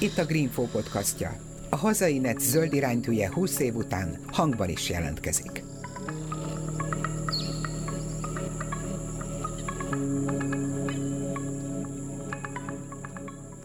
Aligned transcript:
Itt 0.00 0.18
a 0.18 0.24
Greenfo 0.24 0.62
podcastja. 0.62 1.36
A 1.70 1.76
hazai 1.76 2.18
net 2.18 2.40
zöld 2.40 2.72
iránytűje 2.72 3.32
20 3.32 3.58
év 3.58 3.74
után 3.74 4.18
hangban 4.26 4.68
is 4.68 4.90
jelentkezik. 4.90 5.73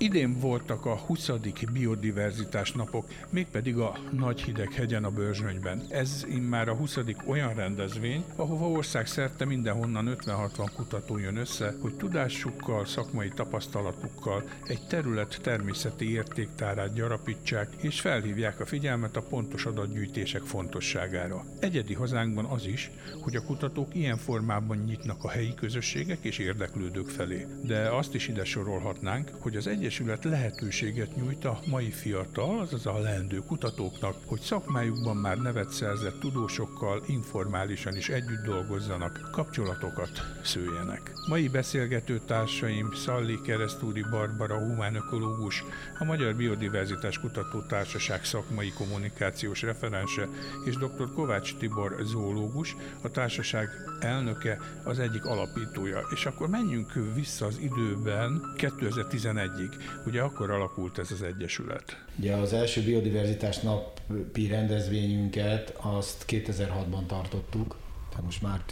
Idén 0.10 0.39
voltak 0.39 0.86
a 0.86 0.96
20. 0.96 1.32
biodiverzitás 1.73 2.71
napok, 2.71 3.05
mégpedig 3.30 3.78
a 3.78 3.98
Nagy 4.12 4.41
Hideg 4.41 4.73
hegyen 4.73 5.04
a 5.04 5.09
Börzsönyben. 5.09 5.82
Ez 5.89 6.26
immár 6.30 6.70
a 6.70 6.76
20. 6.76 6.98
olyan 7.26 7.54
rendezvény, 7.54 8.23
ahova 8.36 8.70
országszerte 8.70 9.45
mindenhonnan 9.45 10.18
50-60 10.26 10.70
kutató 10.76 11.18
jön 11.18 11.38
össze, 11.38 11.73
hogy 11.82 11.95
tudásukkal, 11.95 12.86
szakmai 12.86 13.30
tapasztalatukkal 13.30 14.44
egy 14.67 14.88
terület 14.88 15.40
természeti 15.41 16.12
értéktárát 16.12 16.94
gyarapítsák, 16.94 17.70
és 17.81 18.02
felhívják 18.02 18.59
a 18.59 18.66
figyelmet 18.66 19.16
a 19.16 19.22
pontos 19.22 19.66
adatgyűjtések 19.66 20.41
fontosságára. 20.41 21.45
Egyedi 21.59 21.94
hazánkban 21.94 22.45
az 22.45 22.66
is, 22.66 22.91
hogy 23.22 23.36
a 23.36 23.44
kutatók 23.44 23.95
ilyen 23.95 24.17
formában 24.17 24.78
nyitnak 24.78 25.23
a 25.23 25.30
helyi 25.30 25.53
közösségek 25.53 26.20
és 26.22 26.38
érdeklődők 26.38 27.09
felé. 27.09 27.45
De 27.62 27.89
azt 27.89 28.16
is 28.16 28.28
ide 28.28 28.44
sorolhatnánk, 28.44 29.31
hogy 29.39 29.55
az 29.55 29.67
egyes 29.67 29.98
Egyesület 29.99 30.23
lehetőséget 30.23 31.16
nyújt 31.16 31.45
a 31.45 31.59
mai 31.66 31.91
fiatal, 31.91 32.59
azaz 32.59 32.85
a 32.85 32.99
leendő 32.99 33.38
kutatóknak, 33.38 34.16
hogy 34.25 34.39
szakmájukban 34.39 35.16
már 35.16 35.38
nevet 35.38 35.70
szerzett 35.70 36.20
tudósokkal 36.20 37.03
informálisan 37.08 37.95
is 37.95 38.09
együtt 38.09 38.45
dolgozzanak, 38.45 39.30
kapcsolatokat 39.31 40.09
szőjenek. 40.44 41.12
Mai 41.27 41.48
beszélgető 41.48 42.20
társaim 42.25 42.94
Szalli 42.94 43.41
Keresztúri 43.41 44.05
Barbara 44.12 44.58
humánökológus, 44.58 45.64
a 46.00 46.03
Magyar 46.03 46.36
Biodiverzitás 46.36 47.20
Kutató 47.20 47.61
Társaság 47.61 48.25
szakmai 48.25 48.72
kommunikációs 48.72 49.61
referense 49.61 50.27
és 50.66 50.75
dr. 50.75 51.14
Kovács 51.14 51.55
Tibor 51.55 51.95
zoológus, 52.03 52.75
a 53.02 53.09
társaság 53.11 53.70
elnöke, 54.00 54.58
az 54.83 55.00
egyik 55.00 55.25
alapítója. 55.25 56.00
És 56.14 56.25
akkor 56.25 56.50
menjünk 56.50 56.94
vissza 57.16 57.45
az 57.45 57.58
időben 57.58 58.42
2011-ig. 58.58 59.72
Ugye 60.06 60.22
akkor 60.22 60.52
alakult 60.52 60.98
ez 60.98 61.12
az 61.12 61.22
egyesület? 61.22 62.06
Ugye 62.20 62.34
az 62.34 62.54
első 62.54 62.82
biodiverzitás 62.82 63.59
napi 63.59 64.48
rendezvényünket 64.48 65.78
azt 65.82 66.26
2006-ban 66.28 67.06
tartottuk, 67.08 67.76
tehát 68.20 68.34
most 68.34 68.42
már 68.42 68.64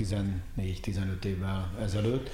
14-15 0.58 1.24
évvel 1.24 1.72
ezelőtt, 1.82 2.30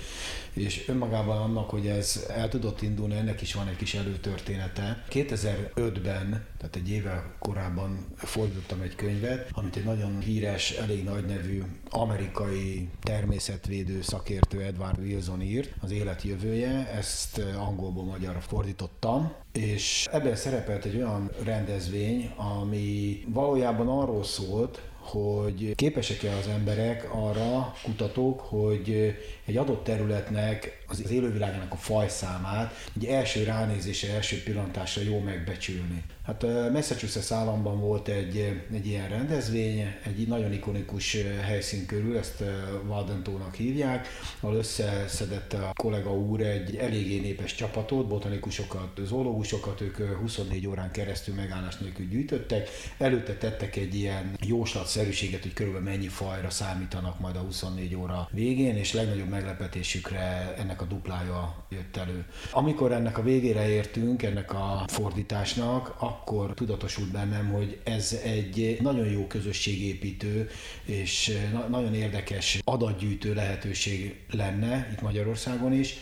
és 0.53 0.87
önmagában 0.87 1.37
annak, 1.37 1.69
hogy 1.69 1.87
ez 1.87 2.25
el 2.29 2.49
tudott 2.49 2.81
indulni, 2.81 3.15
ennek 3.15 3.41
is 3.41 3.53
van 3.53 3.67
egy 3.67 3.75
kis 3.75 3.93
előtörténete. 3.93 5.03
2005-ben, 5.09 6.45
tehát 6.57 6.75
egy 6.75 6.89
éve 6.89 7.35
korábban 7.39 8.05
fordítottam 8.15 8.81
egy 8.81 8.95
könyvet, 8.95 9.49
amit 9.51 9.75
egy 9.75 9.83
nagyon 9.83 10.19
híres, 10.19 10.71
elég 10.71 11.03
nagy 11.03 11.25
nevű 11.25 11.63
amerikai 11.89 12.89
természetvédő 13.01 14.01
szakértő 14.01 14.61
Edward 14.61 14.99
Wilson 14.99 15.41
írt, 15.41 15.73
az 15.81 15.91
élet 15.91 16.23
jövője, 16.23 16.91
ezt 16.91 17.41
angolból 17.57 18.03
magyarra 18.03 18.41
fordítottam, 18.41 19.33
és 19.51 20.07
ebben 20.11 20.35
szerepelt 20.35 20.85
egy 20.85 20.95
olyan 20.95 21.31
rendezvény, 21.43 22.31
ami 22.35 23.17
valójában 23.27 23.87
arról 23.87 24.23
szólt, 24.23 24.81
hogy 25.03 25.75
képesek-e 25.75 26.35
az 26.35 26.47
emberek 26.47 27.13
arra, 27.13 27.73
kutatók, 27.83 28.39
hogy 28.39 29.15
egy 29.45 29.57
adott 29.57 29.83
területnek 29.83 30.83
az 30.87 31.11
élővilágának 31.11 31.71
a 31.71 31.75
fajszámát 31.75 32.73
egy 32.95 33.05
első 33.05 33.43
ránézésre, 33.43 34.13
első 34.13 34.43
pillantásra 34.43 35.01
jó 35.01 35.19
megbecsülni. 35.19 36.03
Hát 36.25 36.45
Massachusetts 36.71 37.31
államban 37.31 37.79
volt 37.79 38.07
egy, 38.07 38.61
egy 38.73 38.87
ilyen 38.87 39.09
rendezvény, 39.09 39.93
egy 40.05 40.27
nagyon 40.27 40.53
ikonikus 40.53 41.17
helyszín 41.41 41.85
körül, 41.85 42.17
ezt 42.17 42.43
Valdentónak 42.83 43.55
hívják, 43.55 44.07
ahol 44.39 44.55
összeszedett 44.55 45.53
a 45.53 45.71
kollega 45.75 46.13
úr 46.13 46.41
egy 46.41 46.75
eléggé 46.75 47.19
népes 47.19 47.55
csapatot, 47.55 48.07
botanikusokat, 48.07 48.99
zoológusokat, 49.05 49.81
ők 49.81 49.97
24 49.97 50.67
órán 50.67 50.91
keresztül 50.91 51.35
megállás 51.35 51.77
nélkül 51.77 52.05
gyűjtöttek, 52.05 52.69
előtte 52.97 53.33
tettek 53.33 53.75
egy 53.75 53.95
ilyen 53.95 54.37
jóslatszerűséget, 54.45 55.41
hogy 55.41 55.53
körülbelül 55.53 55.87
mennyi 55.87 56.07
fajra 56.07 56.49
számítanak 56.49 57.19
majd 57.19 57.35
a 57.35 57.39
24 57.39 57.95
óra 57.95 58.29
végén, 58.31 58.75
és 58.75 58.93
legnagyobb 58.93 59.29
meglepetésükre 59.33 60.53
ennek 60.57 60.81
a 60.81 60.85
duplája 60.85 61.65
jött 61.69 61.97
elő. 61.97 62.25
Amikor 62.51 62.91
ennek 62.91 63.17
a 63.17 63.21
végére 63.23 63.69
értünk, 63.69 64.23
ennek 64.23 64.53
a 64.53 64.83
fordításnak, 64.87 65.95
akkor 65.97 66.53
tudatosult 66.53 67.11
bennem, 67.11 67.51
hogy 67.51 67.79
ez 67.83 68.19
egy 68.23 68.77
nagyon 68.81 69.07
jó 69.07 69.27
közösségépítő 69.27 70.49
és 70.83 71.37
nagyon 71.69 71.93
érdekes 71.93 72.59
adatgyűjtő 72.63 73.33
lehetőség 73.33 74.25
lenne 74.31 74.89
itt 74.91 75.01
Magyarországon 75.01 75.73
is. 75.73 75.95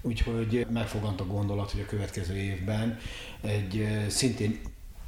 Úgyhogy 0.00 0.66
megfogant 0.72 1.20
a 1.20 1.26
gondolat, 1.26 1.70
hogy 1.70 1.80
a 1.80 1.86
következő 1.86 2.36
évben 2.36 2.98
egy 3.40 3.86
szintén 4.08 4.60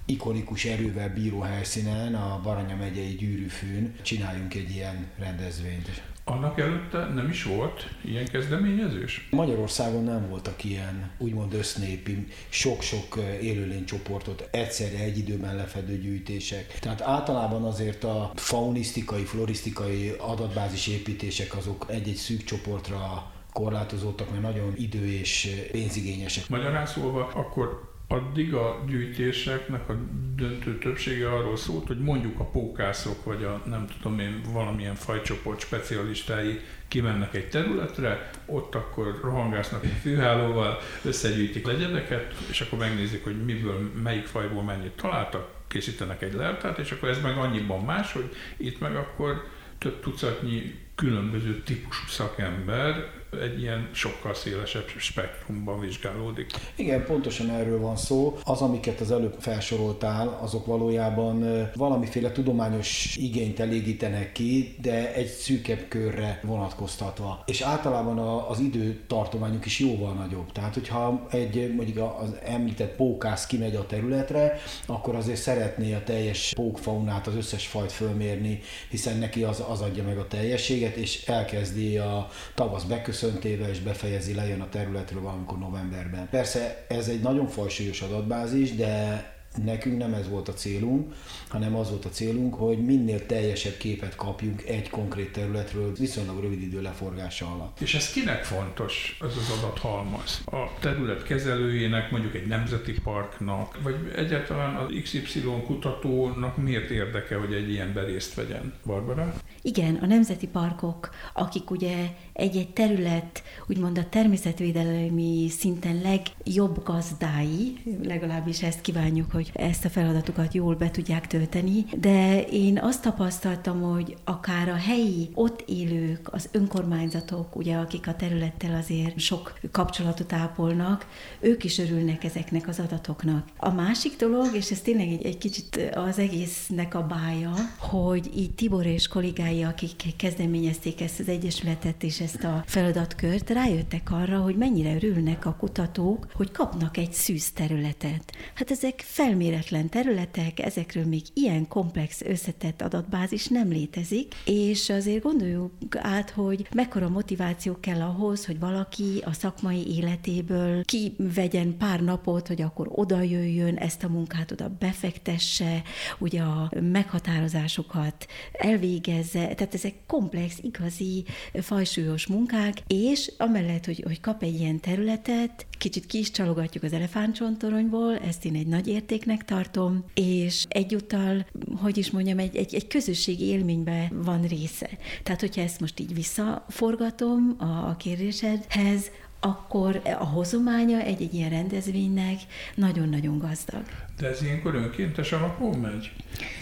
ikonikus 0.05 0.65
erővel 0.65 1.09
bíró 1.09 1.41
helyszínen, 1.41 2.15
a 2.15 2.41
Baranya 2.43 2.77
megyei 2.77 3.15
gyűrűfűn 3.15 3.95
csináljunk 4.03 4.55
egy 4.55 4.71
ilyen 4.71 5.07
rendezvényt. 5.19 6.03
Annak 6.25 6.61
előtte 6.61 6.99
nem 6.99 7.29
is 7.29 7.43
volt 7.43 7.89
ilyen 8.05 8.27
kezdeményezés? 8.27 9.29
Magyarországon 9.31 10.05
nem 10.05 10.29
voltak 10.29 10.65
ilyen 10.65 11.11
úgymond 11.19 11.55
össznépi, 11.55 12.27
sok-sok 12.49 13.17
élőlénycsoportot 13.43 14.49
egyszerre 14.51 14.99
egy 14.99 15.19
időben 15.19 15.57
lefedő 15.57 15.99
gyűjtések. 15.99 16.79
Tehát 16.81 17.01
általában 17.01 17.65
azért 17.65 18.05
a 18.05 18.33
faunisztikai, 18.35 19.25
florisztikai 19.25 20.15
adatbázis 20.19 20.87
építések 20.87 21.57
azok 21.57 21.87
egy-egy 21.89 22.15
szűk 22.15 22.45
csoportra 22.45 23.33
korlátozódtak, 23.53 24.31
mert 24.31 24.43
nagyon 24.43 24.73
idő 24.77 25.07
és 25.07 25.49
pénzigényesek. 25.71 26.49
Magyarán 26.49 26.87
szólva, 26.87 27.27
akkor 27.35 27.90
addig 28.13 28.55
a 28.55 28.85
gyűjtéseknek 28.87 29.89
a 29.89 29.97
döntő 30.37 30.79
többsége 30.79 31.33
arról 31.33 31.57
szólt, 31.57 31.87
hogy 31.87 31.99
mondjuk 31.99 32.41
a 32.41 32.45
pókászok, 32.45 33.25
vagy 33.25 33.45
a 33.45 33.63
nem 33.65 33.87
tudom 34.01 34.19
én, 34.19 34.41
valamilyen 34.53 34.95
fajcsoport 34.95 35.61
specialistái 35.61 36.61
kimennek 36.89 37.35
egy 37.35 37.49
területre, 37.49 38.31
ott 38.47 38.75
akkor 38.75 39.21
rohangásznak 39.23 39.85
egy 39.85 39.97
fűhálóval, 40.01 40.79
összegyűjtik 41.05 41.67
legyedeket, 41.67 42.35
és 42.49 42.61
akkor 42.61 42.79
megnézik, 42.79 43.25
hogy 43.25 43.45
miből, 43.45 43.91
melyik 44.03 44.27
fajból 44.27 44.63
mennyit 44.63 44.97
találtak, 44.97 45.51
készítenek 45.69 46.23
egy 46.23 46.35
leltát, 46.35 46.79
és 46.79 46.91
akkor 46.91 47.09
ez 47.09 47.23
meg 47.23 47.37
annyiban 47.37 47.85
más, 47.85 48.13
hogy 48.13 48.35
itt 48.57 48.81
meg 48.81 48.97
akkor 48.97 49.45
több 49.79 50.01
tucatnyi 50.01 50.75
különböző 50.95 51.63
típusú 51.63 52.07
szakember 52.07 53.20
egy 53.39 53.61
ilyen 53.61 53.89
sokkal 53.93 54.35
szélesebb 54.35 54.89
spektrumban 54.97 55.81
vizsgálódik. 55.81 56.51
Igen, 56.75 57.05
pontosan 57.05 57.51
erről 57.51 57.81
van 57.81 57.97
szó. 57.97 58.39
Az, 58.45 58.61
amiket 58.61 59.01
az 59.01 59.11
előbb 59.11 59.35
felsoroltál, 59.39 60.39
azok 60.43 60.67
valójában 60.67 61.69
valamiféle 61.75 62.33
tudományos 62.33 63.17
igényt 63.17 63.61
elégítenek 63.61 64.33
ki, 64.33 64.75
de 64.81 65.15
egy 65.15 65.27
szűkebb 65.27 65.89
körre 65.89 66.41
vonatkoztatva. 66.43 67.43
És 67.47 67.61
általában 67.61 68.19
az 68.49 68.59
időtartományuk 68.59 69.67
is 69.67 69.79
jóval 69.79 70.13
nagyobb. 70.13 70.53
Tehát, 70.53 70.75
hogyha 70.75 71.27
egy 71.31 71.75
mondjuk 71.75 71.99
az 72.21 72.35
említett 72.45 72.97
pókász 72.97 73.47
kimegy 73.47 73.75
a 73.75 73.87
területre, 73.87 74.61
akkor 74.87 75.15
azért 75.15 75.41
szeretné 75.41 75.95
a 75.95 76.03
teljes 76.05 76.53
pókfaunát, 76.55 77.27
az 77.27 77.35
összes 77.35 77.67
fajt 77.67 77.93
fölmérni, 77.93 78.61
hiszen 78.91 79.19
neki 79.19 79.43
az, 79.43 79.63
az 79.69 79.81
adja 79.81 80.03
meg 80.03 80.19
a 80.19 80.27
teljességet, 80.27 80.97
és 80.97 81.25
elkezdi 81.25 81.97
a 81.99 82.29
tavasz 82.55 82.83
beköszönni, 82.83 83.19
köszöntéve 83.21 83.69
és 83.69 83.81
befejezi, 83.81 84.35
lejön 84.35 84.61
a 84.61 84.69
területről 84.69 85.23
valamikor 85.23 85.59
novemberben. 85.59 86.29
Persze 86.31 86.87
ez 86.89 87.09
egy 87.09 87.21
nagyon 87.21 87.49
fajsúlyos 87.49 88.01
adatbázis, 88.01 88.75
de 88.75 89.25
Nekünk 89.65 89.99
nem 89.99 90.15
ez 90.15 90.29
volt 90.29 90.49
a 90.49 90.53
célunk, 90.53 91.15
hanem 91.49 91.77
az 91.77 91.89
volt 91.89 92.05
a 92.05 92.09
célunk, 92.09 92.55
hogy 92.55 92.85
minél 92.85 93.27
teljesebb 93.27 93.77
képet 93.77 94.17
kapjunk 94.17 94.63
egy 94.67 94.91
konkrét 94.91 95.33
területről 95.33 95.93
viszonylag 95.99 96.41
rövid 96.41 96.63
idő 96.63 96.83
leforgása 96.83 97.47
alatt. 97.47 97.81
És 97.81 97.95
ez 97.95 98.13
kinek 98.13 98.45
fontos, 98.45 99.19
ez 99.21 99.37
az 99.37 99.59
adathalmaz? 99.59 100.43
A 100.45 100.79
terület 100.81 101.23
kezelőjének, 101.23 102.11
mondjuk 102.11 102.35
egy 102.35 102.47
nemzeti 102.47 102.93
parknak, 102.93 103.83
vagy 103.83 104.13
egyáltalán 104.17 104.75
az 104.75 104.93
XY 105.03 105.43
kutatónak 105.67 106.57
miért 106.57 106.91
érdeke, 106.91 107.37
hogy 107.37 107.55
egy 107.55 107.71
ilyenben 107.71 108.05
részt 108.05 108.35
vegyen? 108.35 108.75
Barbara? 108.87 109.35
Igen, 109.63 109.95
a 109.95 110.07
nemzeti 110.07 110.47
parkok, 110.47 111.11
akik 111.35 111.71
ugye 111.71 112.09
egy-egy 112.33 112.73
terület, 112.73 113.43
úgymond 113.67 113.99
a 113.99 114.09
természetvédelmi 114.09 115.49
szinten 115.49 116.01
legjobb 116.03 116.85
gazdái, 116.85 117.79
legalábbis 118.03 118.63
ezt 118.63 118.81
kívánjuk, 118.81 119.31
hogy 119.33 119.51
ezt 119.55 119.85
a 119.85 119.89
feladatukat 119.89 120.55
jól 120.55 120.75
be 120.75 120.91
tudják 120.91 121.27
tölteni, 121.27 121.85
de 122.01 122.45
én 122.45 122.79
azt 122.79 123.03
tapasztaltam, 123.03 123.81
hogy 123.81 124.17
akár 124.25 124.69
a 124.69 124.75
helyi, 124.75 125.31
ott 125.35 125.65
élők, 125.67 126.33
az 126.33 126.49
önkormányzatok, 126.53 127.57
ugye, 127.57 127.77
akik 127.77 128.09
a 128.09 128.17
területtel 128.17 128.75
azért 128.75 129.19
sok 129.19 129.59
kapcsolatot 129.73 130.33
ápolnak, 130.33 131.07
ők 131.41 131.65
is 131.65 131.79
örülnek 131.79 132.25
ezeknek 132.25 132.69
az 132.69 132.79
adatoknak. 132.79 133.49
A 133.57 133.71
másik 133.71 134.17
dolog, 134.17 134.49
és 134.55 134.71
ez 134.71 134.81
tényleg 134.81 135.09
egy, 135.09 135.25
egy 135.25 135.39
kicsit 135.39 135.91
az 135.95 136.19
egésznek 136.19 136.95
a 136.95 137.07
bája, 137.07 137.53
hogy 137.79 138.31
így 138.37 138.55
Tibor 138.55 138.87
és 138.87 139.09
kollégái, 139.09 139.50
akik 139.59 140.17
kezdeményezték 140.17 141.01
ezt 141.01 141.21
az 141.21 141.29
egyesületet 141.29 142.03
és 142.03 142.21
ezt 142.21 142.45
a 142.45 142.63
feladatkört, 142.67 143.51
rájöttek 143.51 144.11
arra, 144.11 144.39
hogy 144.39 144.57
mennyire 144.57 144.95
örülnek 144.95 145.47
a 145.47 145.57
kutatók, 145.59 146.27
hogy 146.33 146.51
kapnak 146.51 146.97
egy 146.97 147.13
szűz 147.13 147.51
területet. 147.51 148.33
Hát 148.55 148.71
ezek 148.71 149.01
felméretlen 149.05 149.89
területek, 149.89 150.61
ezekről 150.61 151.05
még 151.05 151.23
ilyen 151.35 151.69
komplex 151.69 152.21
összetett 152.23 152.83
adatbázis 152.83 153.47
nem 153.47 153.69
létezik, 153.69 154.35
és 154.45 154.91
azért 154.91 155.23
gondoljuk 155.23 155.73
át, 155.97 156.31
hogy 156.31 156.67
mekkora 156.75 157.09
motiváció 157.09 157.77
kell 157.81 158.01
ahhoz, 158.01 158.47
hogy 158.47 158.59
valaki 158.59 159.23
a 159.25 159.33
szakmai 159.33 159.97
életéből 159.97 160.85
kivegyen 160.85 161.77
pár 161.77 162.01
napot, 162.01 162.47
hogy 162.47 162.63
akkor 162.63 162.89
oda 162.91 163.21
jöjjön, 163.21 163.77
ezt 163.77 164.05
a 164.05 164.09
munkát 164.09 164.51
oda 164.51 164.77
befektesse, 164.79 165.83
ugye 166.19 166.43
a 166.43 166.71
meghatározásokat 166.81 168.27
elvégezze, 168.53 169.40
tehát 169.43 169.75
ezek 169.75 169.95
komplex, 170.07 170.59
igazi, 170.63 171.25
fajsúlyos 171.53 172.27
munkák, 172.27 172.83
és 172.87 173.33
amellett, 173.39 173.85
hogy, 173.85 174.03
hogy 174.07 174.21
kap 174.21 174.43
egy 174.43 174.61
ilyen 174.61 174.81
területet, 174.81 175.67
kicsit 175.79 176.07
ki 176.07 176.19
is 176.19 176.31
csalogatjuk 176.31 176.83
az 176.83 176.93
elefántcsontoronyból, 176.93 178.19
ezt 178.19 178.45
én 178.45 178.55
egy 178.55 178.67
nagy 178.67 178.89
értéknek 178.89 179.45
tartom, 179.45 180.05
és 180.15 180.65
egyúttal, 180.69 181.47
hogy 181.77 181.99
is 181.99 182.11
mondjam, 182.11 182.39
egy, 182.39 182.57
egy, 182.57 182.75
egy 182.75 182.87
közösségi 182.87 183.45
élménybe 183.45 184.13
van 184.15 184.43
része. 184.43 184.91
Tehát, 185.23 185.41
hogyha 185.41 185.61
ezt 185.61 185.81
most 185.81 186.01
így 186.01 186.15
visszaforgatom 186.15 187.57
a, 187.59 187.65
a 187.65 187.97
kérdésedhez, 187.99 189.11
akkor 189.41 190.01
a 190.05 190.25
hozománya 190.25 190.99
egy-egy 191.01 191.35
ilyen 191.35 191.51
rendezvénynek 191.51 192.39
nagyon-nagyon 192.75 193.39
gazdag. 193.39 193.83
De 194.19 194.29
ez 194.29 194.43
ilyenkor 194.43 194.75
önkéntes 194.75 195.33
alapon 195.33 195.79
megy? 195.79 196.13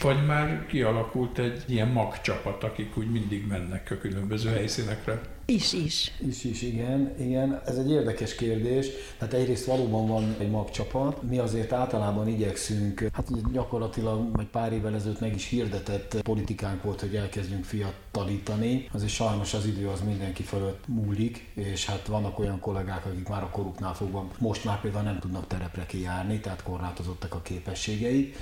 Vagy 0.03 0.27
már 0.27 0.67
kialakult 0.67 1.39
egy 1.39 1.65
ilyen 1.67 1.89
magcsapat, 1.89 2.65
akik 2.65 2.97
úgy 2.97 3.11
mindig 3.11 3.47
mennek 3.47 3.91
a 3.91 3.99
különböző 3.99 4.51
helyszínekre? 4.51 5.21
Is, 5.51 5.73
is. 5.73 6.13
Is, 6.27 6.45
is, 6.45 6.63
igen. 6.63 7.15
igen. 7.19 7.63
Ez 7.67 7.77
egy 7.77 7.91
érdekes 7.91 8.35
kérdés. 8.35 8.87
Tehát 9.19 9.35
egyrészt 9.35 9.65
valóban 9.65 10.07
van 10.07 10.37
egy 10.39 10.51
magcsapat. 10.51 11.23
Mi 11.23 11.39
azért 11.39 11.73
általában 11.73 12.29
igyekszünk, 12.29 13.09
hát 13.13 13.53
gyakorlatilag 13.53 14.41
egy 14.41 14.47
pár 14.47 14.73
évvel 14.73 14.95
ezelőtt 14.95 15.21
meg 15.21 15.35
is 15.35 15.49
hirdetett 15.49 16.21
politikánk 16.23 16.83
volt, 16.83 17.01
hogy 17.01 17.15
elkezdjünk 17.15 17.65
fiatalítani. 17.65 18.89
Azért 18.93 19.11
sajnos 19.11 19.55
az 19.55 19.67
idő 19.67 19.89
az 19.89 20.01
mindenki 20.01 20.43
fölött 20.43 20.85
múlik, 20.87 21.51
és 21.55 21.87
hát 21.87 22.07
vannak 22.07 22.39
olyan 22.39 22.61
kollégák, 22.61 23.07
akik 23.07 23.29
már 23.29 23.43
a 23.43 23.51
koruknál 23.51 23.95
fogva 23.95 24.29
most 24.39 24.65
már 24.65 24.81
például 24.81 25.05
nem 25.05 25.19
tudnak 25.19 25.47
terepre 25.47 25.87
kijárni, 25.87 26.41
tehát 26.41 26.63
korlátozottak 26.63 27.35
a 27.35 27.43
képességeik. 27.43 28.37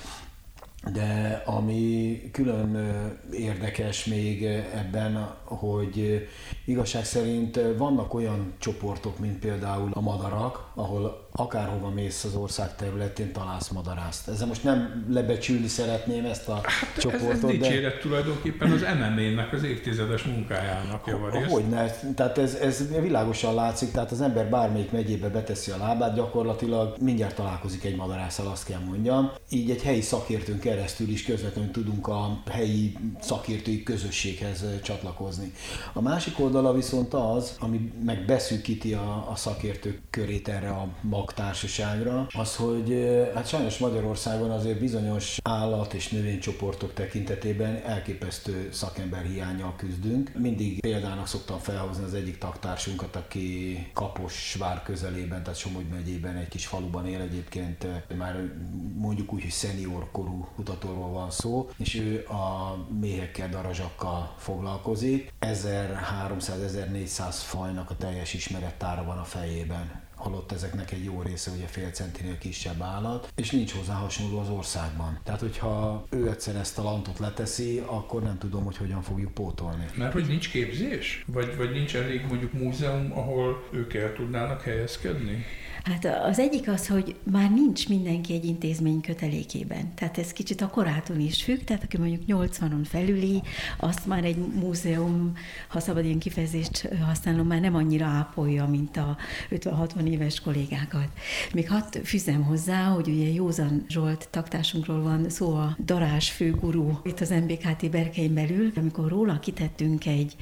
De 0.93 1.41
ami 1.45 2.21
külön 2.31 2.93
érdekes 3.31 4.05
még 4.05 4.43
ebben, 4.73 5.35
hogy 5.43 6.27
igazság 6.65 7.05
szerint 7.05 7.59
vannak 7.77 8.13
olyan 8.13 8.53
csoportok, 8.57 9.19
mint 9.19 9.39
például 9.39 9.89
a 9.93 10.01
madarak, 10.01 10.66
ahol 10.77 11.27
akárhova 11.31 11.89
mész 11.89 12.23
az 12.23 12.35
ország 12.35 12.75
területén, 12.75 13.31
találsz 13.31 13.69
madarászt. 13.69 14.27
Ezzel 14.27 14.47
most 14.47 14.63
nem 14.63 15.05
lebecsülni 15.09 15.67
szeretném 15.67 16.25
ezt 16.25 16.47
a 16.47 16.53
hát 16.63 16.97
csoportot. 16.97 17.31
Ez, 17.31 17.43
ez 17.43 17.49
dicséret 17.49 17.93
de... 17.93 17.99
tulajdonképpen 17.99 18.71
az 18.71 18.81
MMA-nek 18.81 19.53
az 19.53 19.63
évtizedes 19.63 20.23
munkájának 20.23 21.07
javarészt. 21.07 21.49
Hogyne, 21.49 21.91
tehát 22.15 22.37
ez, 22.37 22.53
ez 22.53 22.99
világosan 23.01 23.53
látszik, 23.53 23.91
tehát 23.91 24.11
az 24.11 24.21
ember 24.21 24.49
bármelyik 24.49 24.91
megyébe 24.91 25.29
beteszi 25.29 25.71
a 25.71 25.77
lábát, 25.77 26.15
gyakorlatilag 26.15 26.95
mindjárt 26.99 27.35
találkozik 27.35 27.83
egy 27.83 27.95
madarásszal, 27.95 28.47
azt 28.47 28.65
kell 28.65 28.79
mondjam. 28.79 29.31
Így 29.49 29.69
egy 29.69 29.81
helyi 29.81 30.01
szakértőn 30.01 30.59
keresztül 30.59 31.09
is 31.09 31.23
közvetlenül 31.23 31.71
tudunk 31.71 32.07
a 32.07 32.41
helyi 32.49 32.97
szakértői 33.19 33.83
közösséghez 33.83 34.65
csatlakozni. 34.83 35.53
A 35.93 36.01
másik 36.01 36.39
oldala 36.39 36.73
viszont 36.73 37.13
az, 37.13 37.55
ami 37.59 37.91
meg 38.05 38.25
beszűkíti 38.25 38.93
a, 38.93 39.27
a 39.31 39.35
szakértők 39.35 40.01
körét 40.09 40.47
erre 40.47 40.66
a 40.67 40.87
mag 41.01 41.33
társaságra, 41.33 42.27
az, 42.33 42.55
hogy 42.55 43.07
hát 43.33 43.47
sajnos 43.47 43.77
Magyarországon 43.77 44.51
azért 44.51 44.79
bizonyos 44.79 45.37
állat 45.43 45.93
és 45.93 46.07
növénycsoportok 46.09 46.93
tekintetében 46.93 47.81
elképesztő 47.85 48.69
szakember 48.71 49.25
hiányjal 49.25 49.73
küzdünk. 49.77 50.31
Mindig 50.37 50.79
példának 50.79 51.27
szoktam 51.27 51.59
felhozni 51.59 52.03
az 52.03 52.13
egyik 52.13 52.37
taktársunkat, 52.37 53.15
aki 53.15 53.77
Kaposvár 53.93 54.83
közelében, 54.83 55.43
tehát 55.43 55.59
Somogy 55.59 55.87
megyében 55.91 56.35
egy 56.35 56.47
kis 56.47 56.65
faluban 56.65 57.07
él 57.07 57.21
egyébként, 57.21 57.87
már 58.17 58.51
mondjuk 58.97 59.33
úgy, 59.33 59.41
hogy 59.41 59.51
szenior 59.51 60.11
korú 60.11 60.47
kutatóról 60.55 61.09
van 61.09 61.31
szó, 61.31 61.69
és 61.77 61.95
ő 61.95 62.25
a 62.27 62.75
méhekkel, 62.99 63.49
darazsakkal 63.49 64.35
foglalkozik. 64.37 65.33
1300-1400 65.41 67.35
fajnak 67.35 67.89
a 67.89 67.97
teljes 67.97 68.33
ismerettára 68.33 69.03
van 69.03 69.17
a 69.17 69.23
fejében 69.23 70.06
holott 70.17 70.51
ezeknek 70.51 70.91
egy 70.91 71.03
jó 71.03 71.21
része 71.21 71.51
ugye 71.51 71.65
fél 71.65 71.89
centinél 71.89 72.37
kisebb 72.37 72.81
állat, 72.81 73.31
és 73.35 73.51
nincs 73.51 73.73
hozzá 73.73 73.93
hasonló 73.93 74.39
az 74.39 74.49
országban. 74.49 75.19
Tehát, 75.23 75.39
hogyha 75.39 76.05
ő 76.09 76.29
egyszer 76.29 76.55
ezt 76.55 76.77
a 76.77 76.83
lantot 76.83 77.19
leteszi, 77.19 77.83
akkor 77.85 78.23
nem 78.23 78.37
tudom, 78.37 78.63
hogy 78.63 78.77
hogyan 78.77 79.01
fogjuk 79.01 79.33
pótolni. 79.33 79.85
Mert 79.95 80.13
hogy 80.13 80.27
nincs 80.27 80.49
képzés? 80.49 81.23
Vagy, 81.27 81.57
vagy 81.57 81.71
nincs 81.71 81.95
elég 81.95 82.25
mondjuk 82.29 82.53
múzeum, 82.53 83.11
ahol 83.11 83.63
ők 83.71 83.93
el 83.93 84.13
tudnának 84.13 84.61
helyezkedni? 84.61 85.45
Hát 85.87 86.05
az 86.05 86.39
egyik 86.39 86.67
az, 86.67 86.87
hogy 86.87 87.15
már 87.31 87.51
nincs 87.51 87.89
mindenki 87.89 88.33
egy 88.33 88.45
intézmény 88.45 89.01
kötelékében. 89.01 89.93
Tehát 89.95 90.17
ez 90.17 90.31
kicsit 90.33 90.61
a 90.61 90.67
korától 90.67 91.17
is 91.17 91.43
függ, 91.43 91.59
tehát 91.59 91.83
aki 91.83 91.97
mondjuk 91.97 92.21
80-on 92.27 92.83
felüli, 92.83 93.41
azt 93.77 94.05
már 94.05 94.23
egy 94.23 94.37
múzeum, 94.37 95.33
ha 95.67 95.79
szabad 95.79 96.05
ilyen 96.05 96.19
kifejezést 96.19 96.89
használom, 97.05 97.47
már 97.47 97.59
nem 97.59 97.75
annyira 97.75 98.05
ápolja, 98.05 98.65
mint 98.65 98.97
a 98.97 99.17
50-60 99.49 100.07
éves 100.07 100.39
kollégákat. 100.39 101.07
Még 101.53 101.69
hadd 101.69 101.97
fűzem 102.03 102.43
hozzá, 102.43 102.83
hogy 102.83 103.07
ugye 103.07 103.31
Józan 103.31 103.85
Zsolt 103.87 104.27
taktásunkról 104.31 105.01
van 105.01 105.29
szó 105.29 105.55
a 105.55 105.77
darás 105.85 106.31
főgurú 106.31 106.99
itt 107.03 107.19
az 107.19 107.29
MBKT 107.29 107.89
berkein 107.89 108.33
belül, 108.33 108.71
amikor 108.75 109.09
róla 109.09 109.39
kitettünk 109.39 110.05
egy 110.05 110.35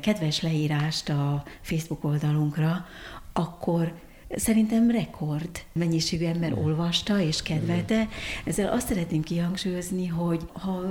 kedves 0.00 0.40
leírást 0.40 1.08
a 1.08 1.44
Facebook 1.60 2.04
oldalunkra, 2.04 2.86
akkor 3.32 3.92
Szerintem 4.28 4.90
rekord 4.90 5.50
mennyiségű 5.72 6.24
ember 6.24 6.58
olvasta 6.58 7.20
és 7.20 7.42
kedvelte. 7.42 8.08
Ezzel 8.44 8.72
azt 8.72 8.88
szeretném 8.88 9.22
kihangsúlyozni, 9.22 10.06
hogy 10.06 10.40
ha 10.52 10.82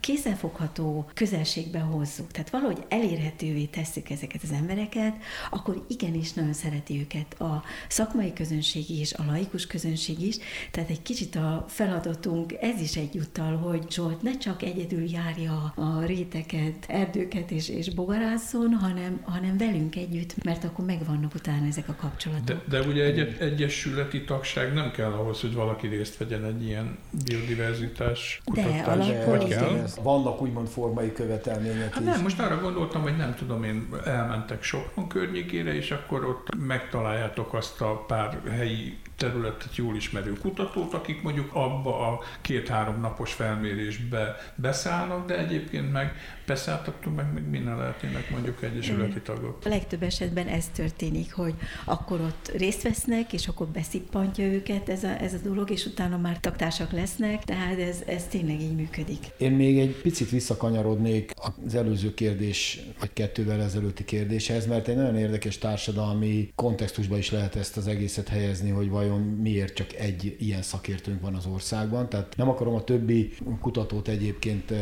kézzelfogható 0.00 1.10
közelségbe 1.14 1.78
hozzuk, 1.78 2.30
tehát 2.30 2.50
valahogy 2.50 2.84
elérhetővé 2.88 3.64
tesszük 3.64 4.10
ezeket 4.10 4.42
az 4.42 4.52
embereket, 4.52 5.14
akkor 5.50 5.84
igenis 5.88 6.32
nagyon 6.32 6.52
szereti 6.52 7.00
őket 7.00 7.40
a 7.40 7.62
szakmai 7.88 8.32
közönség 8.32 8.90
is, 8.90 9.12
a 9.12 9.24
laikus 9.26 9.66
közönség 9.66 10.20
is. 10.20 10.36
Tehát 10.70 10.90
egy 10.90 11.02
kicsit 11.02 11.36
a 11.36 11.64
feladatunk 11.68 12.52
ez 12.60 12.80
is 12.80 12.96
egyúttal, 12.96 13.56
hogy 13.56 13.90
Zsolt 13.90 14.22
ne 14.22 14.38
csak 14.38 14.62
egyedül 14.62 15.10
járja 15.10 15.72
a 15.76 16.04
réteket, 16.04 16.84
erdőket 16.88 17.50
és, 17.50 17.68
és 17.68 17.94
bogarászon, 17.94 18.74
hanem, 18.74 19.20
hanem 19.24 19.56
velünk 19.56 19.96
együtt, 19.96 20.44
mert 20.44 20.64
akkor 20.64 20.84
megvannak 20.84 21.34
utána 21.34 21.66
ezek 21.66 21.88
a 21.88 21.94
kapcsolatok. 21.94 22.46
De, 22.46 22.62
de 22.68 22.80
ugye 22.80 23.04
egy 23.04 23.36
egyesületi 23.38 24.24
tagság 24.24 24.72
nem 24.72 24.90
kell 24.90 25.12
ahhoz, 25.12 25.40
hogy 25.40 25.54
valaki 25.54 25.86
részt 25.86 26.16
vegyen 26.16 26.44
egy 26.44 26.64
ilyen 26.64 26.98
biodiverzitás 27.24 28.40
kutatásban. 28.44 28.98
De, 28.98 29.24
vagy 29.26 29.48
kell? 29.48 29.86
Vannak 30.02 30.42
úgymond 30.42 30.68
formai 30.68 31.12
követelmények 31.12 31.94
hát 31.94 32.02
is. 32.02 32.08
Nem, 32.08 32.22
most 32.22 32.40
arra 32.40 32.60
gondoltam, 32.60 33.02
hogy 33.02 33.16
nem 33.16 33.34
tudom 33.34 33.64
én, 33.64 33.88
elmentek 34.04 34.62
Sopron 34.62 35.08
környékére, 35.08 35.74
és 35.74 35.90
akkor 35.90 36.24
ott 36.24 36.66
megtaláljátok 36.66 37.54
azt 37.54 37.80
a 37.80 38.04
pár 38.06 38.40
helyi 38.50 38.98
területet 39.16 39.76
jól 39.76 39.96
ismerő 39.96 40.32
kutatót, 40.32 40.94
akik 40.94 41.22
mondjuk 41.22 41.54
abba 41.54 42.08
a 42.08 42.20
két-három 42.40 43.00
napos 43.00 43.32
felmérésbe 43.32 44.36
beszállnak, 44.54 45.26
de 45.26 45.38
egyébként 45.38 45.92
meg 45.92 46.14
beszálltattunk 46.46 47.16
meg, 47.16 47.32
meg 47.32 47.48
minden 47.48 47.76
lehetnének 47.76 48.30
mondjuk 48.30 48.62
egyesületi 48.62 49.20
tagok. 49.20 49.58
A 49.64 49.68
legtöbb 49.68 50.02
esetben 50.02 50.46
ez 50.46 50.68
történik, 50.68 51.32
hogy 51.32 51.54
akkor 51.84 52.20
ott 52.20 52.52
részt 52.56 52.82
vesznek, 52.82 53.32
és 53.32 53.48
akkor 53.48 53.66
beszippantja 53.66 54.44
őket 54.44 54.88
ez 54.88 55.04
a, 55.04 55.22
ez 55.22 55.34
a 55.34 55.38
dolog, 55.42 55.70
és 55.70 55.86
utána 55.86 56.16
már 56.16 56.40
taktársak 56.40 56.92
lesznek, 56.92 57.44
tehát 57.44 57.78
ez, 57.78 58.02
ez 58.06 58.24
tényleg 58.24 58.60
így 58.60 58.74
működik. 58.74 59.18
Én 59.38 59.52
még 59.52 59.78
egy 59.78 60.00
picit 60.02 60.30
visszakanyarodnék 60.30 61.32
az 61.66 61.74
előző 61.74 62.14
kérdés, 62.14 62.80
vagy 63.00 63.12
kettővel 63.12 63.62
ezelőtti 63.62 64.04
kérdéshez, 64.04 64.66
mert 64.66 64.88
egy 64.88 64.96
nagyon 64.96 65.16
érdekes 65.16 65.58
társadalmi 65.58 66.52
kontextusba 66.54 67.18
is 67.18 67.30
lehet 67.30 67.56
ezt 67.56 67.76
az 67.76 67.86
egészet 67.86 68.28
helyezni, 68.28 68.70
hogy 68.70 68.90
vajon 69.06 69.20
miért 69.20 69.74
csak 69.74 69.94
egy 69.94 70.36
ilyen 70.38 70.62
szakértőnk 70.62 71.20
van 71.20 71.34
az 71.34 71.46
országban. 71.46 72.08
Tehát 72.08 72.36
nem 72.36 72.48
akarom 72.48 72.74
a 72.74 72.84
többi 72.84 73.32
kutatót 73.60 74.08
egyébként 74.08 74.72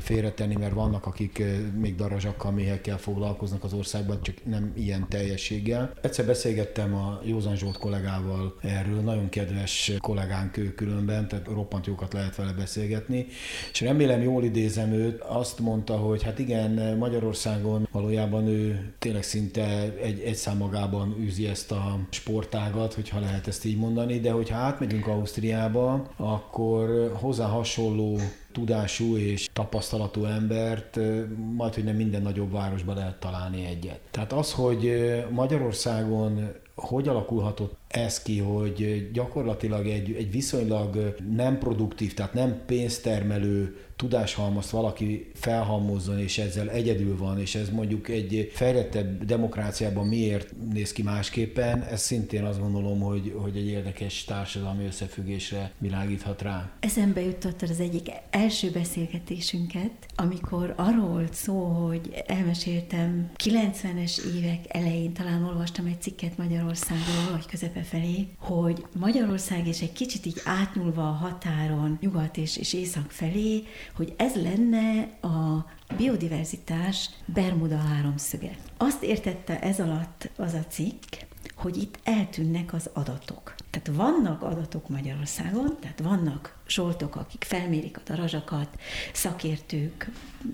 félretenni, 0.00 0.54
mert 0.54 0.74
vannak, 0.74 1.06
akik 1.06 1.42
még 1.78 1.94
darazsakkal, 1.94 2.50
méhekkel 2.50 2.98
foglalkoznak 2.98 3.64
az 3.64 3.72
országban, 3.72 4.22
csak 4.22 4.44
nem 4.44 4.72
ilyen 4.76 5.06
teljességgel. 5.08 5.92
Egyszer 6.02 6.26
beszélgettem 6.26 6.94
a 6.94 7.20
Józan 7.24 7.56
Zsolt 7.56 7.78
kollégával 7.78 8.56
erről, 8.60 9.00
nagyon 9.00 9.28
kedves 9.28 9.92
kollégánk 9.98 10.56
ő 10.56 10.74
különben, 10.74 11.28
tehát 11.28 11.46
roppant 11.46 11.86
jókat 11.86 12.12
lehet 12.12 12.36
vele 12.36 12.52
beszélgetni, 12.52 13.26
és 13.72 13.80
remélem 13.80 14.22
jól 14.22 14.44
idézem 14.44 14.92
őt, 14.92 15.20
azt 15.20 15.58
mondta, 15.58 15.96
hogy 15.96 16.22
hát 16.22 16.38
igen, 16.38 16.96
Magyarországon 16.96 17.88
valójában 17.92 18.46
ő 18.46 18.92
tényleg 18.98 19.22
szinte 19.22 19.92
egy, 20.02 20.20
egy 20.20 20.34
szám 20.34 20.56
magában 20.56 21.16
űzi 21.20 21.46
ezt 21.46 21.72
a 21.72 21.98
sportágat, 22.10 22.94
hogyha 22.94 23.20
lehet 23.20 23.41
ezt 23.46 23.64
így 23.64 23.78
mondani, 23.78 24.20
de 24.20 24.30
hogyha 24.30 24.56
átmegyünk 24.56 25.06
Ausztriába, 25.06 26.10
akkor 26.16 27.12
hozzá 27.20 27.46
hasonló 27.46 28.18
tudású 28.52 29.16
és 29.16 29.48
tapasztalatú 29.52 30.24
embert 30.24 30.98
majd, 31.56 31.74
hogy 31.74 31.84
nem 31.84 31.96
minden 31.96 32.22
nagyobb 32.22 32.52
városban 32.52 32.96
lehet 32.96 33.20
találni 33.20 33.64
egyet. 33.64 34.00
Tehát 34.10 34.32
az, 34.32 34.52
hogy 34.52 35.02
Magyarországon 35.30 36.60
hogy 36.74 37.08
alakulhatott 37.08 37.76
ez 37.92 38.22
ki, 38.22 38.38
hogy 38.38 39.10
gyakorlatilag 39.12 39.86
egy, 39.86 40.14
egy 40.14 40.30
viszonylag 40.30 41.16
nem 41.34 41.58
produktív, 41.58 42.14
tehát 42.14 42.34
nem 42.34 42.62
pénztermelő 42.66 43.76
tudáshalmazt 44.02 44.70
valaki 44.70 45.30
felhalmozzon, 45.34 46.18
és 46.18 46.38
ezzel 46.38 46.70
egyedül 46.70 47.16
van, 47.16 47.40
és 47.40 47.54
ez 47.54 47.70
mondjuk 47.70 48.08
egy 48.08 48.50
fejlettebb 48.54 49.24
demokráciában 49.24 50.06
miért 50.06 50.54
néz 50.72 50.92
ki 50.92 51.02
másképpen, 51.02 51.82
ez 51.82 52.00
szintén 52.00 52.44
azt 52.44 52.60
gondolom, 52.60 53.00
hogy, 53.00 53.34
hogy 53.36 53.56
egy 53.56 53.66
érdekes 53.66 54.24
társadalmi 54.24 54.86
összefüggésre 54.86 55.72
világíthat 55.78 56.42
rá. 56.42 56.70
Eszembe 56.80 57.20
jutott 57.20 57.62
az 57.62 57.80
egyik 57.80 58.10
első 58.30 58.70
beszélgetésünket, 58.70 59.90
amikor 60.16 60.74
arról 60.76 61.26
szó, 61.32 61.64
hogy 61.64 62.22
elmeséltem 62.26 63.30
90-es 63.44 64.18
évek 64.36 64.64
elején, 64.68 65.12
talán 65.12 65.44
olvastam 65.44 65.86
egy 65.86 66.00
cikket 66.00 66.38
Magyarországról, 66.38 67.30
vagy 67.30 67.46
közepe 67.46 67.81
felé, 67.82 68.28
hogy 68.38 68.86
Magyarország 68.98 69.66
és 69.66 69.80
egy 69.80 69.92
kicsit 69.92 70.26
így 70.26 70.40
átnyúlva 70.44 71.08
a 71.08 71.12
határon 71.12 71.98
nyugat 72.00 72.36
és, 72.36 72.56
és 72.56 72.72
észak 72.72 73.10
felé, 73.10 73.62
hogy 73.96 74.14
ez 74.16 74.34
lenne 74.34 75.00
a 75.20 75.66
biodiverzitás 75.96 77.10
Bermuda 77.26 77.76
háromszöge. 77.76 78.56
Azt 78.76 79.02
értette 79.02 79.60
ez 79.60 79.80
alatt 79.80 80.30
az 80.36 80.52
a 80.52 80.64
cikk, 80.68 81.14
hogy 81.56 81.76
itt 81.76 81.98
eltűnnek 82.04 82.72
az 82.72 82.90
adatok. 82.92 83.54
Tehát 83.70 83.98
vannak 83.98 84.42
adatok 84.42 84.88
Magyarországon, 84.88 85.76
tehát 85.80 86.00
vannak 86.00 86.58
zsoltok, 86.68 87.16
akik 87.16 87.44
felmérik 87.44 87.96
a 87.96 88.00
darazsakat, 88.04 88.80
szakértők 89.12 90.10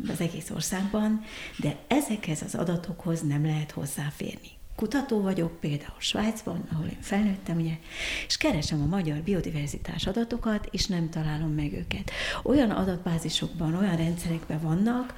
az 0.08 0.20
egész 0.20 0.50
országban, 0.50 1.20
de 1.58 1.76
ezekhez 1.86 2.42
az 2.42 2.54
adatokhoz 2.54 3.20
nem 3.22 3.44
lehet 3.44 3.70
hozzáférni 3.70 4.57
kutató 4.78 5.20
vagyok, 5.20 5.60
például 5.60 5.98
Svájcban, 5.98 6.68
ahol 6.72 6.86
én 6.86 7.00
felnőttem, 7.00 7.56
ugye, 7.56 7.78
és 8.26 8.36
keresem 8.36 8.82
a 8.82 8.86
magyar 8.86 9.16
biodiverzitás 9.16 10.06
adatokat, 10.06 10.68
és 10.70 10.86
nem 10.86 11.10
találom 11.10 11.50
meg 11.52 11.72
őket. 11.72 12.10
Olyan 12.42 12.70
adatbázisokban, 12.70 13.74
olyan 13.74 13.96
rendszerekben 13.96 14.60
vannak, 14.60 15.14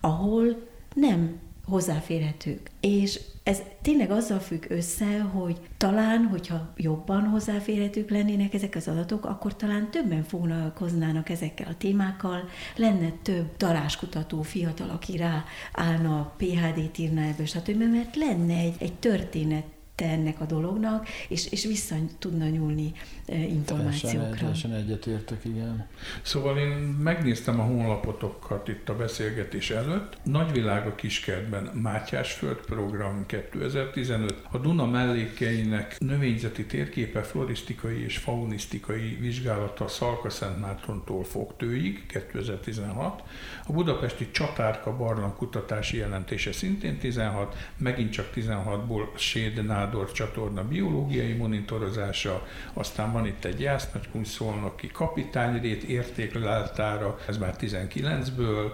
ahol 0.00 0.68
nem 0.94 1.38
hozzáférhetők. 1.64 2.70
És 2.80 3.20
ez 3.44 3.62
tényleg 3.82 4.10
azzal 4.10 4.38
függ 4.38 4.64
össze, 4.68 5.20
hogy 5.20 5.60
talán, 5.76 6.26
hogyha 6.26 6.72
jobban 6.76 7.22
hozzáférhetők 7.22 8.10
lennének 8.10 8.54
ezek 8.54 8.74
az 8.76 8.88
adatok, 8.88 9.24
akkor 9.24 9.56
talán 9.56 9.90
többen 9.90 10.22
foglalkoznának 10.22 11.28
ezekkel 11.28 11.66
a 11.70 11.76
témákkal, 11.76 12.48
lenne 12.76 13.12
több 13.22 13.56
daráskutató 13.56 14.42
fiatal, 14.42 14.90
aki 14.90 15.16
rá 15.16 15.44
állna, 15.72 16.32
PHD-t 16.36 16.98
írna 16.98 17.20
ebből, 17.20 17.46
stb., 17.46 17.82
mert 17.82 18.16
lenne 18.16 18.56
egy, 18.56 18.74
egy 18.78 18.94
történet 18.94 19.64
ennek 20.02 20.40
a 20.40 20.44
dolognak, 20.44 21.06
és, 21.28 21.50
és 21.50 21.64
vissza 21.64 21.94
tudna 22.18 22.48
nyúlni 22.48 22.92
információkra. 23.26 24.36
Teljesen 24.36 24.72
egyetértek, 24.72 25.44
igen. 25.44 25.86
Szóval 26.22 26.58
én 26.58 26.68
megnéztem 27.02 27.60
a 27.60 27.62
honlapotokat 27.62 28.68
itt 28.68 28.88
a 28.88 28.96
beszélgetés 28.96 29.70
előtt. 29.70 30.16
Nagyvilág 30.22 30.86
a 30.86 30.94
Kiskertben 30.94 31.70
Mátyás 31.74 32.32
Föld 32.32 32.56
program 32.56 33.26
2015. 33.26 34.42
A 34.50 34.58
Duna 34.58 34.86
mellékeinek 34.86 35.96
növényzeti 35.98 36.64
térképe 36.64 37.22
florisztikai 37.22 38.04
és 38.04 38.18
faunisztikai 38.18 39.16
vizsgálata 39.20 39.88
Szalka-Szentmártontól 39.88 41.24
Fogtőig 41.24 42.06
2016. 42.06 43.22
A 43.66 43.72
budapesti 43.72 44.30
Csatárka 44.30 44.96
barlang 44.96 45.36
kutatási 45.36 45.96
jelentése 45.96 46.52
szintén 46.52 46.98
16, 46.98 47.56
megint 47.76 48.12
csak 48.12 48.30
16-ból 48.34 49.16
Séd 49.16 49.64
Nádor 49.84 50.12
csatorna 50.12 50.68
biológiai 50.68 51.32
monitorozása, 51.32 52.46
aztán 52.72 53.12
van 53.12 53.26
itt 53.26 53.44
egy 53.44 53.60
Jász 53.60 53.88
Szolnoki 54.22 54.86
kapitányrét 54.86 55.82
értékleltára, 55.82 57.18
ez 57.28 57.38
már 57.38 57.54
19-ből, 57.60 58.70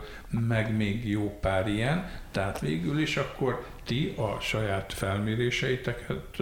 meg 0.49 0.77
még 0.77 1.09
jó 1.09 1.39
pár 1.41 1.69
ilyen, 1.69 2.11
tehát 2.31 2.61
végül 2.61 2.99
is 2.99 3.17
akkor 3.17 3.67
ti 3.85 4.15
a 4.17 4.41
saját 4.41 4.93
felméréseiteket 4.93 6.37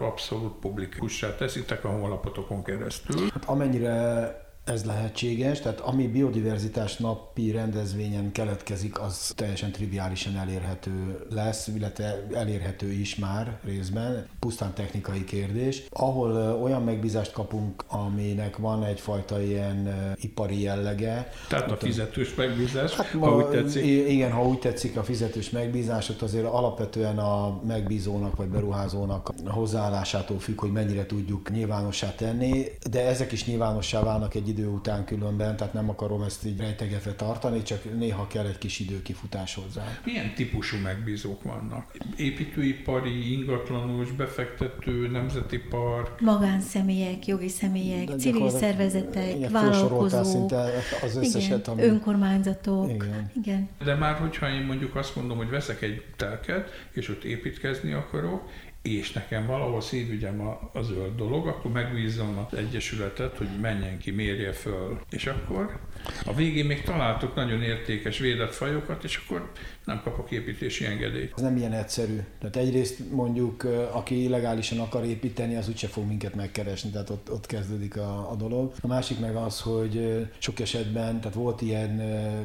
abszolút 0.00 0.52
publikussá 0.60 1.34
teszitek 1.34 1.84
a 1.84 1.88
honlapotokon 1.88 2.64
keresztül. 2.64 3.28
Hát 3.32 3.44
amennyire 3.44 4.45
ez 4.66 4.84
lehetséges, 4.84 5.60
tehát 5.60 5.80
ami 5.80 6.06
biodiverzitás 6.06 6.96
napi 6.96 7.50
rendezvényen 7.50 8.32
keletkezik, 8.32 9.00
az 9.00 9.32
teljesen 9.36 9.72
triviálisan 9.72 10.36
elérhető 10.36 11.26
lesz, 11.30 11.66
illetve 11.66 12.26
elérhető 12.34 12.92
is 12.92 13.16
már 13.16 13.58
részben, 13.64 14.26
pusztán 14.38 14.74
technikai 14.74 15.24
kérdés. 15.24 15.82
Ahol 15.90 16.58
olyan 16.62 16.82
megbízást 16.82 17.32
kapunk, 17.32 17.84
aminek 17.88 18.56
van 18.56 18.84
egyfajta 18.84 19.42
ilyen 19.42 20.14
ipari 20.20 20.62
jellege. 20.62 21.30
Tehát 21.48 21.70
a 21.70 21.76
fizetős 21.76 22.34
megbízás, 22.34 22.94
hát, 22.94 23.06
ha 23.06 23.36
úgy 23.36 23.46
tetszik. 23.46 23.84
Igen, 24.08 24.30
ha 24.30 24.46
úgy 24.46 24.58
tetszik 24.58 24.96
a 24.96 25.04
fizetős 25.04 25.50
megbízásot, 25.50 26.22
azért 26.22 26.46
alapvetően 26.46 27.18
a 27.18 27.60
megbízónak 27.66 28.36
vagy 28.36 28.48
beruházónak 28.48 29.32
hozzáállásától 29.46 30.38
függ, 30.38 30.60
hogy 30.60 30.72
mennyire 30.72 31.06
tudjuk 31.06 31.50
nyilvánossá 31.50 32.14
tenni, 32.14 32.64
de 32.90 33.06
ezek 33.06 33.32
is 33.32 33.46
nyilvánossá 33.46 34.02
válnak 34.02 34.34
egy 34.34 34.48
idő 34.56 34.68
után 34.68 35.04
különben, 35.04 35.56
tehát 35.56 35.72
nem 35.72 35.88
akarom 35.88 36.22
ezt 36.22 36.46
így 36.46 36.60
rejtegetve 36.60 37.12
tartani, 37.12 37.62
csak 37.62 37.98
néha 37.98 38.26
kell 38.26 38.46
egy 38.46 38.58
kis 38.58 38.78
időkifutás 38.78 39.54
hozzá. 39.54 39.98
Milyen 40.04 40.34
típusú 40.34 40.76
megbízók 40.76 41.42
vannak? 41.42 41.96
Építőipari, 42.16 43.32
ingatlanos, 43.32 44.12
befektető, 44.12 45.08
nemzeti 45.08 45.58
park? 45.58 46.20
Magánszemélyek, 46.20 47.26
jogi 47.26 47.48
személyek, 47.48 48.08
De 48.08 48.14
civil 48.16 48.50
szervezetek, 48.50 49.34
igen, 49.36 49.52
vállalkozók, 49.52 50.24
szinte 50.24 50.72
az 51.02 51.16
összeset, 51.16 51.58
igen, 51.58 51.78
ami... 51.78 51.82
önkormányzatok. 51.82 52.90
Igen. 52.90 53.30
igen. 53.36 53.68
De 53.84 53.94
már 53.94 54.14
hogyha 54.14 54.48
én 54.48 54.62
mondjuk 54.62 54.96
azt 54.96 55.16
mondom, 55.16 55.36
hogy 55.36 55.50
veszek 55.50 55.82
egy 55.82 56.04
telket, 56.16 56.70
és 56.92 57.08
ott 57.08 57.24
építkezni 57.24 57.92
akarok, 57.92 58.50
és 58.86 59.12
nekem 59.12 59.46
valahol 59.46 59.80
szívügyem 59.80 60.40
a, 60.40 60.70
a 60.72 60.82
zöld 60.82 61.16
dolog, 61.16 61.46
akkor 61.46 61.70
megbízom 61.70 62.46
az 62.50 62.58
Egyesületet, 62.58 63.36
hogy 63.36 63.48
menjen 63.60 63.98
ki, 63.98 64.10
mérje 64.10 64.52
föl. 64.52 65.00
És 65.10 65.26
akkor 65.26 65.78
a 66.24 66.34
végén 66.34 66.64
még 66.64 66.82
találtuk 66.82 67.34
nagyon 67.34 67.62
értékes 67.62 68.18
védett 68.18 68.54
fajokat, 68.54 69.04
és 69.04 69.20
akkor 69.24 69.50
nem 69.84 70.00
kapok 70.02 70.30
építési 70.30 70.84
engedélyt. 70.84 71.32
Ez 71.36 71.42
nem 71.42 71.56
ilyen 71.56 71.72
egyszerű. 71.72 72.20
Tehát 72.38 72.56
egyrészt 72.56 73.10
mondjuk, 73.10 73.64
aki 73.92 74.22
illegálisan 74.22 74.78
akar 74.78 75.04
építeni, 75.04 75.56
az 75.56 75.68
úgyse 75.68 75.86
fog 75.86 76.06
minket 76.06 76.34
megkeresni, 76.34 76.90
tehát 76.90 77.10
ott, 77.10 77.32
ott 77.32 77.46
kezdődik 77.46 77.96
a, 77.96 78.30
a 78.30 78.34
dolog. 78.34 78.72
A 78.82 78.86
másik 78.86 79.18
meg 79.18 79.36
az, 79.36 79.60
hogy 79.60 80.26
sok 80.38 80.60
esetben, 80.60 81.20
tehát 81.20 81.36
volt 81.36 81.62
ilyen 81.62 82.02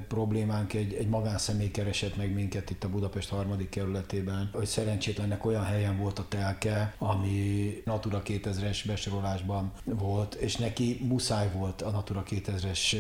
problémánk, 0.08 0.74
egy, 0.74 0.94
egy 0.94 1.08
magánszemély 1.08 1.72
keresett 1.72 2.18
meg 2.18 2.34
minket 2.34 2.70
itt 2.70 2.84
a 2.84 2.90
Budapest 2.90 3.30
harmadik 3.30 3.70
kerületében, 3.70 4.50
hogy 4.54 4.66
szerencsétlennek 4.66 5.46
olyan 5.46 5.66
helyen 5.66 5.98
volt 5.98 6.20
a 6.20 6.26
telke, 6.30 6.96
ami 6.98 7.74
Natura 7.86 8.22
2000-es 8.26 8.80
besorolásban 8.86 9.72
volt, 9.84 10.34
és 10.34 10.56
neki 10.56 11.00
muszáj 11.08 11.50
volt 11.54 11.82
a 11.82 11.90
Natura 11.90 12.24
2000-es 12.30 12.96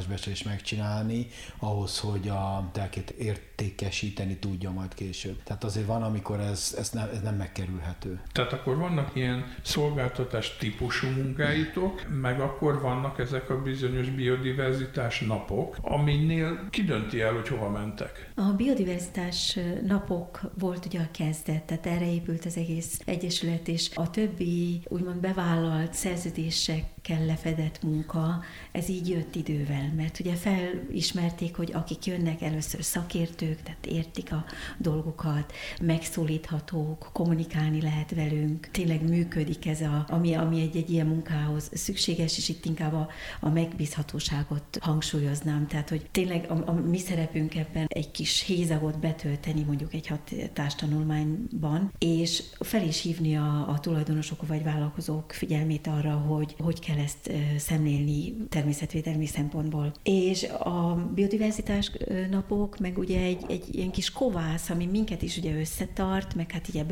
hatásbecslést 0.00 0.44
megcsinálni, 0.44 1.26
ahhoz, 1.58 1.98
hogy 1.98 2.28
a 2.28 2.70
telkét 2.72 3.10
értékesíteni 3.10 4.36
tudja 4.36 4.70
majd 4.70 4.94
később. 4.94 5.42
Tehát 5.42 5.64
azért 5.64 5.86
van, 5.86 6.02
amikor 6.02 6.40
ez, 6.40 6.74
ez, 6.78 6.90
nem, 6.90 7.08
ez 7.12 7.22
nem 7.22 7.34
megkerülhető. 7.34 8.20
Tehát 8.32 8.52
akkor 8.52 8.76
vannak 8.76 9.10
ilyen 9.14 9.44
szolgáltatás 9.62 10.56
típusú 10.56 11.08
munkáitok, 11.08 12.06
meg 12.20 12.40
akkor 12.40 12.80
vannak 12.80 13.18
ezek 13.18 13.50
a 13.50 13.62
bizonyos 13.62 14.08
biodiverzitás 14.08 15.20
napok, 15.20 15.76
aminél 15.80 16.68
kidönti 16.70 17.20
el, 17.20 17.32
hogy 17.32 17.48
hova 17.48 17.70
mentek. 17.70 18.32
A 18.34 18.52
biodiverzitás 18.56 19.58
napok 19.86 20.40
volt 20.58 20.86
ugye 20.86 21.00
a 21.00 21.08
kezdet, 21.10 21.62
tehát 21.62 21.86
erre 21.86 22.12
épült 22.12 22.44
az 22.44 22.56
egész 22.56 23.00
egyesület, 23.04 23.68
és 23.68 23.90
a 23.94 24.10
többi 24.10 24.82
úgymond 24.88 25.20
bevállalt 25.20 25.92
szerződésekkel 27.02 27.26
lefedett 27.26 27.82
munka, 27.82 28.42
ez 28.72 28.88
így 28.88 29.08
jött 29.08 29.34
idővel, 29.34 29.92
mert 29.96 30.20
ugye 30.20 30.34
felismerték, 30.34 31.56
hogy 31.56 31.72
akik 31.72 32.06
jönnek 32.06 32.42
először 32.42 32.84
szakértők, 32.84 33.62
tehát 33.62 33.86
értik 33.86 34.32
a 34.32 34.44
dolgokat, 34.78 35.52
megszólíthatók, 35.82 37.10
kommunikálni 37.12 37.80
lehet 37.80 38.14
velünk, 38.14 38.68
tényleg 38.70 39.08
működik 39.08 39.66
ez, 39.66 39.80
a, 39.80 40.04
ami, 40.08 40.34
ami 40.34 40.60
egy, 40.60 40.76
egy 40.76 40.90
ilyen 40.90 41.06
munkához 41.06 41.70
szükséges, 41.72 42.36
és 42.36 42.48
itt 42.48 42.64
inkább 42.64 42.92
a, 42.92 43.08
a 43.40 43.48
megbízhatóságot 43.48 44.78
hangsúlyoznám, 44.80 45.66
tehát 45.66 45.88
hogy 45.88 46.06
tényleg 46.10 46.50
a, 46.50 46.70
a 46.70 46.72
mi 46.72 46.98
szerepünk 46.98 47.54
ebben 47.54 47.86
egy 47.88 48.10
kis 48.10 48.42
hézagot 48.42 48.98
betölteni 48.98 49.62
mondjuk 49.62 49.94
egy 49.94 50.06
hatástanulmányban, 50.06 51.92
és 51.98 52.42
fel 52.60 52.82
is 52.82 53.02
hívni 53.02 53.36
a, 53.36 53.68
a 53.68 53.78
tulajdonosok 53.80 54.46
vagy 54.46 54.62
vállalkozók 54.62 55.32
figyelmét 55.32 55.86
arra, 55.86 56.12
hogy 56.12 56.54
hogy 56.58 56.80
kell 56.80 56.89
ezt 56.98 57.32
szemlélni 57.58 58.34
természetvédelmi 58.48 59.26
szempontból. 59.26 59.92
És 60.02 60.44
a 60.44 61.10
biodiverzitás 61.14 61.92
napok, 62.30 62.78
meg 62.78 62.98
ugye 62.98 63.20
egy, 63.20 63.44
egy 63.48 63.74
ilyen 63.74 63.90
kis 63.90 64.12
kovász, 64.12 64.70
ami 64.70 64.86
minket 64.86 65.22
is 65.22 65.36
ugye 65.36 65.58
összetart, 65.58 66.34
meg 66.34 66.50
hát 66.50 66.68
ugye 66.68 66.84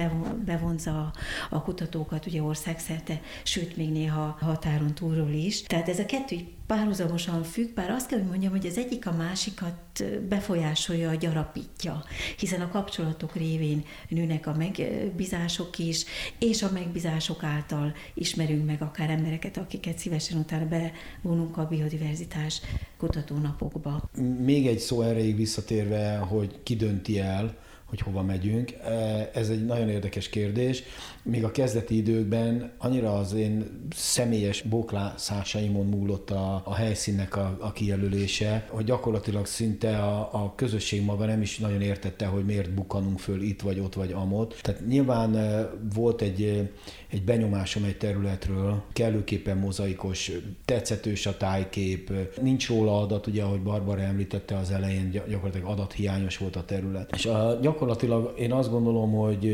bevonza 0.44 1.12
a 1.50 1.62
kutatókat 1.62 2.26
ugye 2.26 2.42
országszerte, 2.42 3.20
sőt 3.42 3.76
még 3.76 3.90
néha 3.90 4.36
határon 4.40 4.94
túlról 4.94 5.32
is. 5.32 5.62
Tehát 5.62 5.88
ez 5.88 5.98
a 5.98 6.06
kettő 6.06 6.36
párhuzamosan 6.68 7.42
függ, 7.42 7.75
bár 7.75 7.90
azt 7.90 8.06
kell, 8.08 8.18
hogy 8.18 8.28
mondjam, 8.28 8.50
hogy 8.50 8.66
az 8.66 8.78
egyik 8.78 9.06
a 9.06 9.12
másikat 9.12 10.04
befolyásolja, 10.28 11.14
gyarapítja, 11.14 12.04
hiszen 12.38 12.60
a 12.60 12.68
kapcsolatok 12.68 13.34
révén 13.34 13.84
nőnek 14.08 14.46
a 14.46 14.56
megbízások 14.56 15.78
is, 15.78 16.04
és 16.38 16.62
a 16.62 16.70
megbízások 16.72 17.42
által 17.42 17.94
ismerünk 18.14 18.66
meg 18.66 18.82
akár 18.82 19.10
embereket, 19.10 19.56
akiket 19.56 19.98
szívesen 19.98 20.38
utána 20.38 20.66
bevonunk 20.66 21.56
a 21.56 21.66
biodiverzitás 21.66 22.60
kutatónapokba. 22.98 24.10
Még 24.44 24.66
egy 24.66 24.78
szó 24.78 25.02
erejéig 25.02 25.37
visszatérve, 25.37 26.16
hogy 26.16 26.58
ki 26.62 26.76
dönti 26.76 27.18
el, 27.18 27.56
hogy 27.84 28.00
hova 28.00 28.22
megyünk. 28.22 28.72
Ez 29.32 29.48
egy 29.48 29.64
nagyon 29.64 29.88
érdekes 29.88 30.28
kérdés. 30.28 30.82
Még 31.30 31.44
a 31.44 31.50
kezdeti 31.50 31.97
időkben 31.97 32.70
annyira 32.78 33.18
az 33.18 33.32
én 33.32 33.64
személyes 33.97 34.62
bóklászásaimon 34.62 35.87
múlott 35.87 36.30
a, 36.30 36.62
a 36.64 36.75
helyszínnek 36.75 37.37
a, 37.37 37.56
a 37.61 37.73
kijelölése, 37.73 38.66
hogy 38.70 38.85
gyakorlatilag 38.85 39.47
szinte 39.47 39.99
a, 39.99 40.28
a 40.32 40.52
közösség 40.54 41.04
maga 41.04 41.25
nem 41.25 41.40
is 41.40 41.58
nagyon 41.58 41.80
értette, 41.80 42.26
hogy 42.26 42.44
miért 42.44 42.70
bukanunk 42.70 43.18
föl 43.18 43.42
itt 43.42 43.61
vagy 43.61 43.80
ott 43.80 43.94
vagy 43.94 44.12
amott. 44.12 44.61
Tehát 44.62 44.87
nyilván 44.87 45.37
volt 45.94 46.23
egy, 46.23 46.70
egy 47.11 47.23
benyomásom 47.23 47.85
egy 47.85 47.97
területről, 47.97 48.82
kellőképpen 48.92 49.56
mozaikos, 49.56 50.32
tetszetős 50.64 51.26
a 51.26 51.37
tájkép, 51.37 52.12
nincs 52.42 52.68
róla 52.68 53.00
adat, 53.00 53.26
ugye 53.26 53.42
ahogy 53.42 53.62
Barbara 53.62 54.00
említette 54.00 54.56
az 54.56 54.70
elején, 54.70 55.11
gyakorlatilag 55.11 55.70
adathiányos 55.70 56.38
volt 56.38 56.56
a 56.56 56.64
terület. 56.64 57.11
És 57.14 57.26
a, 57.26 57.58
gyakorlatilag 57.62 58.35
én 58.38 58.52
azt 58.52 58.70
gondolom, 58.70 59.12
hogy 59.12 59.47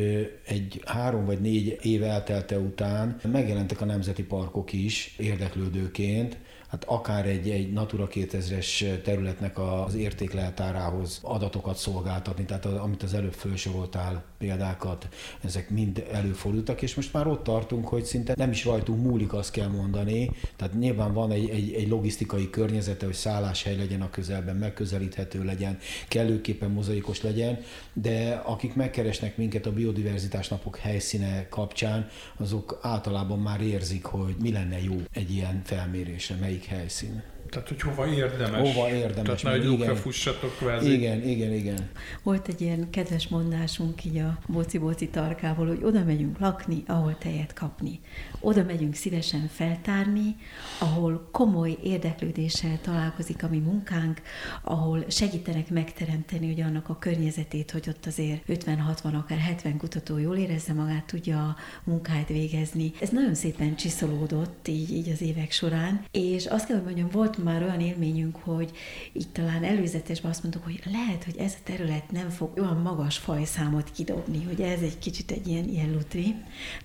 egy 0.47 0.83
három 0.85 1.25
vagy 1.25 1.41
négy 1.41 1.63
év 1.69 2.03
eltelte 2.03 2.59
után 2.59 3.21
megjelentek 3.33 3.81
a 3.81 3.85
nemzeti 3.85 4.23
parkok 4.23 4.73
is 4.73 5.15
érdeklődőként, 5.19 6.37
hát 6.75 6.85
akár 6.87 7.27
egy, 7.27 7.51
egy 7.51 7.73
Natura 7.73 8.09
2000-es 8.13 9.03
területnek 9.03 9.59
az 9.59 9.95
értékleltárához 9.95 11.19
adatokat 11.23 11.77
szolgáltatni, 11.77 12.45
tehát 12.45 12.65
az, 12.65 12.75
amit 12.75 13.03
az 13.03 13.15
előbb 13.15 13.33
felsoroltál 13.33 14.25
példákat, 14.39 15.09
ezek 15.45 15.71
mind 15.71 16.07
előfordultak, 16.13 16.83
és 16.83 16.95
most 16.95 17.13
már 17.13 17.27
ott 17.27 17.43
tartunk, 17.43 17.89
hogy 17.89 18.05
szinte 18.05 18.35
nem 18.37 18.51
is 18.51 18.65
rajtunk 18.65 19.03
múlik, 19.03 19.33
azt 19.33 19.51
kell 19.51 19.69
mondani, 19.69 20.31
tehát 20.57 20.79
nyilván 20.79 21.13
van 21.13 21.31
egy, 21.31 21.49
egy, 21.49 21.73
egy 21.73 21.89
logisztikai 21.89 22.51
környezete, 22.51 23.05
hogy 23.05 23.15
szálláshely 23.15 23.77
legyen 23.77 24.03
a 24.03 24.11
közelben, 24.11 24.57
megközelíthető 24.57 25.45
legyen, 25.45 25.79
kellőképpen 26.09 26.71
mozaikos 26.71 27.23
legyen, 27.23 27.59
de 27.93 28.43
akik 28.45 28.75
megkeresnek 28.75 29.37
minket 29.37 29.67
a 29.67 29.73
biodiverzitás 29.73 30.49
napok 30.49 30.77
helyszíne 30.77 31.49
kapcsán, 31.49 32.09
azok 32.37 32.79
általában 32.83 33.39
már 33.39 33.61
érzik, 33.61 34.05
hogy 34.05 34.35
mi 34.41 34.53
lenne 34.53 34.83
jó 34.83 34.97
egy 35.13 35.31
ilyen 35.31 35.63
felmérésre, 35.65 36.37
melyik 36.41 36.64
melyik 36.65 36.81
helyszín. 36.81 37.34
Tehát, 37.55 37.69
hogy 37.69 37.81
hova 37.81 38.07
érdemes. 38.07 38.73
Hova 38.73 38.91
érdemes. 38.91 39.41
Tehát 39.41 39.59
nagy 39.59 39.65
lyukra 39.65 39.97
fussatok 39.97 40.57
kvázi. 40.57 40.93
Igen, 40.93 41.23
igen, 41.29 41.53
igen. 41.53 41.91
Volt 42.23 42.49
egy 42.49 42.61
ilyen 42.61 42.91
kedves 42.91 43.29
mondásunk 43.29 44.05
így 44.05 44.19
a 44.19 44.39
boci-boci 44.47 45.09
tarkából, 45.09 45.67
hogy 45.67 45.81
oda 45.83 46.05
megyünk 46.05 46.39
lakni, 46.39 46.83
ahol 46.87 47.19
tejet 47.19 47.53
kapni. 47.53 48.01
Oda 48.41 48.63
megyünk 48.63 48.95
szívesen 48.95 49.49
feltárni, 49.53 50.37
ahol 50.79 51.29
komoly 51.33 51.77
érdeklődéssel 51.83 52.79
találkozik 52.81 53.43
a 53.43 53.49
mi 53.49 53.59
munkánk, 53.59 54.23
ahol 54.63 55.05
segítenek 55.09 55.71
megteremteni 55.71 56.51
ugye 56.51 56.65
annak 56.65 56.89
a 56.89 56.99
környezetét, 56.99 57.71
hogy 57.71 57.89
ott 57.89 58.07
azért 58.07 58.43
50-60, 58.49 59.15
akár 59.15 59.39
70 59.39 59.77
kutató 59.77 60.19
jól 60.19 60.37
érezze 60.37 60.73
magát, 60.73 61.07
tudja 61.07 61.39
a 61.39 61.57
munkáját 61.85 62.29
végezni. 62.29 62.93
Ez 63.01 63.09
nagyon 63.09 63.35
szépen 63.35 63.77
csiszolódott 63.77 64.69
így, 64.69 64.91
így 64.91 65.09
az 65.09 65.23
évek 65.23 65.53
során, 65.53 66.05
és 66.11 66.47
azt 66.47 66.67
kell, 66.67 66.77
hogy 66.77 66.85
mondjam, 66.85 67.09
volt 67.11 67.39
már 67.45 67.63
olyan 67.63 67.81
élményünk, 67.81 68.37
hogy 68.37 68.71
itt 69.13 69.33
talán 69.33 69.65
előzetesben 69.65 70.31
azt 70.31 70.43
mondtuk, 70.43 70.65
hogy 70.65 70.83
lehet, 70.93 71.25
hogy 71.25 71.37
ez 71.37 71.55
a 71.59 71.63
terület 71.65 72.11
nem 72.11 72.29
fog 72.29 72.59
olyan 72.59 72.77
magas 72.77 73.19
fajszámot 73.19 73.91
kidobni, 73.91 74.45
hogy 74.45 74.61
ez 74.61 74.81
egy 74.81 74.99
kicsit 74.99 75.31
egy 75.31 75.49
ilyen, 75.49 75.69
ilyen 75.69 75.93
lutri, 75.93 76.35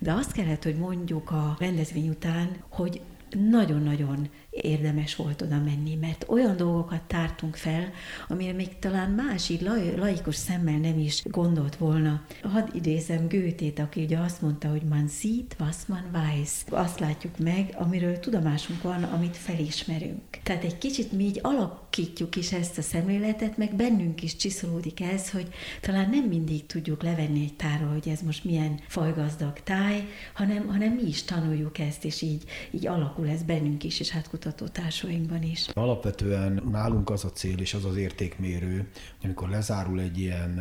de 0.00 0.12
azt 0.12 0.32
kellett, 0.32 0.62
hogy 0.62 0.76
mondjuk 0.76 1.30
a 1.30 1.56
rendezvény 1.58 2.08
után, 2.08 2.56
hogy 2.68 3.00
nagyon-nagyon 3.50 4.28
érdemes 4.50 5.16
volt 5.16 5.42
oda 5.42 5.58
menni, 5.58 5.94
mert 5.94 6.24
olyan 6.28 6.56
dolgokat 6.56 7.02
tártunk 7.02 7.56
fel, 7.56 7.90
amire 8.28 8.52
még 8.52 8.78
talán 8.78 9.10
más 9.10 9.48
így 9.48 9.68
laikus 9.96 10.36
szemmel 10.36 10.78
nem 10.78 10.98
is 10.98 11.22
gondolt 11.24 11.76
volna. 11.76 12.22
Hadd 12.42 12.68
idézem 12.72 13.26
Gőtét, 13.28 13.78
aki 13.78 14.02
ugye 14.02 14.18
azt 14.18 14.42
mondta, 14.42 14.68
hogy 14.68 14.82
man 14.82 15.08
sieht, 15.08 15.56
was 15.60 15.76
man 15.86 16.10
weiß. 16.12 16.50
Azt 16.68 17.00
látjuk 17.00 17.38
meg, 17.38 17.74
amiről 17.78 18.18
tudomásunk 18.18 18.82
van, 18.82 19.02
amit 19.02 19.36
felismerünk. 19.36 20.20
Tehát 20.42 20.64
egy 20.64 20.78
kicsit 20.78 21.12
mi 21.12 21.24
így 21.24 21.38
alakítjuk 21.42 22.36
is 22.36 22.52
ezt 22.52 22.78
a 22.78 22.82
szemléletet, 22.82 23.56
meg 23.56 23.74
bennünk 23.74 24.22
is 24.22 24.36
csiszolódik 24.36 25.00
ez, 25.00 25.30
hogy 25.30 25.48
talán 25.80 26.10
nem 26.10 26.24
mindig 26.24 26.66
tudjuk 26.66 27.02
levenni 27.02 27.42
egy 27.42 27.56
táról, 27.56 27.88
hogy 27.88 28.08
ez 28.08 28.20
most 28.20 28.44
milyen 28.44 28.80
fajgazdag 28.86 29.60
táj, 29.64 30.08
hanem, 30.34 30.66
hanem 30.66 30.92
mi 30.92 31.08
is 31.08 31.22
tanuljuk 31.22 31.78
ezt, 31.78 32.04
és 32.04 32.22
így, 32.22 32.42
így 32.70 32.86
alakul 32.86 33.28
ez 33.28 33.42
bennünk 33.42 33.84
is, 33.84 34.00
és 34.00 34.10
hát 34.10 34.28
kutatótársainkban 34.40 35.42
is. 35.42 35.68
Alapvetően 35.68 36.62
nálunk 36.70 37.10
az 37.10 37.24
a 37.24 37.30
cél 37.30 37.58
és 37.58 37.74
az 37.74 37.84
az 37.84 37.96
értékmérő, 37.96 38.76
hogy 38.76 39.24
amikor 39.24 39.48
lezárul 39.48 40.00
egy 40.00 40.18
ilyen 40.18 40.60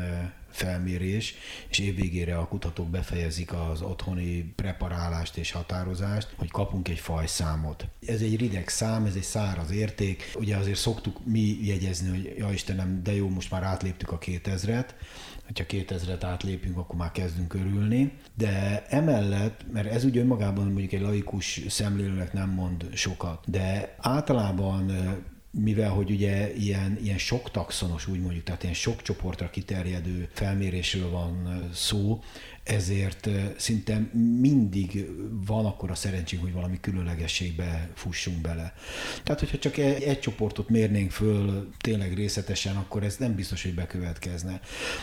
felmérés, 0.49 1.35
és 1.69 1.79
évvégére 1.79 2.37
a 2.37 2.47
kutatók 2.47 2.89
befejezik 2.89 3.53
az 3.53 3.81
otthoni 3.81 4.53
preparálást 4.55 5.37
és 5.37 5.51
határozást, 5.51 6.33
hogy 6.37 6.51
kapunk 6.51 6.87
egy 6.87 6.99
fajszámot. 6.99 7.87
Ez 8.05 8.21
egy 8.21 8.37
rideg 8.37 8.67
szám, 8.67 9.05
ez 9.05 9.15
egy 9.15 9.23
száraz 9.23 9.71
érték. 9.71 10.31
Ugye 10.35 10.55
azért 10.55 10.77
szoktuk 10.77 11.25
mi 11.25 11.57
jegyezni, 11.61 12.09
hogy 12.09 12.33
ja 12.37 12.51
Istenem, 12.51 13.03
de 13.03 13.15
jó, 13.15 13.29
most 13.29 13.51
már 13.51 13.63
átléptük 13.63 14.11
a 14.11 14.17
2000-et, 14.17 14.87
hogyha 15.49 15.95
2000-et 15.95 16.23
átlépünk, 16.23 16.77
akkor 16.77 16.95
már 16.95 17.11
kezdünk 17.11 17.53
örülni. 17.53 18.11
De 18.35 18.85
emellett, 18.89 19.65
mert 19.71 19.91
ez 19.91 20.03
ugye 20.03 20.19
önmagában 20.19 20.65
mondjuk 20.65 20.91
egy 20.91 21.01
laikus 21.01 21.61
szemlélőnek 21.67 22.33
nem 22.33 22.49
mond 22.49 22.89
sokat, 22.93 23.43
de 23.47 23.95
általában 23.97 24.91
mivel 25.51 25.89
hogy 25.89 26.11
ugye 26.11 26.53
ilyen, 26.53 26.97
ilyen 27.01 27.17
sok 27.17 27.51
taxonos, 27.51 28.07
úgy 28.07 28.21
mondjuk, 28.21 28.43
tehát 28.43 28.63
ilyen 28.63 28.75
sok 28.75 29.01
csoportra 29.01 29.49
kiterjedő 29.49 30.29
felmérésről 30.33 31.09
van 31.09 31.63
szó, 31.73 32.19
ezért 32.69 33.29
szinte 33.57 34.09
mindig 34.39 35.09
van 35.45 35.65
akkor 35.65 35.91
a 35.91 35.95
szerencsénk, 35.95 36.41
hogy 36.41 36.53
valami 36.53 36.79
különlegességbe 36.81 37.89
fussunk 37.93 38.37
bele. 38.37 38.73
Tehát, 39.23 39.39
hogyha 39.39 39.57
csak 39.57 39.77
egy, 39.77 40.03
egy 40.03 40.19
csoportot 40.19 40.69
mérnénk 40.69 41.11
föl 41.11 41.69
tényleg 41.77 42.13
részletesen, 42.13 42.75
akkor 42.75 43.03
ez 43.03 43.15
nem 43.17 43.35
biztos, 43.35 43.63
hogy 43.63 43.73
bekövetkezne. 43.73 44.59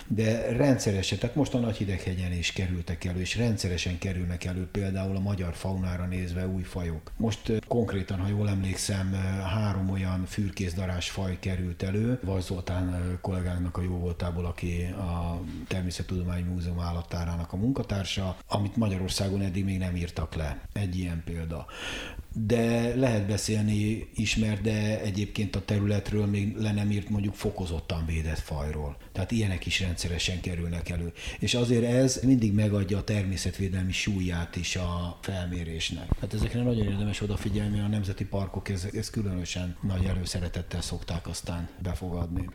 De 0.06 0.52
rendszeresen, 0.56 1.18
tehát 1.18 1.36
most 1.36 1.54
a 1.54 1.58
Nagyhideghegyen 1.58 2.32
is 2.32 2.52
kerültek 2.52 3.04
elő, 3.04 3.20
és 3.20 3.36
rendszeresen 3.36 3.98
kerülnek 3.98 4.44
elő 4.44 4.68
például 4.72 5.16
a 5.16 5.20
magyar 5.20 5.54
faunára 5.54 6.06
nézve 6.06 6.46
új 6.46 6.62
fajok. 6.62 7.12
Most 7.16 7.52
konkrétan, 7.66 8.18
ha 8.18 8.28
jól 8.28 8.48
emlékszem, 8.48 9.12
három 9.54 9.90
olyan 9.90 10.24
fürkészdarás 10.26 11.10
faj 11.10 11.38
került 11.40 11.82
elő. 11.82 12.18
Vaj 12.24 12.40
Zoltán 12.40 13.18
kollégánknak 13.20 13.76
a 13.76 13.82
jó 13.82 13.98
voltából, 13.98 14.44
aki 14.44 14.82
a 14.82 15.40
Természettudományi 15.68 16.42
Múzeum 16.42 16.80
állattárának 16.80 17.52
a 17.52 17.55
munkatársa, 17.56 18.36
amit 18.48 18.76
Magyarországon 18.76 19.40
eddig 19.40 19.64
még 19.64 19.78
nem 19.78 19.96
írtak 19.96 20.34
le. 20.34 20.60
Egy 20.72 20.98
ilyen 20.98 21.22
példa 21.24 21.66
de 22.44 22.94
lehet 22.96 23.26
beszélni 23.26 24.08
ismert, 24.14 24.60
de 24.60 25.00
egyébként 25.00 25.56
a 25.56 25.64
területről 25.64 26.26
még 26.26 26.56
le 26.56 26.72
nem 26.72 26.90
írt 26.90 27.08
mondjuk 27.08 27.34
fokozottan 27.34 28.06
védett 28.06 28.38
fajról. 28.38 28.96
Tehát 29.12 29.30
ilyenek 29.30 29.66
is 29.66 29.80
rendszeresen 29.80 30.40
kerülnek 30.40 30.88
elő. 30.88 31.12
És 31.38 31.54
azért 31.54 31.84
ez 31.84 32.20
mindig 32.22 32.52
megadja 32.52 32.98
a 32.98 33.04
természetvédelmi 33.04 33.92
súlyát 33.92 34.56
is 34.56 34.76
a 34.76 35.18
felmérésnek. 35.20 36.08
Hát 36.20 36.34
ezekre 36.34 36.62
nagyon 36.62 36.86
érdemes 36.86 37.20
odafigyelni, 37.20 37.80
a 37.80 37.86
nemzeti 37.86 38.24
parkok 38.24 38.68
ez, 38.68 38.86
ez 38.92 39.10
különösen 39.10 39.76
nagy 39.82 40.04
előszeretettel 40.04 40.80
szokták 40.80 41.28
aztán 41.28 41.68
befogadni. 41.82 42.48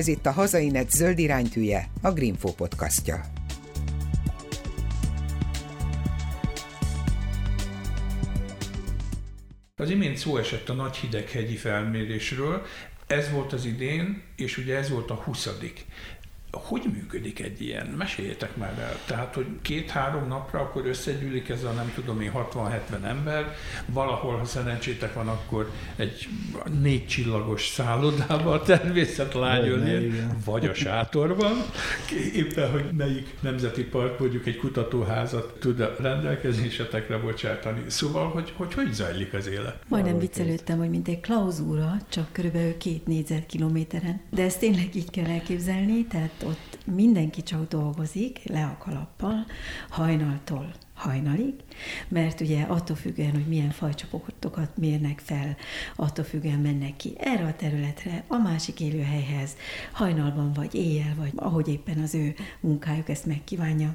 Ez 0.00 0.08
itt 0.08 0.26
a 0.26 0.32
Hazainet 0.32 0.90
zöld 0.90 1.18
iránytűje, 1.18 1.90
a 2.02 2.10
Greenfo 2.12 2.52
podcastja. 2.52 3.20
Az 9.76 9.90
imént 9.90 10.16
szó 10.16 10.36
esett 10.36 10.68
a 10.68 10.72
nagy 10.72 10.96
hideghegyi 10.96 11.56
felmérésről, 11.56 12.62
ez 13.06 13.30
volt 13.30 13.52
az 13.52 13.64
idén, 13.64 14.22
és 14.36 14.58
ugye 14.58 14.76
ez 14.76 14.90
volt 14.90 15.10
a 15.10 15.14
20 15.14 15.46
hogy 16.52 16.82
működik 16.92 17.40
egy 17.40 17.62
ilyen? 17.62 17.86
Meséljetek 17.86 18.56
már 18.56 18.78
el. 18.78 18.98
Tehát, 19.06 19.34
hogy 19.34 19.46
két-három 19.62 20.28
napra 20.28 20.60
akkor 20.60 20.86
összegyűlik 20.86 21.48
ez 21.48 21.64
a 21.64 21.70
nem 21.70 21.92
tudom 21.94 22.20
én 22.20 22.32
60-70 22.34 23.04
ember, 23.04 23.54
valahol, 23.86 24.36
ha 24.36 24.44
szerencsétek 24.44 25.14
van, 25.14 25.28
akkor 25.28 25.70
egy 25.96 26.28
négy 26.80 27.06
csillagos 27.06 27.68
szállodával 27.68 28.62
természetlányolni, 28.72 30.24
vagy 30.44 30.66
a 30.66 30.74
sátorban. 30.74 31.52
Éppen, 32.34 32.70
hogy 32.70 32.84
melyik 32.96 33.34
nemzeti 33.40 33.84
park 33.84 34.18
mondjuk 34.18 34.46
egy 34.46 34.56
kutatóházat 34.56 35.58
tud 35.58 35.80
a 35.80 35.96
rendelkezésetekre 35.98 37.18
bocsátani. 37.18 37.82
Szóval, 37.86 38.28
hogy 38.28 38.52
hogy, 38.56 38.74
hogy 38.74 38.92
zajlik 38.92 39.32
az 39.32 39.46
élet? 39.46 39.82
Majdnem 39.88 40.18
viccelődtem, 40.18 40.78
hogy 40.78 40.90
mint 40.90 41.08
egy 41.08 41.20
klauzúra, 41.20 41.96
csak 42.08 42.32
körülbelül 42.32 42.76
két 42.76 43.06
négyzetkilométeren. 43.06 44.20
De 44.30 44.42
ezt 44.42 44.58
tényleg 44.58 44.94
így 44.94 45.10
kell 45.10 45.26
elképzelni, 45.26 46.04
tehát 46.04 46.39
ott 46.42 46.78
mindenki 46.84 47.42
csak 47.42 47.68
dolgozik, 47.68 48.40
le 48.44 48.64
a 48.64 48.84
kalappal, 48.84 49.46
hajnaltól 49.88 50.72
hajnalig, 51.00 51.54
mert 52.08 52.40
ugye 52.40 52.62
attól 52.62 52.96
függően, 52.96 53.32
hogy 53.32 53.46
milyen 53.46 53.70
fajcsoportokat 53.70 54.76
mérnek 54.76 55.18
fel, 55.18 55.56
attól 55.96 56.24
függően 56.24 56.58
mennek 56.58 56.96
ki 56.96 57.12
erre 57.18 57.44
a 57.44 57.56
területre, 57.56 58.24
a 58.28 58.36
másik 58.36 58.80
élőhelyhez, 58.80 59.56
hajnalban 59.92 60.52
vagy 60.52 60.74
éjjel, 60.74 61.14
vagy 61.16 61.32
ahogy 61.36 61.68
éppen 61.68 61.98
az 61.98 62.14
ő 62.14 62.34
munkájuk 62.60 63.08
ezt 63.08 63.26
megkívánja. 63.26 63.92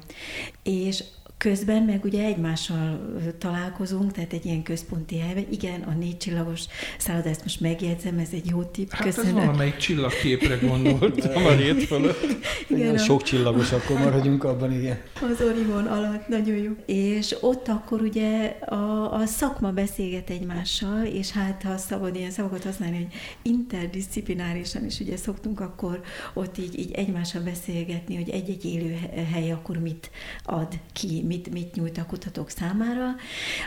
És 0.62 1.04
Közben 1.38 1.82
meg 1.82 2.04
ugye 2.04 2.24
egymással 2.24 3.14
találkozunk, 3.38 4.12
tehát 4.12 4.32
egy 4.32 4.44
ilyen 4.44 4.62
központi 4.62 5.18
helyben. 5.18 5.46
Igen, 5.50 5.80
a 5.82 5.92
négy 5.92 6.16
csillagos 6.16 6.60
szálloda, 6.98 7.28
ezt 7.28 7.42
most 7.42 7.60
megjegyzem, 7.60 8.18
ez 8.18 8.28
egy 8.32 8.50
jó 8.50 8.62
tipp. 8.62 8.90
Hát 8.90 9.04
Köszönöm. 9.04 9.36
ez 9.36 9.44
valamelyik 9.44 9.76
csillagképre 9.76 10.56
gondoltam 10.56 11.46
a 11.46 11.54
rét 11.54 11.82
fölött. 11.82 12.26
Igen, 12.68 12.94
a... 12.94 12.98
sok 12.98 13.22
csillagos, 13.22 13.72
akkor 13.72 13.98
maradjunk 13.98 14.44
abban, 14.44 14.72
igen. 14.72 14.98
Az 15.14 15.40
Orion 15.40 15.86
alatt, 15.86 16.28
nagyon 16.28 16.56
jó. 16.56 16.72
És 16.86 17.36
ott 17.40 17.68
akkor 17.68 18.00
ugye 18.00 18.46
a, 18.66 19.12
a 19.12 19.26
szakma 19.26 19.70
beszélget 19.70 20.30
egymással, 20.30 21.04
és 21.04 21.30
hát 21.30 21.62
ha 21.62 21.76
szabad 21.76 22.16
ilyen 22.16 22.30
szavakat 22.30 22.64
használni, 22.64 22.96
hogy 22.96 23.14
interdisziplinárisan 23.42 24.84
is 24.84 25.00
ugye 25.00 25.16
szoktunk 25.16 25.60
akkor 25.60 26.00
ott 26.34 26.58
így, 26.58 26.78
így 26.78 26.92
egymással 26.92 27.42
beszélgetni, 27.42 28.16
hogy 28.16 28.28
egy-egy 28.28 28.64
élőhely 28.64 29.50
akkor 29.50 29.78
mit 29.78 30.10
ad 30.44 30.68
ki, 30.92 31.24
mit, 31.26 31.52
mit 31.52 31.74
nyújt 31.74 31.98
a 31.98 32.06
kutatók 32.06 32.50
számára, 32.50 33.14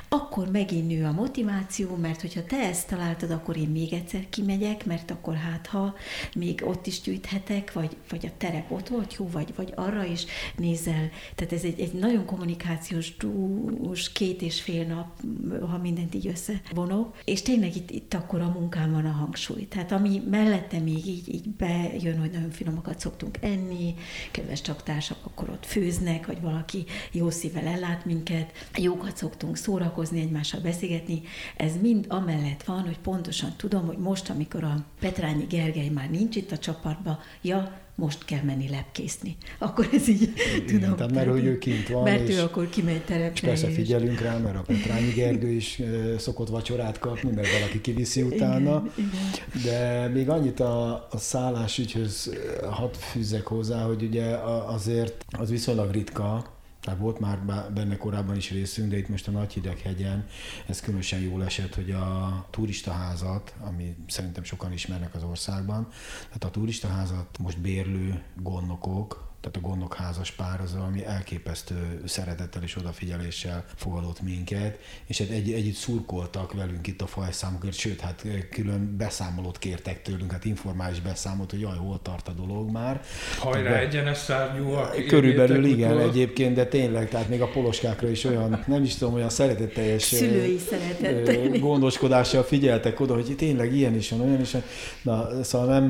akkor 0.10 0.52
megint 0.52 0.88
nő 0.88 1.06
a 1.06 1.12
motiváció, 1.12 1.96
mert 1.96 2.22
hogyha 2.22 2.44
te 2.44 2.58
ezt 2.58 2.88
találtad, 2.88 3.32
akkor 3.32 3.58
én 3.58 3.70
még 3.70 3.94
egyszer 3.94 4.30
kimegyek, 4.30 4.86
mert 4.86 5.12
akkor 5.12 5.36
hát 5.36 5.68
ha 5.68 5.96
még 6.36 6.62
ott 6.66 6.88
is 6.88 7.02
gyűjthetek, 7.02 7.74
vagy, 7.74 7.98
vagy 8.10 8.26
a 8.26 8.38
terep 8.38 8.72
ott 8.72 8.88
volt 8.88 9.16
jó, 9.18 9.30
vagy, 9.30 9.54
vagy 9.56 9.74
arra 9.76 10.04
is 10.04 10.26
nézel. 10.58 11.10
Tehát 11.36 11.54
ez 11.54 11.64
egy, 11.64 11.80
egy 11.80 11.94
nagyon 11.94 12.26
kommunikációs 12.26 13.18
dús, 13.18 14.12
két 14.12 14.42
és 14.42 14.62
fél 14.62 14.86
nap, 14.86 15.22
ha 15.70 15.78
mindent 15.78 16.16
így 16.16 16.28
összevonok, 16.28 17.18
és 17.26 17.42
tényleg 17.42 17.76
itt, 17.76 17.92
itt 17.92 18.14
akkor 18.14 18.42
a 18.42 18.56
munkám 18.60 18.92
van 18.92 19.06
a 19.06 19.12
hangsúly. 19.12 19.68
Tehát 19.68 19.92
ami 19.92 20.22
mellette 20.30 20.80
még 20.80 21.06
így, 21.06 21.34
így 21.34 21.50
bejön, 21.50 22.20
hogy 22.20 22.32
nagyon 22.32 22.52
finomakat 22.52 23.00
szoktunk 23.00 23.38
enni, 23.42 23.96
kedves 24.32 24.62
csaktársak 24.62 25.18
akkor 25.24 25.50
ott 25.50 25.66
főznek, 25.66 26.26
vagy 26.26 26.42
valaki 26.42 26.86
jó 27.12 27.30
szív 27.30 27.49
szívvel 27.50 27.74
ellát 27.74 28.06
minket, 28.06 28.52
jókat 28.78 29.18
szoktunk 29.18 29.58
szórakozni, 29.58 30.22
egymással 30.22 30.60
beszélgetni. 30.60 31.22
Ez 31.58 31.72
mind 31.82 32.06
amellett 32.08 32.64
van, 32.64 32.82
hogy 32.82 33.00
pontosan 33.00 33.54
tudom, 33.58 33.86
hogy 33.86 33.98
most, 33.98 34.30
amikor 34.30 34.64
a 34.64 34.86
Petrányi 35.00 35.46
Gergely 35.50 35.90
már 35.90 36.10
nincs 36.10 36.36
itt 36.36 36.52
a 36.52 36.58
csapatban, 36.58 37.20
ja, 37.42 37.80
most 37.96 38.26
kell 38.26 38.42
menni 38.44 38.70
lepkészni. 38.70 39.38
Akkor 39.58 39.90
ez 39.94 40.08
így 40.08 40.22
Igen, 40.22 40.66
tudom. 40.80 40.96
Tehát 40.96 41.14
mert 41.14 41.30
hogy 41.30 41.46
ő 41.46 41.58
kint 41.58 41.88
van. 41.88 42.04
Mert 42.04 42.28
és, 42.28 42.36
ő 42.36 42.42
akkor 42.42 42.70
kimegy 42.70 43.02
terepre. 43.02 43.32
És 43.34 43.40
persze 43.40 43.68
figyelünk 43.68 44.20
rá, 44.20 44.38
mert 44.38 44.56
a 44.56 44.62
Petrányi 44.62 45.12
Gergő 45.12 45.50
is 45.50 45.82
szokott 46.18 46.50
vacsorát 46.50 47.00
kapni, 47.00 47.32
mert 47.32 47.52
valaki 47.52 47.82
kiviszi 47.82 48.22
utána. 48.22 48.86
Igen, 48.98 49.12
igen. 49.54 49.64
De 49.64 50.08
még 50.08 50.30
annyit 50.30 50.60
a, 50.60 51.08
a 51.12 51.18
szállásügyhöz 51.18 52.34
hadd 52.70 52.94
fűzzek 52.94 53.48
hozzá, 53.48 53.84
hogy 53.84 54.04
ugye 54.04 54.26
azért 54.66 55.26
az 55.38 55.50
viszonylag 55.50 55.92
ritka, 55.92 56.58
tehát 56.90 57.04
volt 57.04 57.20
már 57.20 57.40
benne 57.74 57.98
korábban 57.98 58.36
is 58.36 58.52
részünk, 58.52 58.90
de 58.90 58.98
itt 58.98 59.10
most 59.10 59.28
a 59.28 59.32
Nagyhideghegyen 59.32 60.26
ez 60.68 60.80
különösen 60.80 61.20
jól 61.20 61.44
esett, 61.44 61.76
hogy 61.76 61.92
a 61.92 62.46
turistaházat, 62.50 63.54
ami 63.60 63.96
szerintem 64.08 64.44
sokan 64.44 64.72
ismernek 64.72 65.16
az 65.16 65.24
országban, 65.24 65.88
tehát 66.26 66.44
a 66.44 66.50
turistaházat 66.50 67.38
most 67.40 67.62
bérlő 67.62 68.24
gondnokok, 68.36 69.29
tehát 69.42 69.58
a 69.58 69.60
gondok 69.60 69.94
házas 69.94 70.32
pár 70.32 70.62
az 70.62 70.76
valami 70.76 71.06
elképesztő 71.06 72.02
szeretettel 72.06 72.64
és 72.64 72.76
odafigyeléssel 72.76 73.66
fogadott 73.76 74.22
minket, 74.22 74.80
és 75.06 75.18
hát 75.18 75.30
egy, 75.30 75.52
együtt 75.52 75.76
szurkoltak 75.76 76.54
velünk 76.54 76.88
itt 76.88 77.02
a 77.02 77.08
fajszámokért, 77.08 77.76
sőt, 77.76 78.00
hát 78.00 78.26
külön 78.52 78.96
beszámolót 78.98 79.58
kértek 79.58 80.02
tőlünk, 80.02 80.32
hát 80.32 80.46
informális 80.46 81.00
beszámolót, 81.00 81.52
hogy 81.52 81.60
jaj, 81.60 81.78
hol 81.78 82.00
tart 82.02 82.28
a 82.28 82.32
dolog 82.32 82.72
már. 82.72 83.02
Hajrá, 83.38 83.70
tehát, 83.70 83.84
egyenes 83.84 84.18
szárnyú, 84.18 84.74
Körülbelül 85.08 85.66
igen, 85.66 85.92
utól. 85.92 86.10
egyébként, 86.10 86.56
de 86.56 86.66
tényleg, 86.66 87.10
tehát 87.10 87.30
még 87.30 87.42
a 87.42 87.48
poloskákra 87.48 88.10
is 88.10 88.24
olyan, 88.24 88.64
nem 88.68 88.84
is 88.84 88.96
tudom, 88.96 89.14
olyan 89.14 89.30
szeretetteljes 89.30 90.04
Szülői 90.04 90.58
szeretet. 90.58 91.60
gondoskodással 91.60 92.44
figyeltek 92.44 93.00
oda, 93.00 93.14
hogy 93.14 93.36
tényleg 93.38 93.76
ilyen 93.76 93.96
is 93.96 94.10
van, 94.10 94.22
olyan 94.22 94.42
is 94.42 94.52
van. 94.52 94.64
Na, 95.02 95.44
szóval 95.44 95.80
nem, 95.80 95.88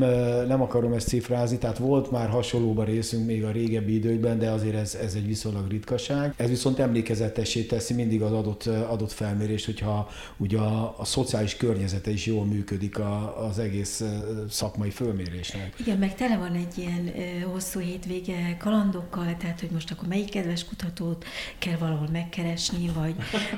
nem 0.47 0.62
akarom 0.62 0.93
ezt 0.93 1.07
cifrázni, 1.07 1.57
tehát 1.57 1.77
volt 1.77 2.12
már 2.12 2.29
hasonlóban 2.29 2.85
részünk 2.85 3.25
még 3.25 3.38
még 3.39 3.47
a 3.47 3.52
régebbi 3.52 3.93
időkben, 3.93 4.39
de 4.39 4.49
azért 4.49 4.75
ez, 4.75 4.95
ez 4.95 5.13
egy 5.13 5.28
viszonylag 5.28 5.69
ritkaság. 5.69 6.34
Ez 6.38 6.49
viszont 6.49 6.80
emlékezetessé 6.80 7.62
teszi 7.62 7.93
mindig 7.93 8.21
az 8.21 8.32
adott, 8.32 8.65
adott 8.65 9.12
felmérést, 9.12 9.65
hogyha 9.65 10.10
ugye 10.38 10.58
a, 10.58 10.95
a 10.97 11.06
szociális 11.06 11.56
környezete 11.56 12.12
is 12.12 12.25
jól 12.25 12.45
működik 12.45 12.99
a, 12.99 13.45
az 13.47 13.60
egész 13.60 14.04
szakmai 14.49 14.89
fölmérésnek. 14.89 15.73
Igen, 15.80 15.97
meg 15.97 16.15
tele 16.15 16.38
van 16.38 16.54
egy 16.54 16.78
ilyen 16.78 17.12
hosszú 17.52 17.80
hétvége 17.80 18.58
kalandokkal, 18.60 19.36
tehát 19.39 19.60
hogy 19.60 19.69
most 19.69 19.91
akkor 19.91 20.08
melyik 20.08 20.30
kedves 20.30 20.65
kutatót 20.65 21.25
kell 21.58 21.78
valahol 21.78 22.08
megkeresni, 22.12 22.91
vagy, 22.95 23.15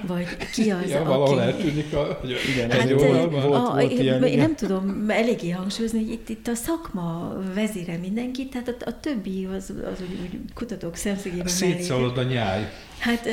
vagy 0.08 0.26
ki 0.54 0.72
az, 0.72 0.90
ja, 0.90 1.04
valahol 1.04 1.38
aki... 1.38 1.48
eltűnik 1.48 1.94
a... 1.94 2.20
Igen, 2.54 2.72
hát, 2.72 2.82
ez 2.82 2.90
jó, 2.90 2.98
volt, 2.98 3.34
a, 3.34 3.72
volt 3.74 3.92
ilyen, 3.92 4.24
én 4.24 4.38
nem 4.38 4.56
tudom 4.56 5.10
eléggé 5.10 5.50
hangsúlyozni, 5.50 6.00
hogy 6.00 6.12
itt, 6.12 6.30
itt 6.30 6.48
a 6.48 6.56
szakma 6.56 7.34
vezére 7.54 7.98
mindenki, 7.98 8.48
tehát 8.48 8.68
a, 8.68 8.90
a 8.90 9.00
többi 9.00 9.48
az 9.56 9.71
az 9.94 10.02
úgy, 10.02 10.20
úgy 10.22 10.40
kutatók 10.54 10.96
szemszögében 10.96 11.48
Szétszalad 11.48 12.18
a 12.18 12.24
nyáj. 12.24 12.70
Hát 13.02 13.26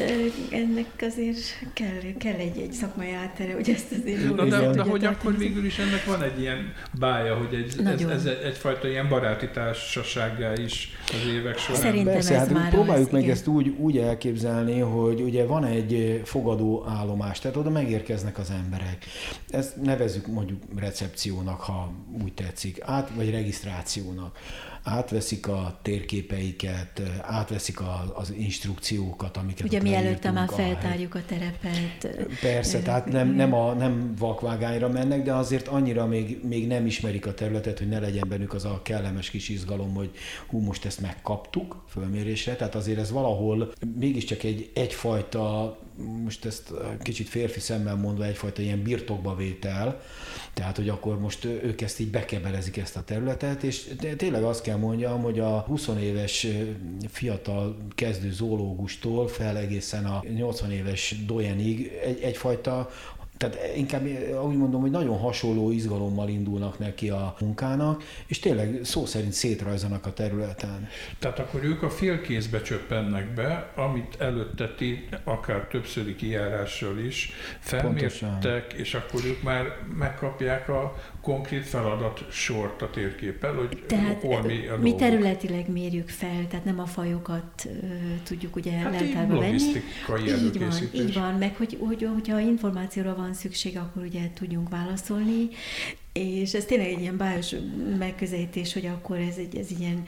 ennek 0.51 0.87
azért 1.01 1.39
kell, 1.73 2.13
kell 2.19 2.35
egy, 2.35 2.59
egy 2.59 2.73
szakmai 2.73 3.13
áttere, 3.13 3.55
hogy 3.55 3.71
ezt 3.71 3.93
azért 4.01 4.23
jól 4.25 4.37
de, 4.37 4.45
de, 4.45 4.71
de 4.71 4.83
hogy 4.83 5.05
akkor 5.05 5.37
végül 5.37 5.65
is 5.65 5.79
ennek 5.79 6.05
van 6.05 6.23
egy 6.23 6.41
ilyen 6.41 6.73
bája, 6.99 7.37
hogy 7.37 7.55
egy, 7.55 7.87
ez, 7.87 8.01
ez, 8.01 8.25
ez 8.25 8.25
egyfajta 8.45 8.89
ilyen 8.89 9.09
baráti 9.09 9.49
társasággá 9.49 10.53
is 10.53 10.89
az 11.07 11.33
évek 11.33 11.59
során. 11.59 11.81
Szerintem 11.81 12.13
Persze, 12.13 12.35
ez 12.35 12.41
hát 12.41 12.51
már 12.51 12.71
próbáljuk 12.71 13.07
az, 13.07 13.13
meg 13.13 13.23
igen. 13.23 13.35
ezt 13.35 13.47
úgy, 13.47 13.69
úgy 13.69 13.99
elképzelni, 13.99 14.79
hogy 14.79 15.21
ugye 15.21 15.45
van 15.45 15.65
egy 15.65 16.21
fogadó 16.25 16.87
állomás, 16.89 17.39
tehát 17.39 17.57
oda 17.57 17.71
megérkeznek 17.71 18.39
az 18.39 18.51
emberek. 18.51 19.05
Ezt 19.49 19.83
nevezzük 19.83 20.27
mondjuk 20.27 20.63
recepciónak, 20.77 21.61
ha 21.61 21.93
úgy 22.23 22.33
tetszik, 22.33 22.79
át, 22.83 23.11
vagy 23.17 23.31
regisztrációnak 23.31 24.39
átveszik 24.89 25.49
a 25.49 25.79
térképeiket, 25.83 27.03
átveszik 27.23 27.81
a, 27.81 28.13
az 28.15 28.31
instrukciókat, 28.31 29.37
amiket 29.61 29.83
Ugye 29.83 29.91
mielőtt 29.91 30.33
már 30.33 30.49
feltárjuk 30.49 31.15
a 31.15 31.21
terepet. 31.27 32.29
Persze, 32.41 32.79
tehát 32.79 33.13
nem, 33.13 33.35
nem, 33.35 33.55
a, 33.55 33.73
nem 33.73 34.15
vakvágányra 34.19 34.89
mennek, 34.89 35.23
de 35.23 35.33
azért 35.33 35.69
annyira 35.69 36.07
még, 36.07 36.45
még 36.45 36.67
nem 36.67 36.87
ismerik 36.87 37.27
a 37.27 37.35
területet, 37.35 37.79
hogy 37.79 37.89
ne 37.89 37.99
legyen 37.99 38.29
bennük 38.29 38.55
az 38.55 38.65
a 38.65 38.81
kellemes 38.83 39.31
kis 39.31 39.49
izgalom, 39.49 39.95
hogy 39.95 40.11
hú, 40.47 40.61
most 40.61 40.85
ezt 40.85 41.01
megkaptuk 41.01 41.85
fölmérésre, 41.89 42.57
tehát 42.57 42.75
azért 42.75 42.99
ez 42.99 43.11
valahol 43.11 43.73
mégiscsak 43.99 44.43
egy, 44.43 44.71
egyfajta 44.75 45.77
most 46.23 46.45
ezt 46.45 46.73
kicsit 47.03 47.29
férfi 47.29 47.61
szemmel 47.61 47.97
mondva 47.97 48.25
egyfajta 48.25 48.63
ilyen 48.63 48.83
birtokba 48.83 49.37
vétel, 49.37 50.01
tehát 50.55 50.77
hogy 50.77 50.89
akkor 50.89 51.21
most 51.21 51.45
ők 51.45 51.81
ezt 51.81 52.01
így 52.01 52.11
bekebelezik 52.11 52.77
ezt 52.77 52.97
a 52.97 53.05
területet, 53.05 53.63
és 53.63 53.95
tényleg 54.17 54.43
azt 54.43 54.63
kell 54.63 54.77
mondjam, 54.77 55.23
hogy 55.23 55.39
a 55.39 55.59
20 55.61 55.89
éves 56.01 56.47
fiatal 57.09 57.77
kezdő 57.95 58.31
zoológustól 58.33 59.29
fel 59.29 59.57
egészen 59.57 60.05
a 60.05 60.23
80 60.35 60.71
éves 60.73 61.15
dojenig 61.27 61.93
egy, 62.05 62.21
egyfajta 62.23 62.91
tehát 63.39 63.77
inkább 63.77 64.07
úgy 64.47 64.57
mondom, 64.57 64.81
hogy 64.81 64.91
nagyon 64.91 65.19
hasonló 65.19 65.71
izgalommal 65.71 66.29
indulnak 66.29 66.79
neki 66.79 67.11
a 67.11 67.35
munkának, 67.41 68.03
és 68.27 68.39
tényleg 68.39 68.81
szó 68.83 69.07
szerint 69.07 69.33
szétrajzanak 69.33 70.07
a 70.07 70.13
területen. 70.13 70.89
Tehát 71.19 71.39
akkor 71.39 71.65
ők 71.65 71.83
a 71.83 71.91
félkézbe 71.91 72.63
csöppennek 72.63 73.35
be, 73.35 73.73
amit 73.77 74.17
előtte 74.19 74.75
ti, 74.75 75.09
akár 75.25 75.67
többszöri 75.67 76.17
kijárással 76.17 76.99
is 76.99 77.33
felmértek, 77.61 78.19
Pontosan. 78.19 78.63
és 78.77 78.95
akkor 78.95 79.21
ők 79.25 79.43
már 79.43 79.77
megkapják 79.99 80.69
a 80.69 80.95
konkrét 81.21 81.65
feladat 81.65 82.27
sort 82.31 82.83
a 82.83 82.91
térképpel, 82.91 83.55
hogy 83.55 83.83
tehát 83.87 84.23
hol 84.23 84.43
mi 84.43 84.67
a 84.67 84.77
Mi 84.77 84.95
területileg 84.95 85.71
mérjük 85.71 86.09
fel, 86.09 86.47
tehát 86.49 86.65
nem 86.65 86.81
a 86.81 86.87
fajokat 86.87 87.65
uh, 87.65 87.91
tudjuk 88.23 88.57
ugye 88.57 88.73
hát 88.73 89.01
leltárba 89.01 89.39
venni. 89.39 89.55
Így 89.55 90.59
van, 90.59 90.73
így 90.93 91.15
van, 91.15 91.35
meg 91.35 91.57
hogy, 91.57 91.79
hogy, 91.81 92.09
hogyha 92.15 92.39
információra 92.39 93.15
van 93.15 93.35
szükség, 93.35 93.77
akkor 93.77 94.03
ugye 94.03 94.31
tudjunk 94.35 94.69
válaszolni, 94.69 95.49
és 96.13 96.55
ez 96.55 96.65
tényleg 96.65 96.89
egy 96.89 97.01
ilyen 97.01 97.17
bájos 97.17 97.55
megközelítés, 97.99 98.73
hogy 98.73 98.87
akkor 98.87 99.17
ez 99.17 99.37
egy 99.37 99.57
ez 99.57 99.71
ilyen 99.79 100.03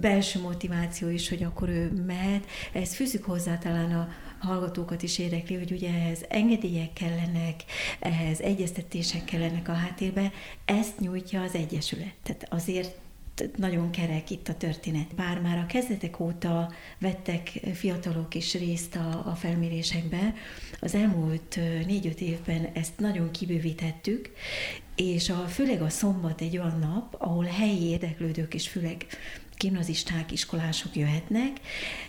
belső 0.00 0.40
motiváció 0.40 1.08
is, 1.08 1.28
hogy 1.28 1.42
akkor 1.42 1.68
ő 1.68 2.04
mehet. 2.06 2.46
Ezt 2.72 2.94
fűzzük 2.94 3.24
hozzá 3.24 3.58
talán 3.58 3.92
a, 3.92 4.08
hallgatókat 4.42 5.02
is 5.02 5.18
érdekli, 5.18 5.54
hogy 5.54 5.72
ugye 5.72 5.88
ehhez 5.88 6.24
engedélyek 6.28 6.92
kellenek, 6.92 7.64
ehhez 8.00 8.40
egyeztetések 8.40 9.24
kellenek 9.24 9.68
a 9.68 9.72
háttérbe, 9.72 10.32
ezt 10.64 10.98
nyújtja 10.98 11.42
az 11.42 11.54
Egyesület. 11.54 12.14
Tehát 12.22 12.46
azért 12.50 13.00
nagyon 13.56 13.90
kerek 13.90 14.30
itt 14.30 14.48
a 14.48 14.56
történet. 14.56 15.14
Bár 15.14 15.40
már 15.40 15.58
a 15.58 15.66
kezdetek 15.66 16.20
óta 16.20 16.72
vettek 16.98 17.48
fiatalok 17.74 18.34
is 18.34 18.54
részt 18.54 18.96
a, 18.96 19.22
a 19.26 19.34
felmérésekbe, 19.34 20.34
az 20.80 20.94
elmúlt 20.94 21.58
négy-öt 21.86 22.20
évben 22.20 22.70
ezt 22.72 22.98
nagyon 22.98 23.30
kibővítettük, 23.30 24.30
és 24.96 25.28
a, 25.28 25.34
főleg 25.34 25.82
a 25.82 25.88
szombat 25.88 26.40
egy 26.40 26.58
olyan 26.58 26.78
nap, 26.78 27.14
ahol 27.18 27.44
helyi 27.44 27.88
érdeklődők 27.88 28.54
és 28.54 28.68
főleg 28.68 29.06
gimnazisták, 29.62 30.32
iskolások 30.32 30.96
jöhetnek, 30.96 31.60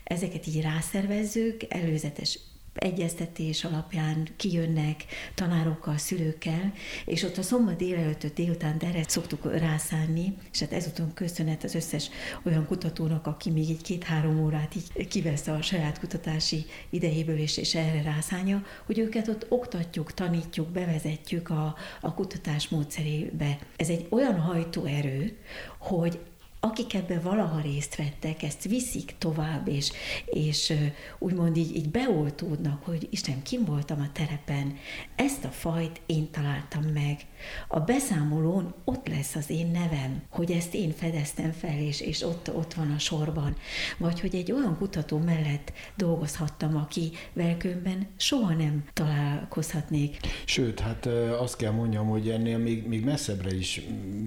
ezeket 0.04 0.48
így 0.48 0.62
rászervezzük, 0.62 1.62
előzetes 1.70 2.40
egyeztetés 2.74 3.64
alapján 3.64 4.28
kijönnek 4.36 5.06
tanárokkal, 5.36 5.98
szülőkkel, 5.98 6.74
és 7.06 7.24
ott 7.24 7.38
a 7.38 7.42
szombat 7.42 7.76
délelőtt, 7.76 8.34
délután 8.36 8.78
erre 8.80 9.04
szoktuk 9.08 9.58
rászánni, 9.58 10.38
és 10.52 10.60
hát 10.60 10.74
ezúton 10.74 11.14
köszönet 11.14 11.64
az 11.64 11.76
összes 11.76 12.10
olyan 12.44 12.66
kutatónak, 12.66 13.28
aki 13.28 13.50
még 13.50 13.70
egy 13.70 13.82
két-három 13.82 14.44
órát 14.44 14.76
így 14.76 15.08
kivesz 15.08 15.48
a 15.48 15.62
saját 15.62 16.00
kutatási 16.00 16.66
idejéből, 16.90 17.38
és, 17.38 17.58
és 17.58 17.76
erre 17.76 18.02
rászánja, 18.02 18.64
hogy 18.86 19.00
őket 19.00 19.28
ott 19.28 19.46
oktatjuk, 19.50 20.14
tanítjuk, 20.14 20.68
bevezetjük 20.68 21.50
a, 21.50 21.76
a 22.02 22.14
kutatás 22.14 22.70
módszerébe. 22.70 23.60
Ez 23.76 23.90
egy 23.90 24.08
olyan 24.10 24.40
hajtóerő, 24.40 25.38
hogy 25.78 26.20
akik 26.66 26.94
ebbe 26.94 27.20
valaha 27.20 27.62
részt 27.62 27.96
vettek, 27.96 28.44
ezt 28.44 28.64
viszik 28.64 29.16
tovább, 29.18 29.68
és, 29.68 29.92
és 30.26 30.74
úgymond 31.20 31.58
így, 31.58 31.76
így 31.76 31.90
beoltódnak, 31.90 32.84
hogy 32.84 33.08
Isten, 33.12 33.42
kim 33.42 33.66
voltam 33.66 34.02
a 34.02 34.12
terepen, 34.12 34.78
ezt 35.16 35.44
a 35.44 35.50
fajt 35.50 36.02
én 36.06 36.32
találtam 36.32 36.84
meg. 36.84 37.20
A 37.68 37.80
beszámolón 37.80 38.74
ott 38.84 39.08
lesz 39.08 39.36
az 39.36 39.50
én 39.50 39.68
nevem, 39.68 40.22
hogy 40.30 40.52
ezt 40.52 40.74
én 40.74 40.92
fedeztem 40.92 41.52
fel, 41.52 41.80
és, 41.80 42.02
és 42.02 42.22
ott, 42.22 42.54
ott 42.56 42.74
van 42.74 42.92
a 42.92 43.00
sorban. 43.00 43.56
Vagy 43.98 44.20
hogy 44.20 44.36
egy 44.36 44.52
olyan 44.52 44.78
kutató 44.78 45.18
mellett 45.18 45.74
dolgozhattam, 45.96 46.76
aki 46.76 47.12
velkőmben 47.34 48.08
soha 48.18 48.54
nem 48.54 48.84
találkozhatnék. 48.94 50.18
Sőt, 50.46 50.80
hát 50.80 51.06
azt 51.40 51.56
kell 51.56 51.72
mondjam, 51.72 52.08
hogy 52.08 52.30
ennél 52.30 52.58
még, 52.58 52.88
még 52.88 53.04
messzebbre 53.04 53.56
is 53.56 53.82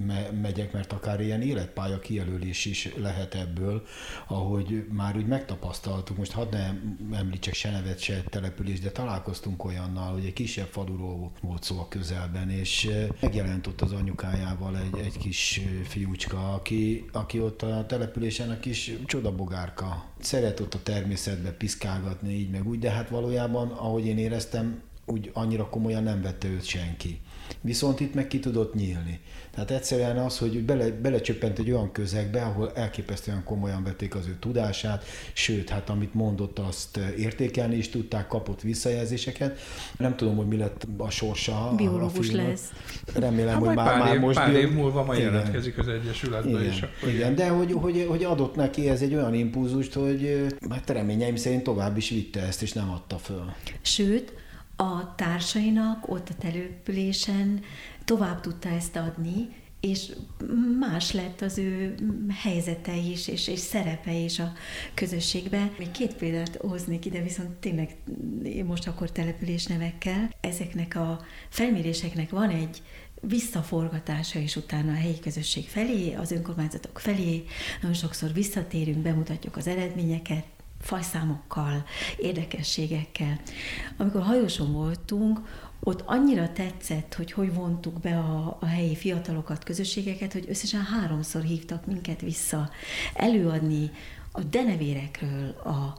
me- 0.05 0.41
megyek, 0.41 0.73
mert 0.73 0.93
akár 0.93 1.21
ilyen 1.21 1.41
életpálya 1.41 1.99
kijelölés 1.99 2.65
is 2.65 2.89
lehet 2.97 3.35
ebből, 3.35 3.85
ahogy 4.27 4.85
már 4.91 5.15
úgy 5.15 5.27
megtapasztaltuk, 5.27 6.17
most 6.17 6.31
hadd 6.31 6.51
ne 6.51 7.17
említsek 7.17 7.53
se 7.53 7.71
nevet, 7.71 7.99
se 7.99 8.23
település, 8.29 8.79
de 8.79 8.91
találkoztunk 8.91 9.63
olyannal, 9.63 10.13
hogy 10.13 10.25
egy 10.25 10.33
kisebb 10.33 10.67
faluról 10.67 11.31
volt 11.41 11.63
szó 11.63 11.79
a 11.79 11.87
közelben, 11.87 12.49
és 12.49 12.89
megjelent 13.19 13.67
ott 13.67 13.81
az 13.81 13.91
anyukájával 13.91 14.77
egy, 14.77 14.99
egy 15.05 15.17
kis 15.17 15.61
fiúcska, 15.87 16.53
aki, 16.53 17.05
aki 17.11 17.39
ott 17.39 17.61
a 17.61 17.85
településen 17.85 18.49
a 18.49 18.59
kis 18.59 18.91
csodabogárka. 19.05 20.05
Szeret 20.19 20.59
ott 20.59 20.73
a 20.73 20.81
természetbe 20.83 21.51
piszkálgatni, 21.51 22.33
így 22.33 22.49
meg 22.49 22.67
úgy, 22.67 22.79
de 22.79 22.89
hát 22.89 23.09
valójában, 23.09 23.67
ahogy 23.67 24.05
én 24.05 24.17
éreztem, 24.17 24.81
úgy 25.05 25.31
annyira 25.33 25.69
komolyan 25.69 26.03
nem 26.03 26.21
vette 26.21 26.47
őt 26.47 26.65
senki. 26.65 27.19
Viszont 27.61 27.99
itt 27.99 28.13
meg 28.13 28.27
ki 28.27 28.39
tudott 28.39 28.73
nyílni. 28.73 29.19
Tehát 29.57 29.71
egyszerűen 29.71 30.17
az, 30.17 30.37
hogy 30.37 30.61
bele, 30.63 30.89
belecsöppent 30.89 31.59
egy 31.59 31.71
olyan 31.71 31.91
közegbe, 31.91 32.41
ahol 32.41 32.71
elképesztően 32.75 33.43
komolyan 33.43 33.83
vették 33.83 34.15
az 34.15 34.27
ő 34.27 34.37
tudását, 34.39 35.03
sőt, 35.33 35.69
hát 35.69 35.89
amit 35.89 36.13
mondott, 36.13 36.59
azt 36.59 36.97
értékelni 37.17 37.75
is 37.75 37.89
tudták, 37.89 38.27
kapott 38.27 38.61
visszajelzéseket. 38.61 39.59
Nem 39.97 40.15
tudom, 40.15 40.35
hogy 40.35 40.47
mi 40.47 40.57
lett 40.57 40.87
a 40.97 41.09
sorsa 41.09 41.73
Biológus 41.75 42.29
a, 42.29 42.35
lesz. 42.35 42.71
Remélem, 43.15 43.53
hát 43.53 43.65
hogy 43.65 43.75
már, 43.75 43.99
már, 43.99 44.13
év, 44.15 44.19
most... 44.19 44.37
Pár 44.37 44.53
év 44.53 44.71
múlva 44.71 45.03
majd 45.03 45.19
igen. 45.19 45.33
jelentkezik 45.33 45.77
az 45.77 45.87
Egyesületbe. 45.87 46.49
Igen, 46.49 46.63
és 46.63 46.81
akkor 46.81 47.09
igen. 47.09 47.35
de 47.35 47.47
hogy, 47.47 47.71
hogy, 47.71 48.05
hogy 48.09 48.23
adott 48.23 48.55
neki 48.55 48.89
ez 48.89 49.01
egy 49.01 49.13
olyan 49.13 49.33
impulzust, 49.33 49.93
hogy 49.93 50.45
hát 50.69 50.89
reményeim 50.89 51.35
szerint 51.35 51.63
tovább 51.63 51.97
is 51.97 52.09
vitte 52.09 52.41
ezt, 52.41 52.61
és 52.61 52.73
nem 52.73 52.89
adta 52.89 53.17
föl. 53.17 53.53
Sőt, 53.81 54.33
a 54.77 55.15
társainak 55.15 56.09
ott 56.09 56.29
a 56.29 56.33
településen 56.33 57.61
tovább 58.05 58.41
tudta 58.41 58.69
ezt 58.69 58.95
adni, 58.95 59.49
és 59.79 60.11
más 60.79 61.11
lett 61.11 61.41
az 61.41 61.57
ő 61.57 61.95
helyzete 62.43 62.95
is, 62.95 63.27
és, 63.27 63.47
és 63.47 63.59
szerepe 63.59 64.13
is 64.13 64.39
a 64.39 64.53
közösségbe. 64.93 65.71
Még 65.77 65.91
két 65.91 66.13
példát 66.13 66.55
hoznék 66.55 67.05
ide, 67.05 67.21
viszont 67.21 67.49
tényleg 67.49 67.95
most 68.65 68.87
akkor 68.87 69.11
település 69.11 69.65
nevekkel. 69.65 70.29
Ezeknek 70.41 70.95
a 70.95 71.25
felméréseknek 71.49 72.29
van 72.29 72.49
egy 72.49 72.81
visszaforgatása 73.21 74.39
is 74.39 74.55
utána 74.55 74.91
a 74.91 74.95
helyi 74.95 75.19
közösség 75.19 75.67
felé, 75.67 76.13
az 76.13 76.31
önkormányzatok 76.31 76.99
felé. 76.99 77.43
Nagyon 77.81 77.95
sokszor 77.95 78.33
visszatérünk, 78.33 78.97
bemutatjuk 78.97 79.57
az 79.57 79.67
eredményeket, 79.67 80.45
fajszámokkal, 80.81 81.83
érdekességekkel. 82.17 83.39
Amikor 83.97 84.21
hajóson 84.21 84.73
voltunk, 84.73 85.39
ott 85.79 86.03
annyira 86.05 86.51
tetszett, 86.51 87.13
hogy 87.13 87.31
hogy 87.31 87.53
vontuk 87.53 87.99
be 87.99 88.17
a, 88.17 88.57
a 88.59 88.65
helyi 88.65 88.95
fiatalokat, 88.95 89.63
közösségeket, 89.63 90.33
hogy 90.33 90.45
összesen 90.49 90.81
háromszor 90.83 91.41
hívtak 91.41 91.85
minket 91.85 92.21
vissza 92.21 92.69
előadni 93.13 93.91
a 94.31 94.41
denevérekről, 94.41 95.49
a 95.49 95.97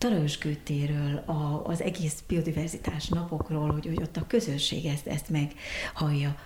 Talajos 0.00 0.38
Gőtéről, 0.38 1.16
a, 1.26 1.62
az 1.64 1.82
egész 1.82 2.22
biodiverzitás 2.26 3.08
napokról, 3.08 3.72
hogy, 3.72 3.86
hogy 3.86 4.02
ott 4.02 4.16
a 4.16 4.26
közönség 4.26 4.84
ezt, 4.84 5.06
ezt 5.06 5.28
meghallja. 5.28 6.36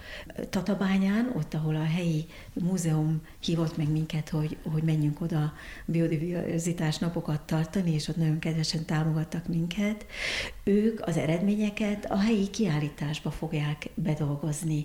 Tatabányán, 0.51 1.33
ott, 1.37 1.55
ahol 1.55 1.77
a 1.77 1.85
helyi 1.85 2.27
múzeum 2.53 3.23
hívott 3.41 3.77
meg 3.77 3.91
minket, 3.91 4.29
hogy, 4.29 4.57
hogy 4.73 4.83
menjünk 4.83 5.21
oda 5.21 5.53
biodiverzitás 5.85 6.99
napokat 6.99 7.41
tartani, 7.41 7.93
és 7.93 8.09
ott 8.09 8.17
nagyon 8.17 8.39
kedvesen 8.39 8.85
támogattak 8.85 9.47
minket, 9.49 10.07
ők 10.65 11.07
az 11.07 11.17
eredményeket 11.17 12.05
a 12.11 12.19
helyi 12.19 12.51
kiállításba 12.51 13.31
fogják 13.31 13.91
bedolgozni. 13.95 14.85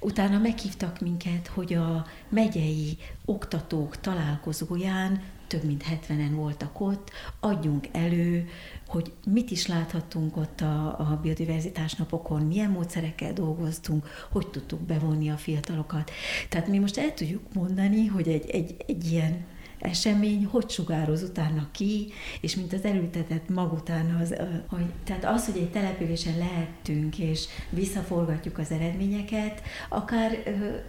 Utána 0.00 0.38
meghívtak 0.38 1.00
minket, 1.00 1.46
hogy 1.46 1.74
a 1.74 2.06
megyei 2.28 2.96
oktatók 3.24 4.00
találkozóján 4.00 5.22
több 5.54 5.64
mint 5.64 5.84
70-en 5.90 6.30
voltak 6.34 6.80
ott, 6.80 7.10
adjunk 7.40 7.88
elő, 7.92 8.48
hogy 8.86 9.12
mit 9.26 9.50
is 9.50 9.66
láthattunk 9.66 10.36
ott 10.36 10.60
a, 10.60 10.86
a 10.98 11.18
biodiverzitás 11.22 11.94
napokon, 11.94 12.42
milyen 12.42 12.70
módszerekkel 12.70 13.32
dolgoztunk, 13.32 14.06
hogy 14.30 14.46
tudtuk 14.46 14.80
bevonni 14.80 15.30
a 15.30 15.36
fiatalokat. 15.36 16.10
Tehát 16.48 16.68
mi 16.68 16.78
most 16.78 16.98
el 16.98 17.14
tudjuk 17.14 17.42
mondani, 17.52 18.06
hogy 18.06 18.28
egy, 18.28 18.50
egy, 18.50 18.76
egy 18.86 19.10
ilyen 19.10 19.44
esemény 19.84 20.44
hogy 20.44 20.70
sugároz 20.70 21.22
utána 21.22 21.68
ki, 21.72 22.12
és 22.40 22.54
mint 22.56 22.72
az 22.72 22.84
elültetett 22.84 23.48
mag 23.48 23.72
után, 23.72 24.18
az, 24.22 24.34
hogy, 24.66 24.84
tehát 25.04 25.24
az, 25.24 25.46
hogy 25.46 25.56
egy 25.56 25.70
településen 25.70 26.38
lehetünk, 26.38 27.18
és 27.18 27.46
visszaforgatjuk 27.70 28.58
az 28.58 28.70
eredményeket, 28.70 29.62
akár 29.88 30.32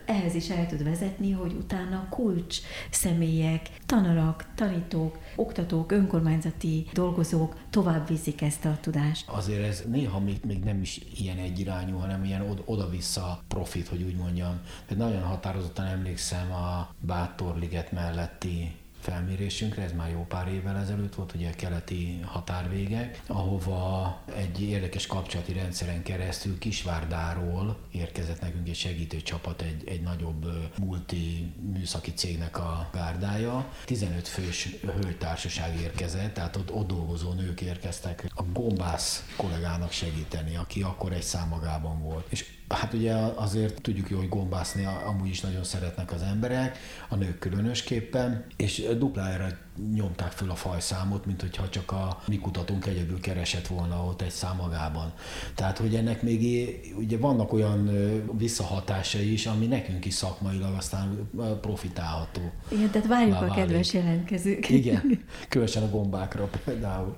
ehhez 0.06 0.36
is 0.36 0.50
el 0.50 0.68
tud 0.68 0.84
vezetni, 0.84 1.32
hogy 1.32 1.54
utána 1.54 2.08
kulcs 2.10 2.58
személyek, 2.90 3.70
tanarak, 3.86 4.46
tanítók, 4.56 5.18
oktatók, 5.36 5.92
önkormányzati 5.92 6.88
dolgozók 6.94 7.56
tovább 7.70 8.08
viszik 8.08 8.42
ezt 8.42 8.66
a 8.66 8.78
tudást. 8.82 9.30
Azért 9.30 9.64
ez 9.64 9.84
néha 9.88 10.20
még, 10.20 10.38
még 10.46 10.64
nem 10.64 10.82
is 10.82 11.02
ilyen 11.20 11.38
egyirányú, 11.38 11.98
hanem 11.98 12.24
ilyen 12.24 12.62
oda-vissza 12.66 13.44
profit, 13.48 13.88
hogy 13.88 14.04
úgy 14.04 14.16
mondjam. 14.16 14.60
Tehát 14.88 15.04
nagyon 15.04 15.24
határozottan 15.24 15.86
emlékszem 15.86 16.52
a 16.52 16.94
Bátorliget 17.00 17.92
melletti 17.92 18.76
felmérésünkre, 19.06 19.84
ez 19.84 19.92
már 19.92 20.10
jó 20.10 20.26
pár 20.28 20.48
évvel 20.48 20.78
ezelőtt 20.78 21.16
volt, 21.16 21.34
ugye 21.34 21.50
a 21.50 21.56
keleti 21.56 22.20
határvége, 22.24 23.12
ahova 23.28 24.22
egy 24.36 24.62
érdekes 24.62 25.08
kapcsolati 25.08 25.54
rendszeren 25.54 26.04
keresztül 26.04 26.58
Kisvárdáról 26.58 27.78
érkezett 27.92 28.42
nekünk 28.42 28.68
egy 28.68 28.76
segítő 28.76 29.22
csapat, 29.22 29.62
egy, 29.62 29.88
egy 29.88 30.02
nagyobb 30.02 30.46
multi 30.80 31.54
műszaki 31.74 32.14
cégnek 32.14 32.58
a 32.58 32.90
gárdája. 32.94 33.70
15 33.86 34.28
fős 34.28 34.70
hölgytársaság 34.82 35.80
érkezett, 35.80 36.34
tehát 36.34 36.56
ott, 36.56 36.72
ott 36.72 36.88
dolgozó 36.88 37.34
nők 37.34 37.62
érkeztek 37.62 38.32
a 38.36 38.44
gombász 38.44 39.26
kollégának 39.36 39.92
segíteni, 39.92 40.56
aki 40.56 40.82
akkor 40.82 41.12
egy 41.12 41.24
számagában 41.24 42.02
volt. 42.02 42.26
És 42.30 42.55
Hát 42.70 42.94
ugye 42.94 43.14
azért 43.36 43.82
tudjuk 43.82 44.10
jó, 44.10 44.18
hogy 44.18 44.30
gombászni 44.30 44.88
amúgy 45.06 45.30
is 45.30 45.42
nagyon 45.42 45.64
szeretnek 45.64 46.12
az 46.12 46.22
emberek, 46.22 46.78
a 47.10 47.16
nők 47.16 47.40
különösképpen, 47.40 48.46
és 48.56 48.88
duplára 48.98 49.48
nyomták 49.94 50.32
föl 50.32 50.50
a 50.50 50.56
fajszámot, 50.56 51.26
mint 51.26 51.42
hogyha 51.42 51.70
csak 51.70 51.92
a 51.92 52.22
mi 52.28 52.38
kutatónk 52.38 52.86
egyedül 52.86 53.20
keresett 53.20 53.68
volna 53.68 54.06
ott 54.06 54.22
egy 54.22 54.30
számagában. 54.30 55.14
Tehát, 55.56 55.78
hogy 55.78 55.96
ennek 55.96 56.22
még 56.22 56.70
ugye 56.98 57.18
vannak 57.18 57.54
olyan 57.54 57.90
visszahatásai 58.38 59.32
is, 59.34 59.46
ami 59.46 59.66
nekünk 59.66 60.06
is 60.06 60.14
szakmailag 60.14 60.74
aztán 60.78 61.30
profitálható. 61.62 62.42
Igen, 62.72 62.90
tehát 62.92 63.08
várjuk 63.08 63.42
a 63.42 63.54
kedves 63.54 63.94
jelentkezőket. 63.94 64.70
Igen, 64.70 65.24
különösen 65.50 65.84
a 65.84 65.90
gombákra 65.90 66.50
például. 66.66 67.16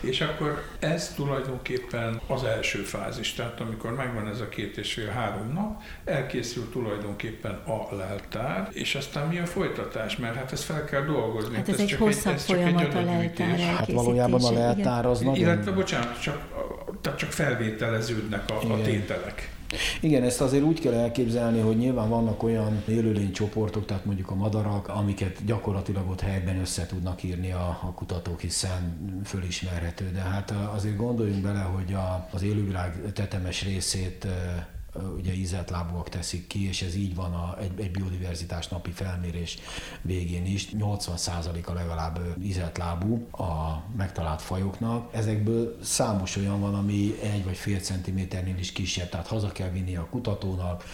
És 0.00 0.20
akkor 0.20 0.62
ez 0.78 1.12
tulajdonképpen 1.14 2.20
az 2.26 2.44
első 2.44 2.78
fázis, 2.78 3.32
tehát 3.32 3.60
amikor 3.60 3.94
megvan 3.94 4.28
ez 4.28 4.40
a 4.40 4.48
két 4.48 4.76
és 4.76 4.92
fél 4.92 5.08
három 5.08 5.52
nap, 5.52 5.82
elkészül 6.04 6.70
tulajdonképpen 6.72 7.52
a 7.52 7.94
leltár, 7.94 8.68
és 8.72 8.94
aztán 8.94 9.28
mi 9.28 9.38
a 9.38 9.46
folytatás, 9.46 10.16
mert 10.16 10.34
hát 10.34 10.52
ezt 10.52 10.64
fel 10.64 10.84
kell 10.84 11.04
dolgozni. 11.04 11.56
Hát 11.56 11.68
ez, 11.68 11.74
ez 11.74 11.80
egy 11.80 11.92
hosszabb 11.92 12.34
egy, 12.34 12.40
folyamat 12.40 12.94
a 12.94 13.00
leltár 13.00 13.58
Hát 13.58 13.92
valójában 13.92 14.44
a 14.44 14.52
leltár 14.52 15.06
az 15.06 15.20
nagyon... 15.20 15.36
Illetve, 15.36 15.70
bocsánat, 15.70 16.20
csak, 16.20 16.38
tehát 17.00 17.18
csak 17.18 17.30
felvételeződnek 17.30 18.50
a, 18.50 18.72
a 18.72 18.82
tételek. 18.82 19.50
Igen, 20.00 20.22
ezt 20.22 20.40
azért 20.40 20.62
úgy 20.62 20.80
kell 20.80 20.92
elképzelni, 20.92 21.60
hogy 21.60 21.76
nyilván 21.76 22.08
vannak 22.08 22.42
olyan 22.42 22.82
élőlénycsoportok, 22.88 23.86
tehát 23.86 24.04
mondjuk 24.04 24.30
a 24.30 24.34
madarak, 24.34 24.88
amiket 24.88 25.44
gyakorlatilag 25.44 26.10
ott 26.10 26.20
helyben 26.20 26.60
össze 26.60 26.86
tudnak 26.86 27.22
írni 27.22 27.52
a, 27.52 27.78
a 27.82 27.92
kutatók, 27.94 28.40
hiszen 28.40 29.20
fölismerhető. 29.24 30.10
De 30.12 30.20
hát 30.20 30.50
azért 30.74 30.96
gondoljunk 30.96 31.42
bele, 31.42 31.60
hogy 31.60 31.92
a, 31.92 32.28
az 32.32 32.42
élővilág 32.42 33.12
tetemes 33.12 33.64
részét 33.64 34.26
ugye 35.16 35.32
ízeltlábúak 35.32 36.08
teszik 36.08 36.46
ki, 36.46 36.68
és 36.68 36.82
ez 36.82 36.94
így 36.94 37.14
van 37.14 37.34
a, 37.34 37.56
egy, 37.60 37.80
egy 37.80 37.90
biodiverzitás 37.90 38.68
napi 38.68 38.90
felmérés 38.90 39.58
végén 40.02 40.46
is. 40.46 40.68
80%-a 40.78 41.72
legalább 41.72 42.20
ízeltlábú 42.42 43.26
a 43.30 43.82
megtalált 43.96 44.42
fajoknak. 44.42 45.14
Ezekből 45.14 45.78
számos 45.82 46.36
olyan 46.36 46.60
van, 46.60 46.74
ami 46.74 47.14
egy 47.22 47.44
vagy 47.44 47.56
fél 47.56 47.78
centiméternél 47.78 48.58
is 48.58 48.72
kisebb, 48.72 49.08
tehát 49.08 49.26
haza 49.26 49.52
kell 49.52 49.70
vinni 49.70 49.96
a 49.96 50.06
kutatónak, 50.10 50.84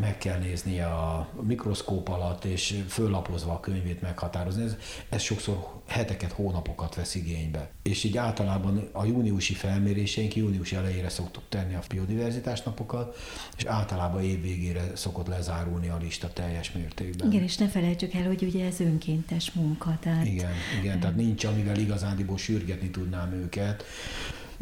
meg 0.00 0.18
kell 0.18 0.38
nézni 0.38 0.80
a 0.80 1.28
mikroszkóp 1.40 2.08
alatt, 2.08 2.44
és 2.44 2.84
föllapozva 2.88 3.52
a 3.52 3.60
könyvét 3.60 4.00
meghatározni. 4.00 4.62
Ez, 4.62 4.76
ez 5.08 5.22
sokszor 5.22 5.76
heteket, 5.86 6.32
hónapokat 6.32 6.94
vesz 6.94 7.14
igénybe. 7.14 7.70
És 7.88 8.04
így 8.04 8.16
általában 8.16 8.88
a 8.92 9.04
júniusi 9.04 9.54
felméréseink 9.54 10.36
június 10.36 10.72
elejére 10.72 11.08
szoktuk 11.08 11.42
tenni 11.48 11.74
a 11.74 11.80
biodiverzitás 11.88 12.62
napokat, 12.62 13.16
és 13.56 13.64
általában 13.64 14.22
év 14.22 14.42
végére 14.42 14.90
szokott 14.94 15.26
lezárulni 15.26 15.88
a 15.88 15.96
lista 16.00 16.32
teljes 16.32 16.72
mértékben. 16.72 17.32
Igen, 17.32 17.42
és 17.42 17.56
ne 17.56 17.68
felejtsük 17.68 18.14
el, 18.14 18.26
hogy 18.26 18.42
ugye 18.42 18.66
ez 18.66 18.80
önkéntes 18.80 19.52
munka. 19.52 19.98
Tehát... 20.00 20.26
Igen, 20.26 20.52
igen, 20.80 21.00
tehát 21.00 21.16
nincs, 21.16 21.44
amivel 21.44 21.76
igazándiból 21.76 22.38
sürgetni 22.38 22.90
tudnám 22.90 23.32
őket 23.32 23.84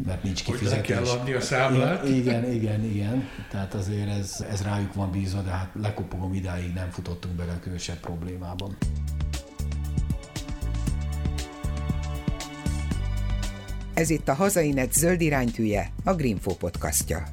mert 0.05 0.23
nincs 0.23 0.43
kifizetés. 0.43 0.95
Hogy 0.95 1.05
kell 1.05 1.19
adni 1.19 1.33
a 1.33 1.41
számlát. 1.41 2.07
Igen, 2.07 2.51
igen, 2.51 2.83
igen. 2.83 3.29
Tehát 3.49 3.73
azért 3.73 4.09
ez, 4.09 4.45
ez 4.51 4.61
rájuk 4.61 4.93
van 4.93 5.11
bízva, 5.11 5.41
de 5.41 5.49
hát 5.49 5.69
lekopogom 5.81 6.33
idáig 6.33 6.73
nem 6.73 6.89
futottunk 6.89 7.35
bele 7.35 7.59
különösebb 7.59 7.99
problémában. 7.99 8.77
Ez 13.97 14.09
itt 14.09 14.27
a 14.27 14.33
Hazainet 14.33 14.93
zöld 14.93 15.21
iránytűje, 15.21 15.91
a 16.03 16.13
Greenfo 16.13 16.55
podcastja. 16.55 17.23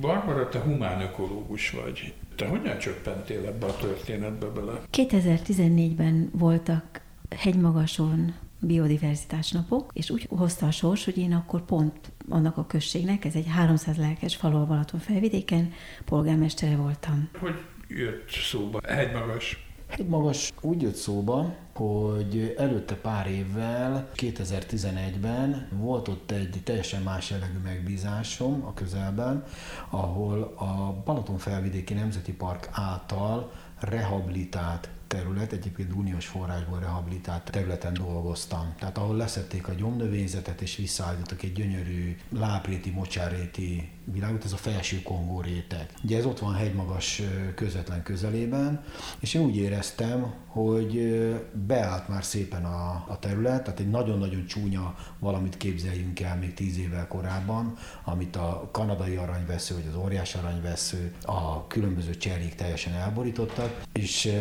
Barbara, 0.00 0.48
te 0.48 0.60
humán 0.60 1.00
ökológus 1.00 1.70
vagy. 1.70 2.14
Te 2.36 2.46
hogyan 2.46 2.78
csöppentél 2.78 3.46
ebbe 3.46 3.66
a 3.66 3.76
történetbe 3.76 4.46
bele? 4.46 4.80
2014-ben 4.92 6.30
voltak 6.32 7.00
hegymagason 7.36 8.34
biodiverzitás 8.60 9.50
napok, 9.50 9.90
és 9.94 10.10
úgy 10.10 10.26
hozta 10.30 10.66
a 10.66 10.70
sors, 10.70 11.04
hogy 11.04 11.18
én 11.18 11.32
akkor 11.32 11.64
pont 11.64 12.12
annak 12.28 12.56
a 12.56 12.66
községnek, 12.66 13.24
ez 13.24 13.34
egy 13.34 13.46
300 13.46 13.96
lelkes 13.96 14.36
falu 14.36 14.66
Balaton 14.66 15.00
felvidéken, 15.00 15.72
polgármestere 16.04 16.76
voltam. 16.76 17.28
Hogy 17.38 17.62
jött 17.88 18.30
szóba 18.30 18.80
hegymagas? 18.88 19.70
Magas 19.98 20.52
úgy 20.60 20.82
jött 20.82 20.94
szóba, 20.94 21.54
hogy 21.74 22.54
előtte 22.58 22.94
pár 22.94 23.26
évvel, 23.26 24.08
2011-ben 24.16 25.68
volt 25.70 26.08
ott 26.08 26.30
egy 26.30 26.60
teljesen 26.64 27.02
más 27.02 27.30
jellegű 27.30 27.58
megbízásom 27.64 28.64
a 28.66 28.74
közelben, 28.74 29.44
ahol 29.90 30.42
a 30.42 31.02
Balaton 31.04 31.38
felvidéki 31.38 31.94
Nemzeti 31.94 32.32
Park 32.32 32.68
által 32.72 33.52
rehabilitált 33.80 34.88
terület, 35.12 35.52
egyébként 35.52 35.92
uniós 35.94 36.26
forrásból 36.26 36.78
rehabilitált 36.78 37.50
területen 37.50 37.94
dolgoztam. 37.94 38.74
Tehát 38.78 38.98
ahol 38.98 39.16
leszették 39.16 39.68
a 39.68 39.72
gyomnövényzetet 39.72 40.60
és 40.60 40.76
visszaállítottak 40.76 41.42
egy 41.42 41.52
gyönyörű 41.52 42.16
lápréti, 42.28 42.90
mocsárréti 42.90 43.90
világot, 44.04 44.44
ez 44.44 44.52
a 44.52 44.56
felső 44.56 45.02
Kongó 45.02 45.40
réteg. 45.40 45.88
Ugye 46.04 46.18
ez 46.18 46.24
ott 46.24 46.38
van 46.38 46.54
hegymagas 46.54 47.22
közvetlen 47.54 48.02
közelében, 48.02 48.84
és 49.20 49.34
én 49.34 49.42
úgy 49.42 49.56
éreztem, 49.56 50.34
hogy 50.46 51.20
beállt 51.66 52.08
már 52.08 52.24
szépen 52.24 52.64
a, 52.64 53.04
a 53.08 53.18
terület, 53.20 53.64
tehát 53.64 53.80
egy 53.80 53.90
nagyon-nagyon 53.90 54.46
csúnya 54.46 54.94
valamit 55.18 55.56
képzeljünk 55.56 56.20
el 56.20 56.36
még 56.36 56.54
tíz 56.54 56.78
évvel 56.78 57.08
korábban, 57.08 57.74
amit 58.04 58.36
a 58.36 58.68
kanadai 58.72 59.16
aranyvesző, 59.16 59.74
vagy 59.74 59.86
az 59.88 59.96
óriás 59.96 60.34
aranyvesző, 60.34 61.14
a 61.22 61.66
különböző 61.66 62.16
cserék 62.16 62.54
teljesen 62.54 62.92
elborítottak, 62.92 63.82
és 63.92 64.32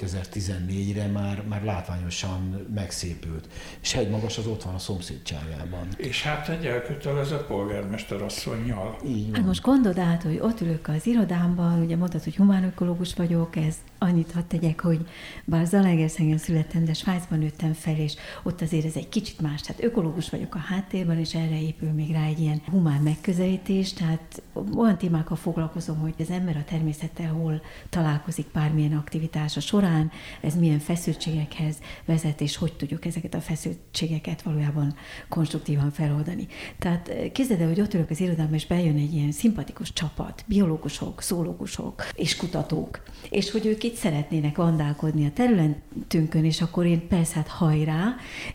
2014-re 0.00 1.06
már, 1.06 1.42
már 1.48 1.64
látványosan 1.64 2.66
megszépült. 2.74 3.48
És 3.82 3.92
hegymagas 3.92 4.38
az 4.38 4.46
ott 4.46 4.62
van 4.62 4.74
a 4.74 4.78
szomszédságában. 4.78 5.88
És 5.96 6.22
hát 6.22 6.48
egy 6.48 6.66
elkötelezett 6.66 7.46
polgármester 7.46 8.22
asszonynal. 8.22 8.96
Így 9.06 9.24
van. 9.24 9.34
Hát 9.34 9.46
most 9.46 9.62
gondold 9.62 9.98
át, 9.98 10.22
hogy 10.22 10.38
ott 10.42 10.60
ülök 10.60 10.88
az 10.88 11.06
irodámban, 11.06 11.82
ugye 11.82 11.96
mondtad, 11.96 12.24
hogy 12.24 12.36
humánökológus 12.36 13.14
vagyok, 13.14 13.56
ez 13.56 13.74
annyit 13.98 14.32
hadd 14.32 14.46
tegyek, 14.48 14.80
hogy 14.80 15.06
bár 15.44 15.66
Zalaegerszegen 15.66 16.38
születtem, 16.38 16.84
de 16.84 16.92
Svájcban 16.92 17.38
nőttem 17.38 17.72
fel, 17.72 17.96
és 17.96 18.14
ott 18.42 18.60
azért 18.60 18.84
ez 18.84 18.96
egy 18.96 19.08
kicsit 19.08 19.40
más. 19.40 19.60
Tehát 19.60 19.82
ökológus 19.82 20.30
vagyok 20.30 20.54
a 20.54 20.58
háttérben, 20.58 21.18
és 21.18 21.34
erre 21.34 21.62
épül 21.62 21.90
még 21.90 22.10
rá 22.10 22.24
egy 22.24 22.40
ilyen 22.40 22.62
humán 22.70 23.02
megközelítés. 23.02 23.92
Tehát 23.92 24.42
olyan 24.76 24.98
témákkal 24.98 25.36
foglalkozom, 25.36 25.98
hogy 25.98 26.14
az 26.18 26.30
ember 26.30 26.56
a 26.56 26.64
természettel 26.64 27.32
hol 27.32 27.62
találkozik 27.88 28.46
bármilyen 28.52 28.92
aktivitása 28.92 29.60
során, 29.60 30.10
ez 30.40 30.54
milyen 30.54 30.78
feszültségekhez 30.78 31.76
vezet, 32.04 32.40
és 32.40 32.56
hogy 32.56 32.72
tudjuk 32.72 33.04
ezeket 33.04 33.34
a 33.34 33.40
feszültségeket 33.40 34.42
valójában 34.42 34.94
konstruktívan 35.28 35.90
feloldani. 35.90 36.46
Tehát 36.78 37.12
képzeld 37.32 37.60
el, 37.60 37.68
hogy 37.68 37.80
ott 37.80 37.94
ülök 37.94 38.10
az 38.10 38.20
irodában, 38.20 38.54
és 38.54 38.66
bejön 38.66 38.96
egy 38.96 39.14
ilyen 39.14 39.32
szimpatikus 39.32 39.92
csapat, 39.92 40.44
biológusok, 40.46 41.22
szólógusok 41.22 42.08
és 42.14 42.36
kutatók, 42.36 43.02
és 43.30 43.50
hogy 43.50 43.66
ők 43.66 43.82
itt 43.88 43.94
szeretnének 43.94 44.56
vandálkodni 44.56 45.26
a 45.26 45.32
területünkön, 45.32 46.44
és 46.44 46.60
akkor 46.60 46.86
én 46.86 47.08
persze 47.08 47.34
hát 47.34 47.48
hajrá, 47.48 48.14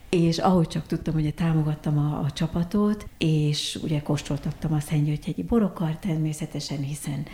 és 0.09 0.37
ahogy 0.37 0.67
csak 0.67 0.87
tudtam, 0.87 1.13
hogy 1.13 1.33
támogattam 1.33 1.97
a, 1.97 2.19
a 2.19 2.31
csapatot, 2.31 3.07
és 3.17 3.79
ugye 3.83 4.01
kóstoltattam 4.01 4.73
a 4.73 4.79
Szentgyörgyhegyi 4.79 5.43
borokat 5.43 5.99
természetesen, 5.99 6.77
hiszen 6.77 7.25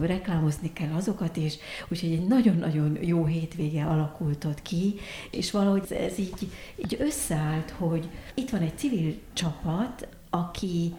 reklámozni 0.00 0.72
kell 0.72 0.92
azokat 0.92 1.36
is, 1.36 1.56
úgyhogy 1.88 2.12
egy 2.12 2.26
nagyon-nagyon 2.26 2.98
jó 3.00 3.24
hétvége 3.24 3.84
alakult 3.84 4.44
ott 4.44 4.62
ki, 4.62 4.94
és 5.30 5.50
valahogy 5.50 5.92
ez 5.92 6.18
így, 6.18 6.50
így 6.76 6.96
összeállt, 6.98 7.70
hogy 7.70 8.08
itt 8.34 8.50
van 8.50 8.60
egy 8.60 8.78
civil 8.78 9.14
csapat, 9.32 10.08
aki 10.30 10.94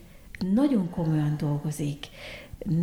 nagyon 0.53 0.89
komolyan 0.89 1.35
dolgozik, 1.37 2.07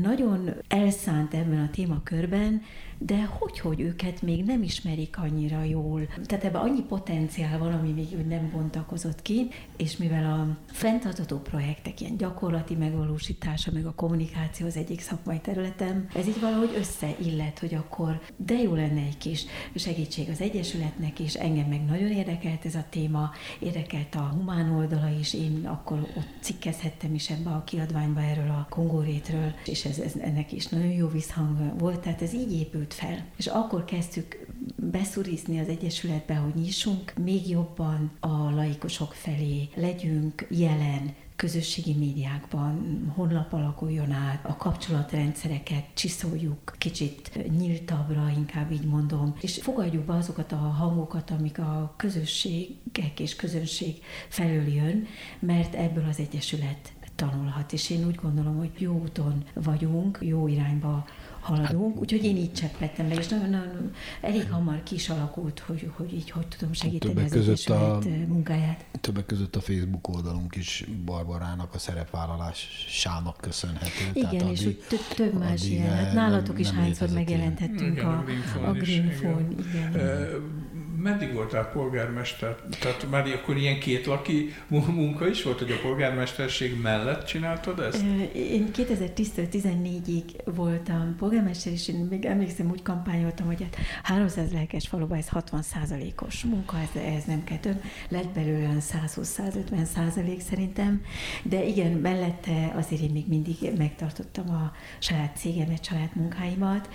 nagyon 0.03 0.51
elszánt 0.69 1.35
ebben 1.35 1.61
a 1.61 1.71
témakörben, 1.71 2.63
de 2.99 3.25
hogy, 3.25 3.59
hogy 3.59 3.81
őket 3.81 4.23
még 4.23 4.45
nem 4.45 4.63
ismerik 4.63 5.19
annyira 5.19 5.63
jól. 5.63 6.09
Tehát 6.25 6.45
ebben 6.45 6.61
annyi 6.61 6.83
potenciál 6.83 7.59
van, 7.59 7.73
ami 7.73 7.91
még 7.91 8.27
nem 8.27 8.51
bontakozott 8.53 9.23
ki, 9.23 9.49
és 9.77 9.97
mivel 9.97 10.33
a 10.33 10.57
fenntartató 10.73 11.39
projektek 11.39 12.01
ilyen 12.01 12.17
gyakorlati 12.17 12.75
megvalósítása, 12.75 13.71
meg 13.73 13.87
a 13.87 13.95
kommunikáció 13.95 14.67
az 14.67 14.77
egyik 14.77 15.01
szakmai 15.01 15.41
területem, 15.41 16.09
ez 16.15 16.27
így 16.27 16.41
valahogy 16.41 16.75
összeillet, 16.77 17.59
hogy 17.59 17.75
akkor 17.75 18.21
de 18.37 18.55
jó 18.55 18.75
lenne 18.75 19.01
egy 19.01 19.19
kis 19.19 19.45
segítség 19.75 20.29
az 20.29 20.41
Egyesületnek 20.41 21.19
is, 21.19 21.35
engem 21.35 21.69
meg 21.69 21.85
nagyon 21.85 22.11
érdekelt 22.11 22.65
ez 22.65 22.75
a 22.75 22.85
téma, 22.91 23.31
érdekelt 23.59 24.15
a 24.15 24.19
humán 24.19 24.71
oldala 24.71 25.09
is, 25.21 25.35
én 25.35 25.67
akkor 25.67 25.99
ott 25.99 26.29
cikkezhettem 26.41 27.15
is 27.15 27.31
ebbe 27.31 27.51
a 27.51 27.65
kiadványba 27.65 28.21
erről 28.21 28.51
a 28.51 28.67
kongórétről, 28.71 29.53
és 29.65 29.85
ez, 29.85 29.99
ez 29.99 30.13
ennek 30.21 30.53
is 30.53 30.67
nagyon 30.67 30.93
jó 30.93 31.09
visszhang 31.09 31.79
volt, 31.79 32.01
tehát 32.01 32.23
ez 32.23 32.35
így 32.35 32.53
épült 32.53 32.88
épült 32.89 32.95
fel. 32.95 33.25
És 33.37 33.47
akkor 33.47 33.85
kezdtük 33.85 34.47
beszurizni 34.77 35.61
az 35.61 35.69
Egyesületbe, 35.69 36.35
hogy 36.35 36.55
nyissunk 36.55 37.13
még 37.23 37.49
jobban 37.49 38.11
a 38.21 38.51
laikusok 38.51 39.13
felé, 39.13 39.69
legyünk 39.75 40.47
jelen, 40.51 41.15
közösségi 41.37 41.95
médiákban 41.95 43.05
honlap 43.15 43.53
alakuljon 43.53 44.11
át, 44.11 44.45
a 44.45 44.57
kapcsolatrendszereket 44.57 45.85
csiszoljuk 45.95 46.75
kicsit 46.79 47.49
nyíltabbra, 47.59 48.33
inkább 48.37 48.73
így 48.73 48.85
mondom, 48.85 49.35
és 49.41 49.59
fogadjuk 49.63 50.05
be 50.05 50.13
azokat 50.13 50.53
a 50.53 50.57
hangokat, 50.57 51.31
amik 51.31 51.59
a 51.59 51.95
közösségek 51.97 53.21
és 53.21 53.37
közönség 53.37 53.95
felől 54.29 54.67
jön, 54.67 55.07
mert 55.39 55.75
ebből 55.75 56.05
az 56.09 56.19
Egyesület 56.19 56.93
tanulhat, 57.19 57.73
és 57.73 57.91
én 57.91 58.07
úgy 58.07 58.15
gondolom, 58.15 58.57
hogy 58.57 58.71
jó 58.79 59.01
úton 59.03 59.45
vagyunk, 59.55 60.19
jó 60.21 60.47
irányba 60.47 61.05
haladunk, 61.49 61.93
hát, 61.93 62.03
úgyhogy 62.03 62.25
én 62.25 62.37
így 62.37 62.53
cseppettem 62.53 63.09
be, 63.09 63.15
és 63.15 63.29
nagyon, 63.29 63.51
nagyon 63.51 63.91
elég 64.21 64.51
hamar 64.51 64.83
ki 64.83 64.95
is 64.95 65.09
alakult, 65.09 65.59
hogy, 65.59 65.91
hogy 65.97 66.15
így 66.15 66.31
hogy 66.31 66.47
tudom 66.47 66.73
segíteni 66.73 67.15
többek 67.15 67.25
az 67.25 67.33
között 67.33 67.69
a, 67.69 67.99
munkáját. 68.27 68.85
Többek 69.01 69.27
között 69.27 69.57
a 69.57 69.61
Facebook 69.61 70.09
oldalunk 70.09 70.57
is 70.57 70.85
Barbarának 71.05 71.75
a 71.75 71.79
szerepvállalásának 71.79 73.37
köszönhető. 73.41 74.11
Igen, 74.13 74.31
Tehát 74.31 74.53
és 74.53 74.67
úgy 74.67 74.83
több, 74.89 75.15
több 75.17 75.39
más 75.39 75.65
ilyen. 75.65 75.97
Hát 75.97 76.13
nálatok 76.13 76.59
is 76.59 76.71
hányszor 76.71 77.09
megjelentettünk 77.11 77.97
igen, 77.97 78.07
a, 78.07 78.25
a 78.69 78.73
Green 78.73 79.09
Phone. 79.09 79.49
Igen. 79.51 80.57
Meddig 81.03 81.33
voltál 81.33 81.71
polgármester? 81.71 82.57
Tehát 82.81 83.11
már 83.11 83.27
akkor 83.27 83.57
ilyen 83.57 83.79
két 83.79 84.07
laki 84.07 84.55
munka 84.69 85.29
is 85.29 85.43
volt, 85.43 85.59
hogy 85.59 85.71
a 85.71 85.81
polgármesterség 85.83 86.81
mellett 86.81 87.25
csináltad 87.25 87.79
ezt? 87.79 88.05
Én 88.33 88.71
2010-től 88.77 89.49
14-ig 89.53 90.23
voltam 90.45 91.15
polgármester, 91.19 91.73
és 91.73 91.89
én 91.89 92.07
még 92.11 92.25
emlékszem, 92.25 92.71
úgy 92.71 92.83
kampányoltam, 92.83 93.47
hogy 93.47 93.63
hát 93.63 93.77
300 94.03 94.53
lelkes 94.53 94.89
faluban 94.89 95.19
ez 95.19 95.29
60% 95.33 96.23
os 96.27 96.45
munka, 96.45 96.77
ez, 96.79 97.03
ez 97.03 97.25
nem 97.25 97.45
kell 97.45 97.59
több. 97.59 97.83
Lett 98.09 98.29
belőle 98.29 98.77
120-150 98.81 99.85
százalék 99.85 100.41
szerintem, 100.41 101.03
de 101.43 101.65
igen, 101.65 101.93
mellette 101.93 102.73
azért 102.77 103.03
én 103.03 103.11
még 103.13 103.29
mindig 103.29 103.57
megtartottam 103.79 104.51
a 104.51 104.73
saját 104.99 105.37
cégemet, 105.37 105.85
saját 105.85 106.15
munkáimat, 106.15 106.89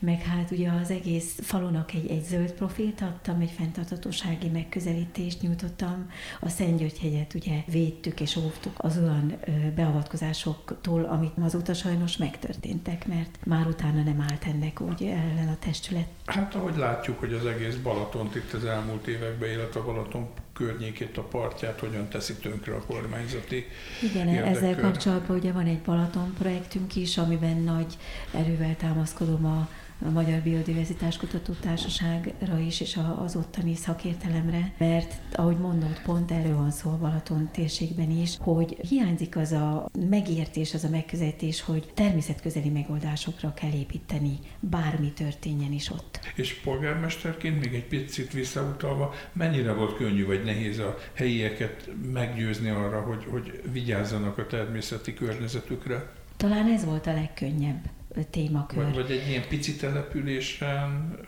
meg 0.00 0.22
hát 0.22 0.50
ugye 0.50 0.70
az 0.70 0.90
egész 0.90 1.38
falunak 1.42 1.92
egy, 1.92 2.10
egy 2.10 2.24
zöld 2.24 2.52
profilt 2.52 3.00
adtam, 3.00 3.38
egy 3.46 3.52
fenntartatósági 3.56 4.48
megközelítést 4.48 5.42
nyújtottam. 5.42 6.10
A 6.40 6.48
Szentgyörgyhegyet 6.48 7.34
ugye 7.34 7.62
védtük 7.66 8.20
és 8.20 8.36
óvtuk 8.36 8.72
az 8.76 8.98
olyan 8.98 9.38
beavatkozásoktól, 9.74 11.04
amit 11.04 11.32
azóta 11.40 11.74
sajnos 11.74 12.16
megtörténtek, 12.16 13.06
mert 13.06 13.38
már 13.44 13.66
utána 13.66 14.02
nem 14.02 14.20
állt 14.30 14.44
ennek 14.44 14.80
úgy 14.80 15.02
ellen 15.02 15.48
a 15.48 15.56
testület. 15.58 16.06
Hát 16.24 16.54
ahogy 16.54 16.76
látjuk, 16.76 17.18
hogy 17.18 17.32
az 17.32 17.46
egész 17.46 17.74
Balatont 17.74 18.34
itt 18.34 18.52
az 18.52 18.64
elmúlt 18.64 19.06
években, 19.06 19.50
illetve 19.50 19.80
a 19.80 19.84
Balaton 19.84 20.28
környékét, 20.52 21.18
a 21.18 21.22
partját 21.22 21.80
hogyan 21.80 22.08
teszi 22.08 22.34
tönkre 22.34 22.74
a 22.74 22.84
kormányzati 22.86 23.64
Igen, 24.02 24.28
érdekkör. 24.28 24.56
ezzel 24.56 24.80
kapcsolatban 24.80 25.36
ugye 25.36 25.52
van 25.52 25.66
egy 25.66 25.80
Balaton 25.80 26.34
projektünk 26.38 26.96
is, 26.96 27.18
amiben 27.18 27.56
nagy 27.56 27.96
erővel 28.34 28.76
támaszkodom 28.76 29.44
a 29.44 29.68
a 30.04 30.10
Magyar 30.10 30.40
Biodiverzitás 30.40 31.16
Kutató 31.16 31.52
Társaságra 31.52 32.58
is, 32.58 32.80
és 32.80 32.98
az 33.18 33.36
ottani 33.36 33.74
szakértelemre, 33.74 34.72
mert 34.78 35.14
ahogy 35.32 35.56
mondod, 35.56 36.00
pont 36.04 36.30
erről 36.30 36.56
van 36.56 36.70
szó 36.70 36.90
a 36.90 36.98
Balaton 36.98 37.48
térségben 37.52 38.10
is, 38.10 38.36
hogy 38.40 38.76
hiányzik 38.88 39.36
az 39.36 39.52
a 39.52 39.88
megértés, 40.08 40.74
az 40.74 40.84
a 40.84 40.88
megközelítés, 40.88 41.60
hogy 41.60 41.90
természetközeli 41.94 42.68
megoldásokra 42.68 43.54
kell 43.54 43.72
építeni, 43.72 44.38
bármi 44.60 45.12
történjen 45.12 45.72
is 45.72 45.90
ott. 45.90 46.20
És 46.34 46.54
polgármesterként 46.54 47.64
még 47.64 47.74
egy 47.74 47.86
picit 47.86 48.32
visszautalva, 48.32 49.14
mennyire 49.32 49.72
volt 49.72 49.96
könnyű 49.96 50.26
vagy 50.26 50.44
nehéz 50.44 50.78
a 50.78 50.96
helyieket 51.12 51.90
meggyőzni 52.12 52.68
arra, 52.68 53.00
hogy, 53.00 53.26
hogy 53.30 53.62
vigyázzanak 53.72 54.38
a 54.38 54.46
természeti 54.46 55.14
környezetükre? 55.14 56.12
Talán 56.36 56.72
ez 56.72 56.84
volt 56.84 57.06
a 57.06 57.12
legkönnyebb 57.12 57.95
témakör. 58.24 58.94
Vagy, 58.94 59.10
egy 59.10 59.28
ilyen 59.28 59.48
pici 59.48 59.76
településen, 59.76 61.18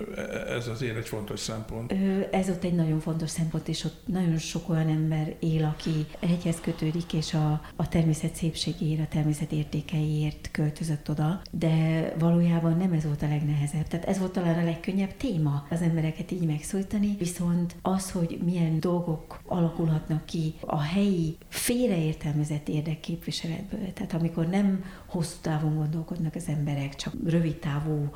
ez 0.49 0.68
azért 0.68 0.97
egy 0.97 1.09
fontos 1.09 1.41
szempont. 1.41 1.95
Ez 2.30 2.49
ott 2.49 2.64
egy 2.64 2.74
nagyon 2.74 3.01
fontos 3.01 3.30
szempont, 3.30 3.68
és 3.68 3.84
ott 3.84 4.03
nagyon 4.05 4.39
sok 4.39 4.68
olyan 4.68 4.89
ember 4.89 5.34
él, 5.39 5.64
aki 5.64 6.07
egyhez 6.20 6.61
kötődik, 6.61 7.12
és 7.12 7.34
a, 7.34 7.62
a 7.76 7.89
természet 7.89 8.34
szépségéért, 8.34 9.01
a 9.01 9.07
természet 9.09 9.53
értékeiért 9.53 10.51
költözött 10.53 11.11
oda, 11.11 11.41
de 11.51 12.05
valójában 12.18 12.76
nem 12.76 12.93
ez 12.93 13.05
volt 13.05 13.22
a 13.22 13.28
legnehezebb. 13.28 13.86
Tehát 13.86 14.07
ez 14.07 14.18
volt 14.18 14.32
talán 14.32 14.59
a 14.59 14.64
legkönnyebb 14.64 15.16
téma 15.16 15.66
az 15.70 15.80
embereket 15.80 16.30
így 16.30 16.47
megszólítani, 16.47 17.16
viszont 17.18 17.76
az, 17.82 18.11
hogy 18.11 18.39
milyen 18.45 18.80
dolgok 18.80 19.41
alakulhatnak 19.47 20.26
ki 20.26 20.55
a 20.61 20.80
helyi 20.80 21.36
félreértelmezett 21.49 22.68
érdekképviseletből, 22.68 23.93
tehát 23.93 24.12
amikor 24.12 24.47
nem 24.47 24.84
hosszú 25.09 25.37
távon 25.41 25.77
gondolkodnak 25.77 26.35
az 26.35 26.49
emberek, 26.49 26.95
csak 26.95 27.13
rövid 27.25 27.59
távú 27.59 28.11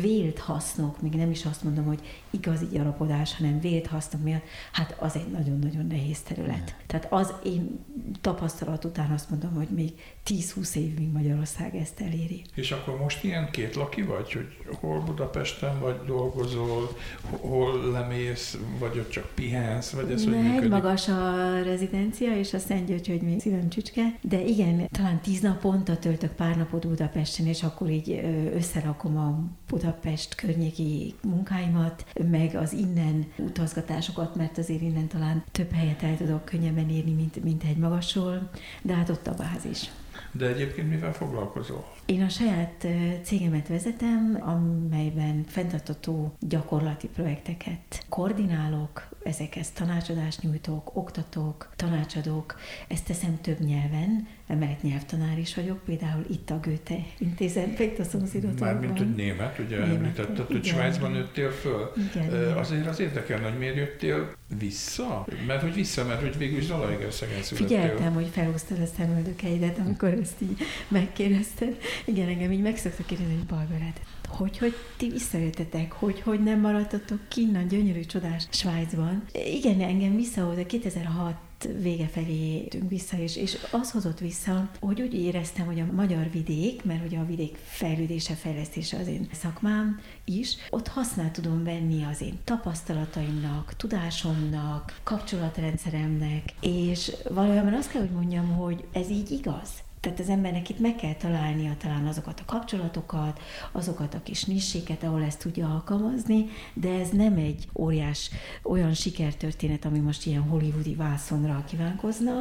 vélt 0.00 0.38
hasznok, 0.38 1.02
még 1.02 1.12
nem 1.12 1.30
is 1.30 1.44
azt 1.44 1.62
mondom, 1.62 1.84
hogy 1.84 2.00
igazi 2.30 2.66
gyarapodás, 2.72 3.36
hanem 3.36 3.60
vélt 3.60 3.86
hasznok 3.86 4.22
miatt, 4.22 4.44
hát 4.72 4.96
az 4.98 5.16
egy 5.16 5.30
nagyon-nagyon 5.30 5.86
nehéz 5.86 6.20
terület. 6.20 6.76
Tehát 6.86 7.06
az 7.10 7.32
én 7.44 7.78
tapasztalat 8.20 8.84
után 8.84 9.10
azt 9.10 9.30
mondom, 9.30 9.54
hogy 9.54 9.68
még 9.68 9.92
10-20 10.26 10.74
évig 10.74 11.12
Magyarország 11.12 11.76
ezt 11.76 12.00
eléri. 12.00 12.42
És 12.54 12.70
akkor 12.70 12.98
most 12.98 13.24
ilyen 13.24 13.50
két 13.50 13.74
laki 13.74 14.02
vagy, 14.02 14.32
hogy 14.32 14.76
hol 14.80 15.00
Budapesten 15.00 15.80
vagy 15.80 16.00
dolgozol, 16.06 16.96
hol 17.40 17.90
lemész, 17.90 18.58
vagy 18.78 18.98
ott 18.98 19.10
csak 19.10 19.30
pihensz, 19.34 19.90
vagy 19.90 20.10
ez 20.10 20.24
Megy, 20.24 20.34
hogy 20.34 20.44
működik? 20.44 20.70
magas 20.70 21.08
a 21.08 21.62
rezidencia, 21.62 22.36
és 22.36 22.54
a 22.54 22.58
Szent 22.58 22.86
György, 22.86 23.08
hogy 23.08 23.20
még 23.22 23.40
szívem 23.40 23.68
csücske, 23.68 24.18
de 24.20 24.44
igen, 24.44 24.88
talán 24.90 25.20
tíz 25.20 25.40
naponta 25.40 25.98
töltök 25.98 26.32
pár 26.32 26.56
napot 26.56 26.86
Budapesten, 26.86 27.46
és 27.46 27.62
akkor 27.62 27.90
így 27.90 28.20
összerakom 28.54 29.16
a 29.16 29.42
Budapest 29.70 30.34
környéki 30.34 31.14
munkáimat, 31.22 32.04
meg 32.30 32.54
az 32.54 32.72
innen 32.72 33.32
utazgatásokat, 33.36 34.36
mert 34.36 34.58
azért 34.58 34.80
innen 34.80 35.08
talán 35.08 35.44
több 35.52 35.72
helyet 35.72 36.02
el 36.02 36.16
tudok 36.16 36.44
könnyebben 36.44 36.90
érni, 36.90 37.12
mint, 37.12 37.44
mint 37.44 37.62
egy 37.64 37.76
magasról, 37.76 38.50
de 38.82 38.94
hát 38.94 39.08
ott 39.08 39.26
a 39.26 39.34
bázis. 39.34 39.90
De 40.32 40.46
egyébként 40.46 40.88
mivel 40.88 41.12
foglalkozol? 41.12 41.84
Én 42.10 42.22
a 42.22 42.28
saját 42.28 42.86
cégemet 43.22 43.68
vezetem, 43.68 44.38
amelyben 44.40 45.44
fenntartató 45.46 46.34
gyakorlati 46.40 47.08
projekteket 47.08 48.04
koordinálok, 48.08 49.08
ezekhez 49.22 49.70
tanácsadást 49.70 50.42
nyújtok, 50.42 50.96
oktatok, 50.96 51.72
tanácsadok, 51.76 52.58
ezt 52.88 53.04
teszem 53.04 53.38
több 53.40 53.60
nyelven, 53.60 54.26
mert 54.46 54.82
nyelvtanár 54.82 55.38
is 55.38 55.54
vagyok, 55.54 55.84
például 55.84 56.24
itt 56.30 56.50
a 56.50 56.60
Goethe 56.62 56.98
intézetben, 57.18 57.86
itt 57.86 57.98
a 57.98 58.04
szomszédotban. 58.04 58.68
Mármint, 58.68 58.98
hogy 58.98 59.14
német, 59.14 59.58
ugye 59.58 59.76
német, 59.78 59.96
említetted, 59.96 60.46
hogy 60.46 60.64
Svájcban 60.64 61.10
nőttél 61.10 61.50
föl. 61.50 61.92
Igen, 61.96 62.26
igen. 62.26 62.56
Azért 62.56 62.86
az 62.86 63.00
érdekel, 63.00 63.40
hogy 63.40 63.58
miért 63.58 63.76
jöttél 63.76 64.34
vissza? 64.58 65.26
Mert 65.46 65.62
hogy 65.62 65.74
vissza, 65.74 66.04
mert 66.04 66.20
hogy 66.20 66.38
végül 66.38 66.58
is 66.58 66.64
Zalaegerszegen 66.64 67.42
születtél. 67.42 67.78
Figyeltem, 67.78 68.14
hogy 68.14 68.28
felhúztad 68.28 68.80
a 68.80 68.86
szemöldökeidet, 68.96 69.78
amikor 69.78 70.08
ezt 70.08 70.42
így 70.42 70.56
megkérdezted. 70.88 71.76
Igen, 72.04 72.28
engem 72.28 72.52
így 72.52 72.62
meg 72.62 72.76
szoktak 72.76 73.06
kérdezni, 73.06 73.34
hogy 73.34 73.46
Barbarát, 73.46 74.00
hogy, 74.28 74.58
hogy 74.58 74.74
ti 74.96 75.08
visszajöttetek, 75.08 75.92
hogy, 75.92 76.20
hogy 76.20 76.42
nem 76.42 76.60
maradtatok 76.60 77.28
kinnan, 77.28 77.68
gyönyörű, 77.68 78.00
csodás 78.00 78.46
Svájcban. 78.50 79.24
Igen, 79.32 79.80
engem 79.80 80.16
visszahozta 80.16 80.66
2006 80.66 81.34
vége 81.82 82.06
felé 82.06 82.56
jöttünk 82.56 82.88
vissza, 82.88 83.16
és, 83.18 83.36
és 83.36 83.56
az 83.70 83.90
hozott 83.90 84.18
vissza, 84.18 84.70
hogy 84.80 85.00
úgy 85.00 85.14
éreztem, 85.14 85.66
hogy 85.66 85.80
a 85.80 85.92
magyar 85.92 86.30
vidék, 86.30 86.84
mert 86.84 87.06
ugye 87.06 87.18
a 87.18 87.26
vidék 87.26 87.56
fejlődése, 87.64 88.34
fejlesztése 88.34 88.98
az 88.98 89.06
én 89.06 89.28
szakmám 89.32 90.00
is, 90.24 90.56
ott 90.70 90.88
használ 90.88 91.30
tudom 91.30 91.64
venni 91.64 92.04
az 92.04 92.22
én 92.22 92.38
tapasztalataimnak, 92.44 93.74
tudásomnak, 93.76 95.00
kapcsolatrendszeremnek, 95.02 96.42
és 96.60 97.12
valójában 97.30 97.74
azt 97.74 97.90
kell, 97.90 98.00
hogy 98.00 98.10
mondjam, 98.10 98.46
hogy 98.56 98.84
ez 98.92 99.10
így 99.10 99.30
igaz. 99.30 99.68
Tehát 100.00 100.18
az 100.18 100.28
embernek 100.28 100.68
itt 100.68 100.78
meg 100.78 100.96
kell 100.96 101.14
találnia 101.14 101.76
talán 101.78 102.06
azokat 102.06 102.40
a 102.46 102.52
kapcsolatokat, 102.52 103.40
azokat 103.72 104.14
a 104.14 104.22
kis 104.22 104.44
nisséket, 104.44 105.02
ahol 105.02 105.22
ezt 105.22 105.38
tudja 105.38 105.68
alkalmazni, 105.68 106.46
de 106.74 106.88
ez 106.88 107.08
nem 107.08 107.36
egy 107.36 107.68
óriás 107.74 108.30
olyan 108.62 108.94
sikertörténet, 108.94 109.84
ami 109.84 109.98
most 109.98 110.26
ilyen 110.26 110.42
hollywoodi 110.42 110.94
vászonra 110.94 111.64
kívánkozna, 111.68 112.32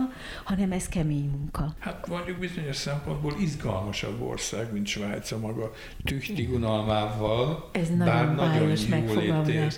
hanem 0.44 0.72
ez 0.72 0.88
kemény 0.88 1.30
munka. 1.30 1.74
Hát 1.80 2.08
mondjuk 2.08 2.38
bizonyos 2.38 2.76
szempontból 2.76 3.34
izgalmasabb 3.40 4.22
ország, 4.22 4.74
mint 4.74 4.88
Svájc 4.88 5.32
a 5.32 5.38
maga 5.38 5.72
tüchti 6.04 6.46
unalmával. 6.46 7.70
Ez 7.72 7.90
nagyon 7.90 8.36
bájos 8.36 8.86
megfogalmazás. 8.86 9.76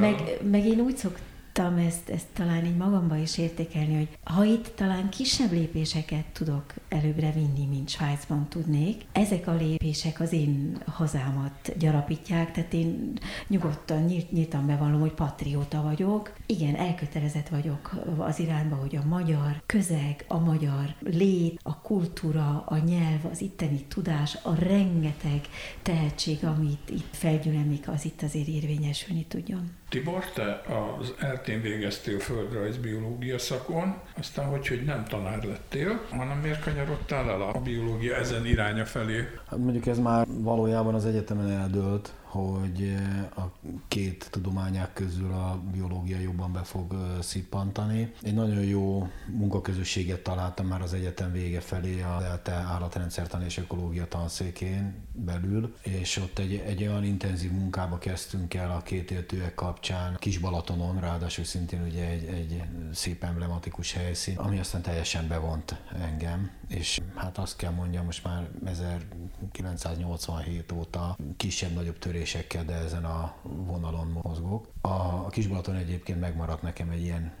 Meg, 0.00 0.38
meg 0.50 0.66
én 0.66 0.80
úgy 0.80 0.96
szoktam 0.96 1.32
tudtam 1.54 1.76
ezt, 1.78 2.08
ezt 2.08 2.26
talán 2.32 2.64
így 2.64 2.76
magamba 2.76 3.16
is 3.16 3.38
értékelni, 3.38 3.94
hogy 3.94 4.08
ha 4.22 4.44
itt 4.44 4.72
talán 4.76 5.08
kisebb 5.08 5.52
lépéseket 5.52 6.24
tudok 6.32 6.64
előbbre 6.88 7.30
vinni, 7.32 7.66
mint 7.66 7.88
Svájcban 7.88 8.48
tudnék, 8.48 9.04
ezek 9.12 9.46
a 9.46 9.54
lépések 9.54 10.20
az 10.20 10.32
én 10.32 10.82
hazámat 10.86 11.78
gyarapítják, 11.78 12.52
tehát 12.52 12.72
én 12.72 13.12
nyugodtan, 13.48 14.02
nyílt, 14.02 14.32
nyíltan 14.32 14.66
bevallom, 14.66 15.00
hogy 15.00 15.12
patrióta 15.12 15.82
vagyok. 15.82 16.32
Igen, 16.46 16.74
elkötelezett 16.74 17.48
vagyok 17.48 17.90
az 18.18 18.38
irányba, 18.38 18.76
hogy 18.76 18.96
a 18.96 19.06
magyar 19.08 19.62
közeg, 19.66 20.24
a 20.28 20.38
magyar 20.38 20.94
lét, 21.00 21.60
a 21.62 21.80
kultúra, 21.80 22.64
a 22.66 22.76
nyelv, 22.76 23.24
az 23.30 23.40
itteni 23.40 23.84
tudás, 23.88 24.38
a 24.42 24.54
rengeteg 24.54 25.40
tehetség, 25.82 26.44
amit 26.44 26.90
itt 26.90 27.16
felgyülemlik, 27.16 27.88
az 27.88 28.04
itt 28.04 28.22
azért 28.22 28.48
érvényesülni 28.48 29.24
tudjon. 29.24 29.70
Tibor, 29.94 30.24
te 30.24 30.62
az 30.98 31.14
eltén 31.18 31.60
végeztél 31.60 32.18
földrajz 32.18 32.76
biológia 32.76 33.38
szakon, 33.38 33.94
aztán 34.18 34.46
hogy, 34.46 34.68
hogy 34.68 34.84
nem 34.84 35.04
tanár 35.04 35.42
lettél, 35.42 36.00
hanem 36.10 36.38
miért 36.38 36.62
kanyarodtál 36.62 37.30
el 37.30 37.42
a 37.42 37.60
biológia 37.60 38.16
ezen 38.16 38.46
iránya 38.46 38.84
felé? 38.84 39.28
Hát 39.48 39.58
mondjuk 39.58 39.86
ez 39.86 39.98
már 39.98 40.26
valójában 40.28 40.94
az 40.94 41.06
egyetemen 41.06 41.50
eldőlt, 41.50 42.12
hogy 42.34 42.82
eh, 42.82 43.44
a 43.44 43.52
két 43.88 44.28
tudományák 44.30 44.92
közül 44.92 45.32
a 45.32 45.60
biológia 45.72 46.18
jobban 46.18 46.52
be 46.52 46.62
fog 46.62 46.92
eh, 46.92 47.22
szippantani. 47.22 48.12
Egy 48.22 48.34
nagyon 48.34 48.64
jó 48.64 49.08
munkaközösséget 49.26 50.22
találtam 50.22 50.66
már 50.66 50.82
az 50.82 50.94
egyetem 50.94 51.32
vége 51.32 51.60
felé 51.60 52.00
a 52.00 52.24
ELTE 52.24 52.52
állatrendszertan 52.52 53.42
és 53.42 53.58
ökológia 53.58 54.08
tanszékén 54.08 54.94
belül, 55.12 55.76
és 55.82 56.16
ott 56.16 56.38
egy, 56.38 56.54
egy 56.54 56.82
olyan 56.82 57.04
intenzív 57.04 57.50
munkába 57.50 57.98
kezdtünk 57.98 58.54
el 58.54 58.70
a 58.70 58.82
két 58.82 59.10
éltőek 59.10 59.54
kapcsán, 59.54 60.16
Kis 60.18 60.38
Balatonon, 60.38 61.00
ráadásul 61.00 61.44
szintén 61.44 61.82
ugye 61.82 62.08
egy, 62.08 62.24
egy 62.24 62.62
szép 62.92 63.24
emblematikus 63.24 63.92
helyszín, 63.92 64.36
ami 64.36 64.58
aztán 64.58 64.82
teljesen 64.82 65.28
bevont 65.28 65.82
engem, 66.00 66.50
és 66.68 67.00
hát 67.14 67.38
azt 67.38 67.56
kell 67.56 67.70
mondjam, 67.70 68.04
most 68.04 68.24
már 68.24 68.48
1987 68.64 70.72
óta 70.72 71.16
kisebb-nagyobb 71.36 71.98
törésekkel, 72.24 72.64
de 72.64 72.72
ezen 72.72 73.04
a 73.04 73.34
vonalon 73.42 74.20
mozgok. 74.22 74.68
A, 74.80 75.26
Kisbalaton 75.26 75.74
egyébként 75.74 76.20
megmaradt 76.20 76.62
nekem 76.62 76.90
egy 76.90 77.02
ilyen 77.02 77.32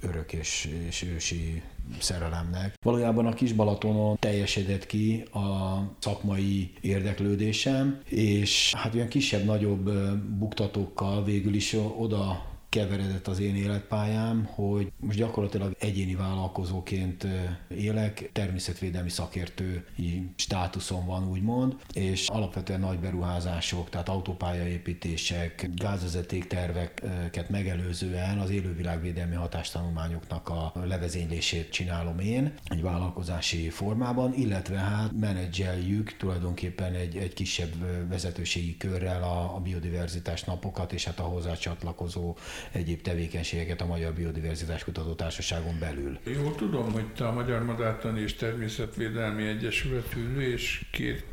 örök 0.00 0.32
és, 0.32 0.68
és 0.88 1.02
ősi 1.02 1.62
szerelemnek. 2.00 2.74
Valójában 2.82 3.26
a 3.26 3.32
Kisbalatonon 3.32 4.16
teljesedett 4.18 4.86
ki 4.86 5.20
a 5.32 5.78
szakmai 5.98 6.72
érdeklődésem, 6.80 8.00
és 8.08 8.74
hát 8.74 8.94
olyan 8.94 9.08
kisebb-nagyobb 9.08 9.90
buktatókkal 10.38 11.24
végül 11.24 11.54
is 11.54 11.76
oda 11.96 12.44
keveredett 12.76 13.26
az 13.28 13.40
én 13.40 13.56
életpályám, 13.56 14.44
hogy 14.44 14.92
most 15.00 15.18
gyakorlatilag 15.18 15.76
egyéni 15.78 16.14
vállalkozóként 16.14 17.26
élek, 17.68 18.30
természetvédelmi 18.32 19.08
szakértői 19.08 20.30
státuszom 20.36 21.06
van 21.06 21.28
úgymond, 21.28 21.76
és 21.92 22.28
alapvetően 22.28 22.80
nagy 22.80 22.98
beruházások, 22.98 23.88
tehát 23.88 24.08
autópályaépítések, 24.08 25.70
gázvezeték 25.74 26.46
terveket 26.46 27.48
megelőzően 27.48 28.38
az 28.38 28.50
élővilágvédelmi 28.50 29.34
hatástanulmányoknak 29.34 30.48
a 30.48 30.72
levezénylését 30.84 31.70
csinálom 31.70 32.18
én 32.18 32.54
egy 32.64 32.82
vállalkozási 32.82 33.68
formában, 33.68 34.34
illetve 34.34 34.78
hát 34.78 35.12
menedzseljük 35.12 36.16
tulajdonképpen 36.16 36.94
egy, 36.94 37.16
egy 37.16 37.34
kisebb 37.34 37.72
vezetőségi 38.08 38.76
körrel 38.76 39.22
a, 39.22 39.54
a 39.54 39.60
biodiverzitás 39.60 40.44
napokat, 40.44 40.92
és 40.92 41.04
hát 41.04 41.18
a 41.18 41.22
hozzá 41.22 41.54
csatlakozó 41.54 42.36
egyéb 42.72 43.02
tevékenységeket 43.02 43.80
a 43.80 43.86
Magyar 43.86 44.12
Biodiverzitás 44.12 44.84
Kutató 44.84 45.12
Társaságon 45.12 45.76
belül. 45.80 46.18
Jól 46.42 46.54
tudom, 46.54 46.92
hogy 46.92 47.12
te 47.12 47.26
a 47.26 47.32
Magyar 47.32 47.64
Madártani 47.64 48.20
és 48.20 48.34
Természetvédelmi 48.34 49.46
Egyesület 49.46 50.14
ülő 50.16 50.52
és 50.52 50.84
két 50.90 51.24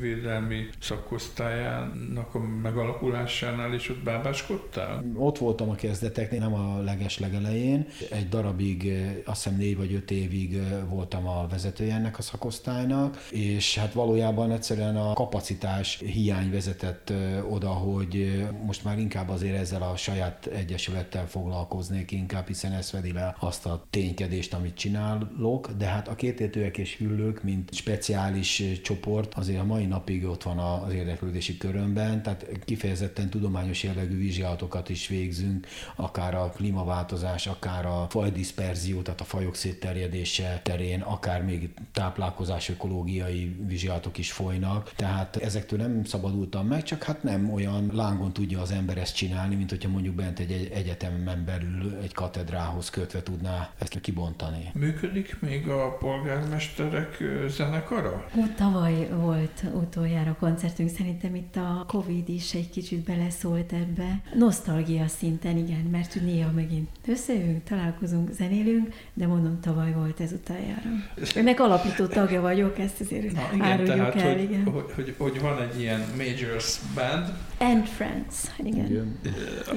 védelmi 0.00 0.68
szakosztályának 0.80 2.34
a 2.34 2.38
megalakulásánál 2.38 3.74
is 3.74 3.88
ott 3.88 4.02
bábáskodtál? 4.02 5.04
Ott 5.14 5.38
voltam 5.38 5.70
a 5.70 5.74
kezdeteknél, 5.74 6.40
nem 6.40 6.54
a 6.54 6.80
leges 6.80 7.18
legelején. 7.18 7.86
Egy 8.10 8.28
darabig, 8.28 8.92
azt 9.24 9.42
hiszem 9.42 9.58
négy 9.58 9.76
vagy 9.76 9.92
öt 9.92 10.10
évig 10.10 10.60
voltam 10.88 11.26
a 11.28 11.46
vezetője 11.50 11.94
ennek 11.94 12.18
a 12.18 12.22
szakosztálynak, 12.22 13.26
és 13.30 13.78
hát 13.78 13.92
valójában 13.92 14.52
egyszerűen 14.52 14.96
a 14.96 15.12
kapacitás 15.12 15.96
hiány 15.96 16.50
vezetett 16.50 17.12
oda, 17.48 17.68
hogy 17.68 18.42
most 18.64 18.84
már 18.84 18.98
inkább 18.98 19.28
azért 19.28 19.56
ezzel 19.56 19.82
a 19.82 19.96
saját 19.96 20.46
egy 20.46 20.67
egyesülettel 20.68 21.28
foglalkoznék 21.28 22.10
inkább, 22.10 22.46
hiszen 22.46 22.72
ez 22.72 22.88
fedi 22.90 23.12
le 23.12 23.36
azt 23.38 23.66
a 23.66 23.86
ténykedést, 23.90 24.54
amit 24.54 24.74
csinálok, 24.74 25.70
de 25.78 25.86
hát 25.86 26.08
a 26.08 26.14
kétértőek 26.14 26.78
és 26.78 26.96
hüllők, 26.96 27.42
mint 27.42 27.74
speciális 27.74 28.62
csoport, 28.82 29.34
azért 29.34 29.60
a 29.60 29.64
mai 29.64 29.86
napig 29.86 30.24
ott 30.24 30.42
van 30.42 30.58
az 30.58 30.92
érdeklődési 30.92 31.56
körömben, 31.56 32.22
tehát 32.22 32.46
kifejezetten 32.64 33.30
tudományos 33.30 33.82
jellegű 33.82 34.18
vizsgálatokat 34.18 34.88
is 34.88 35.06
végzünk, 35.06 35.66
akár 35.96 36.34
a 36.34 36.52
klímaváltozás, 36.56 37.46
akár 37.46 37.86
a 37.86 38.06
fajdisperzió, 38.10 39.02
tehát 39.02 39.20
a 39.20 39.24
fajok 39.24 39.54
szétterjedése 39.54 40.60
terén, 40.64 41.00
akár 41.00 41.42
még 41.42 41.70
táplálkozás 41.92 42.68
ökológiai 42.68 43.56
vizsgálatok 43.66 44.18
is 44.18 44.32
folynak. 44.32 44.92
Tehát 44.96 45.36
ezektől 45.36 45.78
nem 45.78 46.04
szabadultam 46.04 46.66
meg, 46.66 46.82
csak 46.82 47.02
hát 47.02 47.22
nem 47.22 47.52
olyan 47.52 47.90
lángon 47.92 48.32
tudja 48.32 48.60
az 48.60 48.70
ember 48.70 48.98
ezt 48.98 49.16
csinálni, 49.16 49.54
mint 49.54 49.70
hogyha 49.70 49.88
mondjuk 49.88 50.14
bent 50.14 50.38
egy 50.38 50.47
egyetemen 50.50 51.44
belül 51.44 51.98
egy 52.02 52.14
katedrához 52.14 52.90
kötve 52.90 53.22
tudná 53.22 53.70
ezt 53.78 54.00
kibontani. 54.00 54.70
Működik 54.74 55.36
még 55.40 55.68
a 55.68 55.96
polgármesterek 55.96 57.22
zenekara? 57.48 58.24
Ó, 58.36 58.42
tavaly 58.56 59.08
volt 59.10 59.62
utoljára 59.72 60.36
koncertünk, 60.38 60.88
szerintem 60.88 61.34
itt 61.34 61.56
a 61.56 61.84
Covid 61.86 62.28
is 62.28 62.54
egy 62.54 62.70
kicsit 62.70 63.04
beleszólt 63.04 63.72
ebbe. 63.72 64.22
Nosztalgia 64.34 65.08
szinten, 65.08 65.56
igen, 65.56 65.84
mert 65.90 66.20
néha 66.20 66.50
megint 66.50 66.88
összejövünk, 67.06 67.64
találkozunk, 67.64 68.30
zenélünk, 68.32 68.94
de 69.14 69.26
mondom, 69.26 69.60
tavaly 69.60 69.92
volt 69.92 70.20
ez 70.20 70.32
utoljára. 70.32 70.90
Ennek 71.34 71.60
alapító 71.60 72.06
tagja 72.06 72.40
vagyok, 72.40 72.78
ezt 72.78 73.00
azért 73.00 73.32
Na, 73.32 73.48
igen, 73.52 73.66
áruljuk 73.66 73.96
tehát, 73.96 74.14
el, 74.14 74.32
hogy, 74.32 74.42
igen. 74.42 74.64
Hogy, 74.64 74.92
hogy, 74.94 75.14
hogy, 75.18 75.40
van 75.40 75.62
egy 75.62 75.80
ilyen 75.80 76.04
Majors 76.16 76.78
Band. 76.94 77.32
And 77.58 77.86
Friends, 77.86 78.36
igen. 78.58 78.86
igen. 78.86 79.18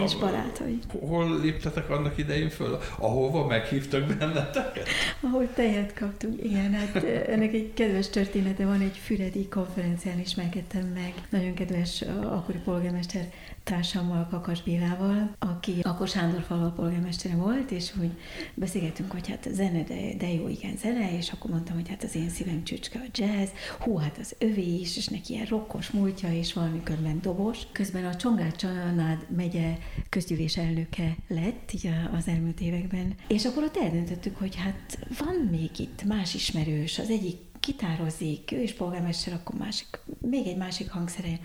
És 0.03 0.15
barátai. 0.61 0.79
Hol 1.09 1.39
léptetek 1.39 1.89
annak 1.89 2.17
idején 2.17 2.49
föl? 2.49 2.79
Ahova 2.97 3.45
meghívtak 3.45 4.05
benneteket? 4.05 4.87
Ahol 5.21 5.53
tejet 5.53 5.93
kaptunk, 5.93 6.43
igen. 6.43 6.71
Hát 6.71 7.03
ennek 7.27 7.53
egy 7.53 7.73
kedves 7.73 8.09
története 8.09 8.65
van, 8.65 8.81
egy 8.81 8.97
füredi 8.97 9.47
konferencián 9.47 10.19
ismerkedtem 10.19 10.87
meg. 10.87 11.13
Nagyon 11.29 11.53
kedves 11.53 12.01
akkori 12.23 12.57
polgármester 12.57 13.29
társammal, 13.63 14.27
Kakas 14.29 14.61
Bélával, 14.61 15.35
aki 15.39 15.73
akkor 15.81 16.07
Sándor 16.07 16.41
falva 16.41 16.69
polgármestere 16.69 17.35
volt, 17.35 17.71
és 17.71 17.91
úgy 18.01 18.11
beszélgettünk, 18.53 19.11
hogy 19.11 19.27
hát 19.27 19.47
zene, 19.51 19.83
de, 19.83 20.15
de 20.17 20.33
jó, 20.33 20.47
igen, 20.47 20.77
zene, 20.77 21.17
és 21.17 21.31
akkor 21.31 21.51
mondtam, 21.51 21.75
hogy 21.75 21.89
hát 21.89 22.03
az 22.03 22.15
én 22.15 22.29
szívem 22.29 22.63
csücske 22.63 22.99
a 22.99 23.09
jazz, 23.13 23.49
hú, 23.79 23.95
hát 23.95 24.17
az 24.19 24.35
övé 24.39 24.75
is, 24.75 24.97
és 24.97 25.07
neki 25.07 25.33
ilyen 25.33 25.45
rokkos 25.45 25.89
múltja, 25.89 26.33
és 26.33 26.53
valami 26.53 26.83
közben 26.83 27.21
dobos. 27.21 27.59
Közben 27.71 28.05
a 28.05 28.15
Csongrád 28.15 28.55
Csanád 28.55 29.25
megye 29.35 29.77
közgyűlés 30.09 30.57
elnöke 30.57 31.15
lett 31.27 31.71
így 31.71 31.89
az 32.17 32.27
elmúlt 32.27 32.59
években, 32.59 33.15
és 33.27 33.45
akkor 33.45 33.63
ott 33.63 33.77
eldöntöttük, 33.77 34.37
hogy 34.37 34.55
hát 34.55 35.07
van 35.17 35.47
még 35.51 35.79
itt 35.79 36.03
más 36.03 36.33
ismerős, 36.33 36.99
az 36.99 37.09
egyik 37.09 37.37
kitározik, 37.59 38.51
ő 38.51 38.61
is 38.61 38.73
polgármester, 38.73 39.33
akkor 39.33 39.55
másik, 39.59 39.99
még 40.21 40.47
egy 40.47 40.57
másik 40.57 40.89
hangszeren 40.89 41.39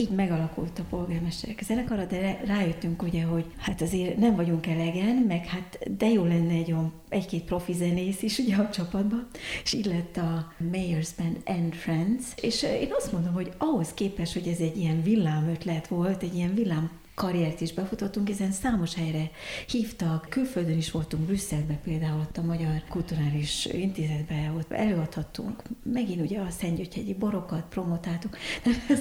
így 0.00 0.10
megalakult 0.10 0.78
a 0.78 0.84
polgármesterek 0.90 1.62
zenekara, 1.62 2.04
de 2.04 2.40
rájöttünk 2.44 3.02
ugye, 3.02 3.22
hogy 3.22 3.44
hát 3.56 3.82
azért 3.82 4.16
nem 4.16 4.36
vagyunk 4.36 4.66
elegen, 4.66 5.16
meg 5.16 5.46
hát 5.46 5.78
de 5.96 6.08
jó 6.08 6.24
lenne 6.24 6.52
egy 6.52 6.72
olyan 6.72 6.92
egy-két 7.08 7.44
profi 7.44 7.72
zenész 7.72 8.22
is 8.22 8.38
ugye 8.38 8.56
a 8.56 8.70
csapatban, 8.70 9.28
és 9.62 9.72
így 9.72 9.86
lett 9.86 10.16
a 10.16 10.52
Mayor's 10.72 11.08
Band 11.16 11.40
and 11.44 11.74
Friends, 11.74 12.24
és 12.42 12.62
én 12.62 12.88
azt 12.96 13.12
mondom, 13.12 13.32
hogy 13.32 13.52
ahhoz 13.58 13.94
képest, 13.94 14.32
hogy 14.32 14.48
ez 14.48 14.58
egy 14.58 14.76
ilyen 14.76 15.02
villámötlet 15.02 15.88
volt, 15.88 16.22
egy 16.22 16.34
ilyen 16.34 16.54
villám 16.54 16.90
karriert 17.18 17.60
is 17.60 17.72
befutottunk, 17.72 18.30
ezen 18.30 18.52
számos 18.52 18.94
helyre 18.94 19.30
hívtak, 19.68 20.26
külföldön 20.28 20.76
is 20.76 20.90
voltunk, 20.90 21.22
Brüsszelben 21.22 21.78
például 21.84 22.20
ott 22.20 22.36
a 22.36 22.42
Magyar 22.42 22.82
Kulturális 22.88 23.66
Intézetben, 23.66 24.54
ott 24.56 24.72
előadhattunk, 24.72 25.62
megint 25.92 26.20
ugye 26.20 26.38
a 26.38 26.50
Szentgyögyhegyi 26.50 27.14
borokat 27.14 27.64
promotáltuk, 27.68 28.36
ez 28.88 29.00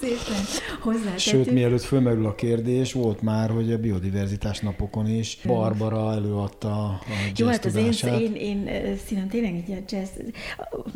szépen 0.00 0.42
hozzátettük. 0.80 1.18
Sőt, 1.18 1.50
mielőtt 1.50 1.82
fölmerül 1.82 2.26
a 2.26 2.34
kérdés, 2.34 2.92
volt 2.92 3.22
már, 3.22 3.50
hogy 3.50 3.72
a 3.72 3.78
biodiverzitás 3.78 4.60
napokon 4.60 5.08
is 5.08 5.38
Barbara 5.46 6.12
előadta 6.12 6.68
a 6.68 7.00
jazz 7.26 7.38
Jó, 7.38 7.46
hát 7.46 7.64
az 7.64 7.74
én, 7.74 8.34
én, 8.34 8.66
én 8.66 8.96
színem 9.06 9.28
tényleg 9.28 9.54
így 9.54 9.70
a 9.70 9.82
jazz, 9.88 10.10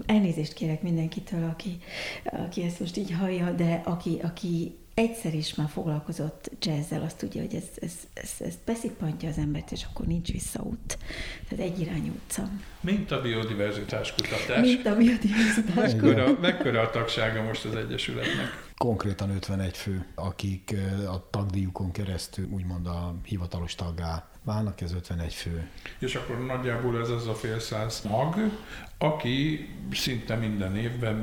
elnézést 0.07 0.53
kérek 0.53 0.83
mindenkitől, 0.83 1.45
aki, 1.45 1.79
aki 2.25 2.63
ezt 2.63 2.81
most 2.81 2.97
így 2.97 3.13
hallja, 3.13 3.51
de 3.51 3.81
aki, 3.85 4.19
aki 4.23 4.81
egyszer 4.95 5.35
is 5.35 5.55
már 5.55 5.69
foglalkozott 5.69 6.51
jazzzel, 6.61 7.03
azt 7.03 7.19
tudja, 7.19 7.41
hogy 7.41 7.55
ez, 7.55 7.65
ez, 7.81 7.93
ez, 8.15 8.31
ez 8.47 8.55
beszippantja 8.65 9.29
az 9.29 9.39
embert, 9.39 9.73
és 9.73 9.85
akkor 9.91 10.07
nincs 10.07 10.33
visszaút. 10.33 10.99
Tehát 11.49 11.65
egy 11.65 11.81
irányú 11.81 12.13
utca. 12.25 12.49
Mint 12.81 13.11
a 13.11 13.21
biodiverzitás 13.21 14.15
kutatás. 14.15 14.61
Mint 14.61 14.87
a 14.87 14.97
biodiverzitás 14.97 15.93
kutatás. 15.97 16.31
Mekkora 16.41 16.81
a 16.81 16.91
tagsága 16.91 17.43
most 17.43 17.65
az 17.65 17.75
Egyesületnek? 17.75 18.72
Konkrétan 18.83 19.31
51 19.31 19.77
fő, 19.77 20.07
akik 20.15 20.75
a 21.09 21.31
tagdíjukon 21.31 21.91
keresztül 21.91 22.49
úgymond 22.51 22.87
a 22.87 23.15
hivatalos 23.25 23.75
taggá 23.75 24.29
válnak, 24.43 24.81
ez 24.81 24.93
51 24.93 25.33
fő. 25.33 25.69
És 25.99 26.15
akkor 26.15 26.47
nagyjából 26.47 27.01
ez 27.01 27.09
az 27.09 27.27
a 27.27 27.35
fél 27.35 27.61
száz 27.61 28.03
mag, 28.11 28.37
aki 28.99 29.69
szinte 29.93 30.35
minden 30.35 30.77
évben, 30.77 31.17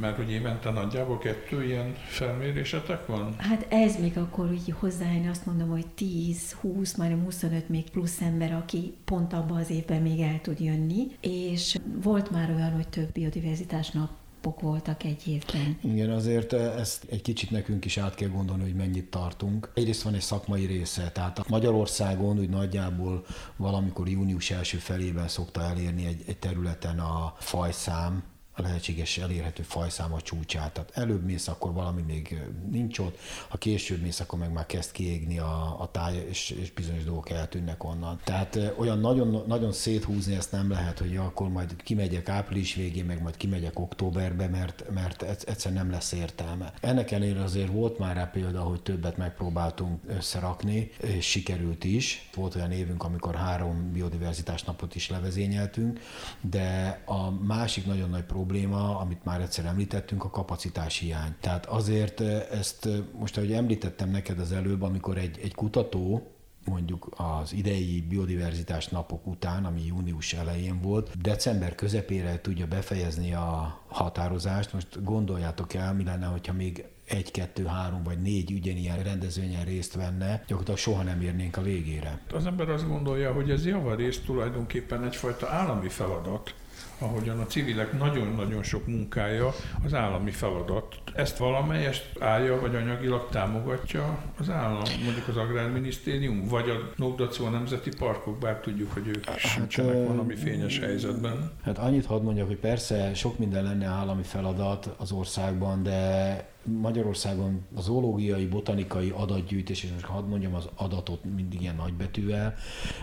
mert 0.00 0.16
hogy 0.16 0.30
évente 0.30 0.70
nagyjából 0.70 1.18
kettő 1.18 1.64
ilyen 1.64 1.94
felmérésetek 2.06 3.06
van? 3.06 3.34
Hát 3.38 3.66
ez 3.68 4.00
még 4.00 4.18
akkor 4.18 4.50
úgy 4.50 4.74
hozzájönni, 4.78 5.28
azt 5.28 5.46
mondom, 5.46 5.68
hogy 5.68 5.86
10, 5.86 6.52
20, 6.52 6.94
majdnem 6.94 7.24
25 7.24 7.68
még 7.68 7.90
plusz 7.90 8.20
ember, 8.20 8.52
aki 8.52 8.94
pont 9.04 9.32
abban 9.32 9.56
az 9.56 9.70
évben 9.70 10.02
még 10.02 10.20
el 10.20 10.40
tud 10.40 10.60
jönni, 10.60 11.06
és 11.20 11.78
volt 12.02 12.30
már 12.30 12.50
olyan, 12.50 12.72
hogy 12.72 12.88
több 12.88 13.12
biodiverzitás 13.12 13.90
nap 13.90 14.10
napok 14.44 14.60
voltak 14.60 15.04
egy 15.04 15.28
évben. 15.28 15.78
Igen, 15.82 16.10
azért 16.10 16.52
ezt 16.52 17.04
egy 17.10 17.22
kicsit 17.22 17.50
nekünk 17.50 17.84
is 17.84 17.98
át 17.98 18.14
kell 18.14 18.28
gondolni, 18.28 18.62
hogy 18.62 18.74
mennyit 18.74 19.10
tartunk. 19.10 19.70
Egyrészt 19.74 20.02
van 20.02 20.14
egy 20.14 20.20
szakmai 20.20 20.64
része, 20.64 21.10
tehát 21.10 21.38
a 21.38 21.44
Magyarországon 21.48 22.38
úgy 22.38 22.48
nagyjából 22.48 23.24
valamikor 23.56 24.08
június 24.08 24.50
első 24.50 24.78
felében 24.78 25.28
szokta 25.28 25.62
elérni 25.62 26.06
egy, 26.06 26.22
egy 26.26 26.38
területen 26.38 26.98
a 26.98 27.34
fajszám, 27.38 28.22
a 28.56 28.62
lehetséges 28.62 29.18
elérhető 29.18 29.62
fajszám 29.62 30.12
a 30.12 30.20
csúcsát. 30.20 30.72
Tehát 30.72 30.90
előbb 30.94 31.24
mész, 31.24 31.48
akkor 31.48 31.72
valami 31.72 32.02
még 32.02 32.40
nincs 32.70 32.98
ott, 32.98 33.18
ha 33.48 33.56
később 33.58 34.00
mész, 34.02 34.20
akkor 34.20 34.38
meg 34.38 34.52
már 34.52 34.66
kezd 34.66 34.92
kiégni 34.92 35.38
a, 35.38 35.80
a 35.80 35.88
táj, 35.90 36.24
és, 36.28 36.50
és 36.50 36.72
bizonyos 36.72 37.04
dolgok 37.04 37.30
eltűnnek 37.30 37.84
onnan. 37.84 38.20
Tehát 38.24 38.58
olyan 38.76 38.98
nagyon, 38.98 39.44
nagyon 39.46 39.72
széthúzni 39.72 40.34
ezt 40.34 40.52
nem 40.52 40.70
lehet, 40.70 40.98
hogy 40.98 41.16
akkor 41.16 41.48
majd 41.48 41.76
kimegyek 41.82 42.28
április 42.28 42.74
végén, 42.74 43.04
meg 43.04 43.22
majd 43.22 43.36
kimegyek 43.36 43.78
októberbe, 43.78 44.48
mert, 44.48 44.84
mert 44.94 45.22
egyszer 45.22 45.72
nem 45.72 45.90
lesz 45.90 46.12
értelme. 46.12 46.72
Ennek 46.80 47.10
ellenére 47.10 47.42
azért 47.42 47.70
volt 47.70 47.98
már 47.98 48.16
rá 48.16 48.24
példa, 48.24 48.62
hogy 48.62 48.82
többet 48.82 49.16
megpróbáltunk 49.16 50.00
összerakni, 50.06 50.90
és 51.00 51.26
sikerült 51.26 51.84
is. 51.84 52.28
Volt 52.34 52.54
olyan 52.54 52.72
évünk, 52.72 53.04
amikor 53.04 53.34
három 53.34 53.92
biodiverzitás 53.92 54.62
napot 54.62 54.94
is 54.94 55.08
levezényeltünk, 55.08 56.00
de 56.40 57.00
a 57.04 57.30
másik 57.30 57.86
nagyon 57.86 58.10
nagy 58.10 58.22
probléma, 58.22 58.42
probléma, 58.44 58.98
amit 58.98 59.24
már 59.24 59.40
egyszer 59.40 59.64
említettünk, 59.64 60.24
a 60.24 60.30
kapacitás 60.30 60.98
hiány. 60.98 61.34
Tehát 61.40 61.66
azért 61.66 62.20
ezt 62.50 62.88
most, 63.18 63.36
ahogy 63.36 63.52
említettem 63.52 64.10
neked 64.10 64.38
az 64.38 64.52
előbb, 64.52 64.82
amikor 64.82 65.18
egy, 65.18 65.38
egy 65.42 65.54
kutató 65.54 66.28
mondjuk 66.64 67.08
az 67.16 67.52
idei 67.52 68.04
biodiverzitás 68.08 68.88
napok 68.88 69.26
után, 69.26 69.64
ami 69.64 69.86
június 69.86 70.32
elején 70.32 70.80
volt, 70.80 71.20
december 71.20 71.74
közepére 71.74 72.40
tudja 72.40 72.66
befejezni 72.66 73.34
a 73.34 73.80
határozást. 73.88 74.72
Most 74.72 75.04
gondoljátok 75.04 75.74
el, 75.74 75.94
mi 75.94 76.04
lenne, 76.04 76.26
hogyha 76.26 76.52
még 76.52 76.84
egy, 77.04 77.30
kettő, 77.30 77.64
három 77.64 78.02
vagy 78.02 78.20
négy 78.20 78.52
ugyanilyen 78.52 79.02
rendezvényen 79.02 79.64
részt 79.64 79.94
venne, 79.94 80.44
gyakorlatilag 80.46 80.78
soha 80.78 81.02
nem 81.02 81.20
érnénk 81.20 81.56
a 81.56 81.62
végére. 81.62 82.20
Az 82.32 82.46
ember 82.46 82.68
azt 82.68 82.88
gondolja, 82.88 83.32
hogy 83.32 83.50
ez 83.50 83.66
javarészt 83.66 84.24
tulajdonképpen 84.24 85.04
egyfajta 85.04 85.48
állami 85.48 85.88
feladat, 85.88 86.54
ahogyan 86.98 87.38
a 87.38 87.46
civilek 87.46 87.98
nagyon-nagyon 87.98 88.62
sok 88.62 88.86
munkája 88.86 89.52
az 89.84 89.94
állami 89.94 90.30
feladat. 90.30 90.94
Ezt 91.14 91.36
valamelyest 91.36 92.10
állja 92.20 92.60
vagy 92.60 92.74
anyagilag 92.74 93.28
támogatja 93.30 94.18
az 94.38 94.50
állam, 94.50 94.82
mondjuk 95.04 95.28
az 95.28 95.36
Agrárminisztérium, 95.36 96.48
vagy 96.48 96.68
a 96.70 96.92
Nógdacó 96.96 97.48
Nemzeti 97.48 97.90
Parkok, 97.98 98.38
bár 98.38 98.60
tudjuk, 98.60 98.92
hogy 98.92 99.06
ők 99.06 99.24
hát, 99.24 99.38
sincsenek 99.38 100.06
valami 100.06 100.34
fényes 100.34 100.78
helyzetben. 100.78 101.50
Hát 101.62 101.78
annyit 101.78 102.06
hadd 102.06 102.22
mondjak, 102.22 102.46
hogy 102.46 102.58
persze 102.58 103.14
sok 103.14 103.38
minden 103.38 103.64
lenne 103.64 103.86
állami 103.86 104.22
feladat 104.22 104.94
az 104.96 105.12
országban, 105.12 105.82
de 105.82 106.52
Magyarországon 106.64 107.66
a 107.76 107.80
zoológiai, 107.80 108.46
botanikai 108.46 109.10
adatgyűjtés, 109.10 109.82
és 109.82 109.90
most 109.92 110.04
hadd 110.04 110.24
mondjam 110.24 110.54
az 110.54 110.68
adatot 110.74 111.24
mindig 111.34 111.60
ilyen 111.60 111.74
nagybetűvel, 111.74 112.54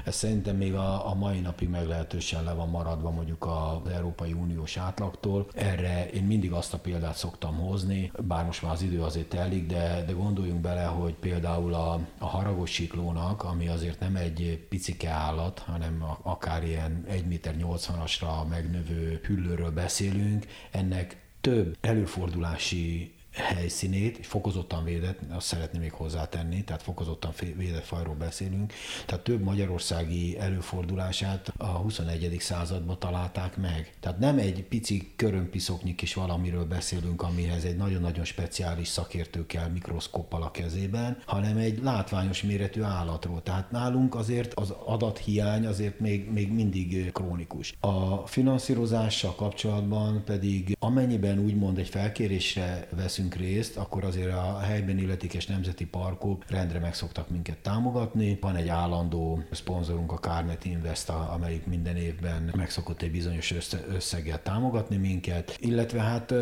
ez 0.05 0.15
szerintem 0.15 0.55
még 0.55 0.73
a, 0.73 1.09
a 1.09 1.13
mai 1.13 1.39
napig 1.39 1.69
meglehetősen 1.69 2.43
le 2.43 2.53
van 2.53 2.69
maradva 2.69 3.11
mondjuk 3.11 3.45
az 3.45 3.91
Európai 3.91 4.33
Uniós 4.33 4.77
átlagtól. 4.77 5.47
Erre 5.53 6.09
én 6.09 6.23
mindig 6.23 6.51
azt 6.51 6.73
a 6.73 6.79
példát 6.79 7.15
szoktam 7.15 7.55
hozni, 7.55 8.11
bár 8.27 8.45
most 8.45 8.61
már 8.61 8.71
az 8.71 8.81
idő 8.81 9.01
azért 9.01 9.29
telik, 9.29 9.67
de, 9.67 10.03
de 10.05 10.11
gondoljunk 10.11 10.61
bele, 10.61 10.83
hogy 10.83 11.13
például 11.13 11.73
a, 11.73 11.99
a 12.17 12.25
haragos 12.25 12.71
siklónak, 12.71 13.43
ami 13.43 13.67
azért 13.67 13.99
nem 13.99 14.15
egy 14.15 14.65
picike 14.69 15.09
állat, 15.09 15.59
hanem 15.59 16.05
akár 16.21 16.63
ilyen 16.63 17.05
1 17.07 17.25
méter 17.25 17.55
80-asra 17.59 18.47
megnövő 18.49 19.19
hüllőről 19.23 19.71
beszélünk, 19.71 20.45
ennek 20.71 21.29
több 21.41 21.77
előfordulási 21.81 23.13
helyszínét, 23.33 24.25
fokozottan 24.25 24.83
védett, 24.83 25.19
azt 25.29 25.47
szeretném 25.47 25.81
még 25.81 25.91
hozzátenni, 25.91 26.63
tehát 26.63 26.81
fokozottan 26.81 27.31
védett 27.55 27.85
fajról 27.85 28.15
beszélünk, 28.15 28.73
tehát 29.05 29.23
több 29.23 29.43
magyarországi 29.43 30.39
előfordulását 30.39 31.53
a 31.57 31.65
21. 31.65 32.35
században 32.39 32.99
találták 32.99 33.57
meg. 33.57 33.93
Tehát 33.99 34.19
nem 34.19 34.37
egy 34.37 34.63
pici 34.63 35.11
körömpiszoknyi 35.15 35.95
kis 35.95 36.13
valamiről 36.13 36.65
beszélünk, 36.65 37.21
amihez 37.21 37.63
egy 37.63 37.77
nagyon-nagyon 37.77 38.25
speciális 38.25 38.87
szakértő 38.87 39.45
kell 39.45 39.67
mikroszkoppal 39.67 40.41
a 40.43 40.51
kezében, 40.51 41.17
hanem 41.25 41.57
egy 41.57 41.83
látványos 41.83 42.41
méretű 42.41 42.81
állatról. 42.81 43.43
Tehát 43.43 43.71
nálunk 43.71 44.15
azért 44.15 44.53
az 44.53 44.73
adathiány 44.85 45.65
azért 45.65 45.99
még, 45.99 46.31
még 46.31 46.51
mindig 46.51 47.11
krónikus. 47.11 47.75
A 47.79 48.27
finanszírozással 48.27 49.35
kapcsolatban 49.35 50.23
pedig 50.25 50.77
amennyiben 50.79 51.39
úgymond 51.39 51.77
egy 51.77 51.89
felkérésre 51.89 52.87
veszünk 52.95 53.20
veszünk 53.21 53.35
részt, 53.35 53.77
akkor 53.77 54.03
azért 54.03 54.33
a 54.33 54.59
helyben 54.59 54.97
illetékes 54.97 55.45
nemzeti 55.45 55.85
parkok 55.85 56.43
rendre 56.49 56.79
meg 56.79 56.93
szoktak 56.93 57.29
minket 57.29 57.57
támogatni. 57.57 58.37
Van 58.41 58.55
egy 58.55 58.67
állandó 58.67 59.43
szponzorunk, 59.51 60.11
a 60.11 60.17
Carnet 60.17 60.65
Invest, 60.65 61.09
amelyik 61.09 61.65
minden 61.65 61.95
évben 61.95 62.51
megszokott 62.55 63.01
egy 63.01 63.11
bizonyos 63.11 63.53
összeggel 63.89 64.41
támogatni 64.41 64.97
minket, 64.97 65.57
illetve 65.59 65.99
hát 65.99 66.33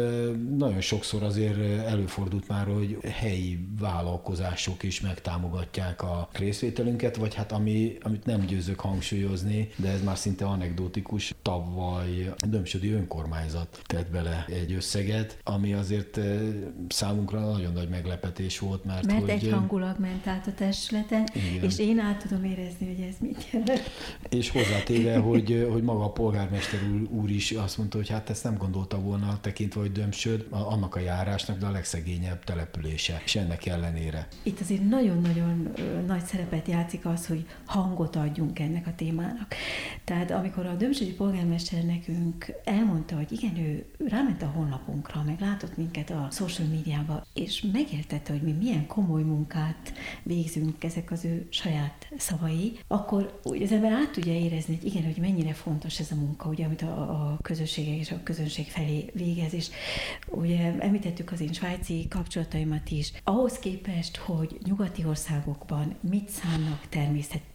nagyon 0.57 0.81
sokszor 0.81 1.23
azért 1.23 1.85
előfordult 1.85 2.47
már, 2.47 2.65
hogy 2.65 2.97
helyi 3.03 3.67
vállalkozások 3.79 4.83
is 4.83 5.01
megtámogatják 5.01 6.01
a 6.01 6.29
részvételünket, 6.31 7.15
vagy 7.15 7.33
hát 7.33 7.51
ami, 7.51 7.97
amit 8.01 8.25
nem 8.25 8.45
győzök 8.45 8.79
hangsúlyozni, 8.79 9.69
de 9.75 9.89
ez 9.89 10.03
már 10.03 10.17
szinte 10.17 10.45
anekdotikus, 10.45 11.35
tavaly 11.41 12.33
Dömsödi 12.47 12.91
önkormányzat 12.91 13.81
tett 13.85 14.11
bele 14.11 14.45
egy 14.49 14.73
összeget, 14.73 15.37
ami 15.43 15.73
azért 15.73 16.19
számunkra 16.89 17.39
nagyon 17.39 17.73
nagy 17.73 17.89
meglepetés 17.89 18.59
volt, 18.59 18.85
mert, 18.85 19.05
mert 19.05 19.19
hogy... 19.19 19.29
egy 19.29 19.49
hangulag 19.51 19.99
ment 19.99 20.27
át 20.27 20.47
a 20.47 20.53
testületen, 20.53 21.27
igen. 21.33 21.63
és 21.63 21.79
én 21.79 21.99
át 21.99 22.21
tudom 22.27 22.43
érezni, 22.43 22.87
hogy 22.95 23.05
ez 23.09 23.15
mit 23.19 23.47
jelent. 23.51 23.91
És 24.29 24.49
hozzátéve, 24.49 25.17
hogy, 25.17 25.67
hogy 25.71 25.83
maga 25.83 26.03
a 26.03 26.11
polgármester 26.11 26.79
úr, 26.93 27.07
úr 27.09 27.29
is 27.29 27.51
azt 27.51 27.77
mondta, 27.77 27.97
hogy 27.97 28.09
hát 28.09 28.29
ezt 28.29 28.43
nem 28.43 28.57
gondolta 28.57 28.99
volna 28.99 29.37
tekintve, 29.41 29.79
hogy 29.79 29.91
Dömsöd 29.91 30.47
annak 30.49 30.95
a 30.95 30.99
járásnak, 30.99 31.57
de 31.57 31.65
a 31.65 31.71
legszegényebb 31.71 32.43
települése, 32.43 33.21
és 33.25 33.35
ennek 33.35 33.65
ellenére. 33.65 34.27
Itt 34.43 34.59
azért 34.59 34.89
nagyon-nagyon 34.89 35.73
nagy 36.07 36.23
szerepet 36.23 36.67
játszik 36.67 37.05
az, 37.05 37.27
hogy 37.27 37.45
hangot 37.65 38.15
adjunk 38.15 38.59
ennek 38.59 38.87
a 38.87 38.93
témának. 38.95 39.53
Tehát 40.03 40.31
amikor 40.31 40.65
a 40.65 40.75
Dömsödi 40.75 41.11
polgármester 41.11 41.83
nekünk 41.83 42.53
elmondta, 42.63 43.15
hogy 43.15 43.31
igen, 43.31 43.57
ő 43.57 43.85
ráment 44.07 44.41
a 44.41 44.45
honlapunkra, 44.45 45.23
meg 45.25 45.39
látott 45.39 45.77
minket 45.77 46.09
a 46.09 46.27
social 46.31 46.58
social 46.59 46.75
médiába, 46.75 47.25
és 47.33 47.65
megértette, 47.71 48.31
hogy 48.31 48.41
mi 48.41 48.51
milyen 48.51 48.87
komoly 48.87 49.23
munkát 49.23 49.93
végzünk 50.23 50.83
ezek 50.83 51.11
az 51.11 51.25
ő 51.25 51.47
saját 51.49 52.07
szavai, 52.17 52.79
akkor 52.87 53.39
úgy 53.43 53.61
az 53.61 53.71
ember 53.71 53.91
át 53.91 54.11
tudja 54.11 54.33
érezni, 54.33 54.75
hogy 54.75 54.85
igen, 54.85 55.03
hogy 55.03 55.17
mennyire 55.17 55.53
fontos 55.53 55.99
ez 55.99 56.11
a 56.11 56.15
munka, 56.15 56.49
ugye, 56.49 56.65
amit 56.65 56.81
a, 56.81 57.01
a 57.01 57.37
közösségek 57.41 57.99
és 57.99 58.11
a 58.11 58.23
közönség 58.23 58.67
felé 58.67 59.09
végez, 59.13 59.53
és 59.53 59.67
ugye 60.27 60.75
említettük 60.79 61.31
az 61.31 61.41
én 61.41 61.53
svájci 61.53 62.07
kapcsolataimat 62.09 62.89
is. 62.89 63.11
Ahhoz 63.23 63.59
képest, 63.59 64.17
hogy 64.17 64.57
nyugati 64.63 65.05
országokban 65.05 65.95
mit 66.09 66.29
szánnak 66.29 66.87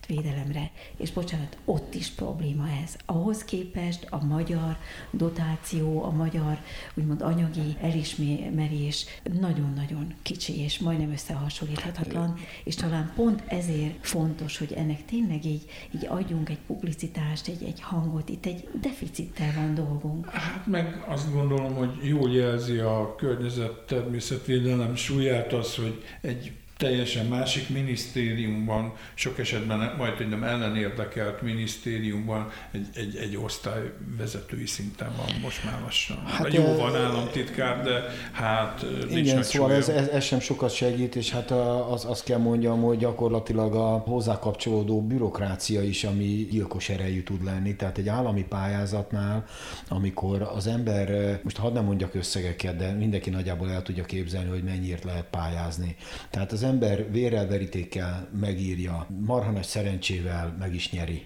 természetvédelemre, 0.07 0.71
és 0.97 1.13
bocsánat, 1.13 1.57
ott 1.65 1.95
is 1.95 2.09
probléma 2.09 2.65
ez. 2.83 2.97
Ahhoz 3.07 3.45
képest 3.45 4.07
a 4.11 4.25
magyar 4.25 4.77
dotáció, 5.11 6.03
a 6.03 6.11
magyar 6.11 6.59
úgymond 6.95 7.23
anyagi 7.23 7.77
elismerés 7.81 8.83
és 8.85 9.07
nagyon-nagyon 9.41 10.15
kicsi, 10.23 10.61
és 10.61 10.79
majdnem 10.79 11.13
összehasonlíthatatlan, 11.13 12.35
és 12.65 12.75
talán 12.75 13.13
pont 13.17 13.43
ezért 13.47 14.07
fontos, 14.07 14.59
hogy 14.59 14.73
ennek 14.73 15.05
tényleg 15.05 15.45
így, 15.45 15.63
így 15.95 16.07
adjunk 16.07 16.49
egy 16.49 16.61
publicitást, 16.67 17.49
egy, 17.49 17.63
egy 17.63 17.81
hangot, 17.81 18.29
itt 18.29 18.47
egy 18.47 18.69
deficittel 18.81 19.53
van 19.57 19.75
dolgunk. 19.75 20.31
Hát 20.31 20.67
meg 20.67 21.05
azt 21.07 21.33
gondolom, 21.33 21.75
hogy 21.75 21.91
jól 22.03 22.31
jelzi 22.31 22.79
a 22.79 23.15
környezet 23.17 23.87
természetvédelem 23.87 24.95
súlyát 24.95 25.53
az, 25.53 25.75
hogy 25.75 26.03
egy 26.21 26.53
teljesen 26.77 27.27
másik 27.27 27.69
minisztériumban, 27.69 28.93
sok 29.15 29.39
esetben 29.39 29.95
majd 29.99 30.29
nem 30.29 30.45
ellenérdekelt 30.45 31.43
minisztériumban 31.43 32.51
egy, 32.73 32.87
egy, 32.95 33.17
egy 33.17 33.37
osztály 33.37 33.93
vezetői 34.17 34.67
szinten 34.67 35.13
van 35.17 35.27
most 35.43 35.65
már 35.65 35.81
lassan. 35.83 36.25
Hát 36.27 36.53
Jó 36.53 36.65
e... 36.65 36.77
van 36.77 36.97
államtitkár, 36.97 37.83
de 37.83 38.05
hát 38.33 38.87
Igen, 39.11 39.43
szóval 39.43 39.73
ez, 39.73 39.89
ez, 39.89 40.09
ez, 40.09 40.25
sem 40.25 40.41
sokat 40.41 40.75
segít, 40.75 41.17
és 41.17 41.31
hát 41.31 41.51
az, 41.51 42.05
azt 42.05 42.25
kell 42.25 42.39
mondjam, 42.39 42.83
hogy 42.83 42.99
gyakorlatilag 42.99 43.75
a 43.75 43.99
hozzá 43.99 44.39
kapcsolódó 44.39 45.03
bürokrácia 45.03 45.83
is, 45.83 46.05
ami 46.05 46.47
gyilkos 46.51 46.89
erejű 46.89 47.23
tud 47.23 47.45
lenni. 47.45 47.77
Tehát 47.77 47.99
egy 47.99 48.09
állami 48.09 48.45
pályázatnál, 48.45 49.45
amikor 49.89 50.51
az 50.55 50.67
ember, 50.67 51.39
most 51.43 51.57
hadd 51.57 51.73
nem 51.73 51.85
mondjak 51.85 52.15
összegeket, 52.15 52.77
de 52.77 52.93
mindenki 52.93 53.31
nagyjából 53.31 53.71
el 53.71 53.83
tudja 53.83 54.05
képzelni, 54.05 54.49
hogy 54.49 54.63
mennyiért 54.63 55.05
lehet 55.05 55.27
pályázni. 55.31 55.97
Tehát 56.31 56.53
az 56.53 56.64
ember 56.65 57.11
vérrel, 57.11 57.47
verítékkel 57.47 58.29
megírja, 58.41 59.07
marha 59.27 59.51
nagy 59.51 59.65
szerencsével 59.65 60.57
meg 60.59 60.75
is 60.75 60.91
nyeri 60.91 61.23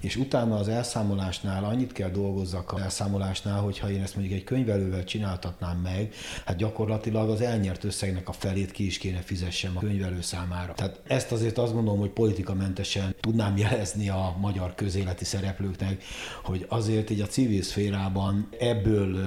és 0.00 0.16
utána 0.16 0.56
az 0.56 0.68
elszámolásnál 0.68 1.64
annyit 1.64 1.92
kell 1.92 2.10
dolgozzak 2.10 2.72
az 2.72 2.80
elszámolásnál, 2.80 3.60
hogyha 3.60 3.90
én 3.90 4.02
ezt 4.02 4.16
mondjuk 4.16 4.38
egy 4.38 4.44
könyvelővel 4.44 5.04
csináltatnám 5.04 5.76
meg, 5.76 6.14
hát 6.46 6.56
gyakorlatilag 6.56 7.30
az 7.30 7.40
elnyert 7.40 7.84
összegnek 7.84 8.28
a 8.28 8.32
felét 8.32 8.70
ki 8.70 8.86
is 8.86 8.98
kéne 8.98 9.20
fizessem 9.20 9.76
a 9.76 9.80
könyvelő 9.80 10.20
számára. 10.20 10.72
Tehát 10.72 11.00
ezt 11.06 11.32
azért 11.32 11.58
azt 11.58 11.72
gondolom, 11.72 12.00
hogy 12.00 12.10
politikamentesen 12.10 13.14
tudnám 13.20 13.56
jelezni 13.56 14.08
a 14.08 14.36
magyar 14.40 14.74
közéleti 14.74 15.24
szereplőknek, 15.24 16.02
hogy 16.42 16.66
azért 16.68 17.10
így 17.10 17.20
a 17.20 17.26
civil 17.26 17.62
szférában 17.62 18.48
ebből 18.58 19.18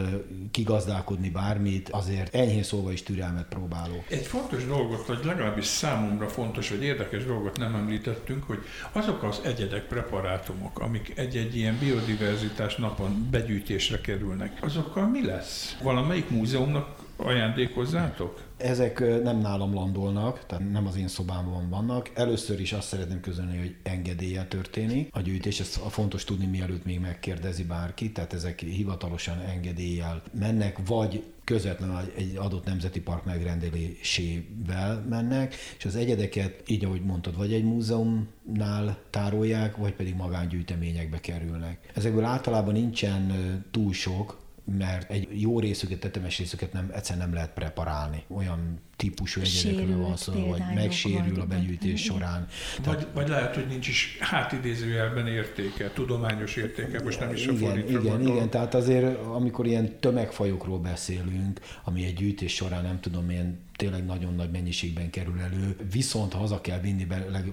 kigazdálkodni 0.52 1.30
bármit, 1.30 1.90
azért 1.90 2.36
enyhén 2.36 2.64
szóval 2.64 2.92
is 2.92 3.04
türelmet 3.04 3.46
próbáló. 3.46 4.04
Egy 4.10 4.26
fontos 4.26 4.66
dolgot, 4.66 5.06
vagy 5.06 5.20
legalábbis 5.24 5.66
számomra 5.66 6.28
fontos, 6.30 6.70
vagy 6.70 6.84
érdekes 6.84 7.26
dolgot 7.26 7.58
nem 7.58 7.76
említettünk, 7.76 8.44
hogy 8.44 8.60
azok 8.92 9.24
az 9.24 9.42
egyedek 9.44 9.84
preparátumok, 9.88 10.37
programok, 10.40 10.80
amik 10.80 11.14
egy-egy 11.16 11.56
ilyen 11.56 11.78
biodiverzitás 11.80 12.76
napon 12.76 13.28
begyűjtésre 13.32 14.02
kerülnek, 14.02 14.58
azokkal 14.62 15.08
mi 15.08 15.26
lesz? 15.26 15.78
Valamelyik 15.84 16.30
múzeumnak 16.30 17.06
ajándékozzátok? 17.16 18.44
Ezek 18.58 19.24
nem 19.24 19.40
nálam 19.40 19.74
landolnak, 19.74 20.46
tehát 20.46 20.72
nem 20.72 20.88
az 20.88 20.98
én 20.98 21.08
szobámban 21.08 21.70
vannak. 21.70 22.10
Először 22.14 22.60
is 22.60 22.74
azt 22.74 22.88
szeretném 22.88 23.20
közölni, 23.20 23.58
hogy 23.58 23.76
engedélye 23.84 24.46
történik. 24.46 25.10
A 25.12 25.22
gyűjtés, 25.22 25.60
ez 25.60 25.80
fontos 25.90 26.24
tudni, 26.24 26.46
mielőtt 26.46 26.86
még 26.86 27.00
megkérdezi 27.00 27.64
bárki, 27.64 28.12
tehát 28.12 28.34
ezek 28.34 28.60
hivatalosan 28.60 29.40
engedéllyel 29.40 30.22
mennek, 30.40 30.78
vagy 30.88 31.24
közvetlenül 31.48 32.12
egy 32.16 32.36
adott 32.36 32.66
nemzeti 32.66 33.02
park 33.02 33.26
megrendelésével 33.26 35.06
mennek, 35.10 35.56
és 35.78 35.86
az 35.86 35.96
egyedeket, 35.96 36.64
így 36.70 36.86
ahogy 36.86 37.02
mondtad, 37.02 37.38
vagy 37.38 37.54
egy 37.54 37.64
múzeumnál 37.64 38.98
tárolják, 39.10 39.78
vagy 39.78 39.94
pedig 39.94 40.16
magángyűjteményekbe 40.16 41.20
kerülnek. 41.20 41.92
Ezekből 41.94 42.24
általában 42.24 42.74
nincsen 42.74 43.32
túl 43.72 43.94
sok, 43.94 44.40
mert 44.78 45.12
egy 45.12 45.42
jó 45.42 45.60
részüket, 45.60 46.00
tetemes 46.00 46.38
részüket 46.38 46.74
nem, 46.74 46.92
egyszerűen 46.94 47.26
nem 47.26 47.34
lehet 47.34 47.54
preparálni. 47.54 48.24
Olyan 48.28 48.80
típusú 48.98 49.42
egyedekről 49.42 49.98
van 49.98 50.18
szó, 50.18 50.34
vagy 50.48 50.62
megsérül 50.76 51.40
a 51.40 51.46
begyűjtés 51.46 52.04
során. 52.04 52.48
Vagy, 52.76 52.84
Tehát, 52.84 53.08
vagy 53.14 53.28
lehet, 53.28 53.56
hogy 53.56 53.68
nincs 53.68 53.88
is 53.88 54.18
hátidézőjelben 54.20 55.28
értéke, 55.28 55.90
tudományos 55.90 56.56
értéke, 56.56 57.04
most 57.04 57.20
nem 57.20 57.34
is 57.34 57.44
igen, 57.44 57.72
a 57.72 57.78
Igen, 57.78 58.02
gondolom. 58.02 58.36
igen, 58.36 58.50
tehát 58.50 58.74
azért 58.74 59.26
amikor 59.26 59.66
ilyen 59.66 60.00
tömegfajokról 60.00 60.80
beszélünk, 60.80 61.60
ami 61.84 62.06
egy 62.06 62.14
gyűjtés 62.14 62.54
során 62.54 62.84
nem 62.84 63.00
tudom, 63.00 63.30
ilyen 63.30 63.66
tényleg 63.78 64.06
nagyon 64.06 64.36
nagy 64.36 64.52
mennyiségben 64.52 65.10
kerül 65.10 65.40
elő, 65.40 65.76
viszont 65.92 66.34
haza 66.34 66.62
kell 66.62 66.80
vinni 66.80 67.06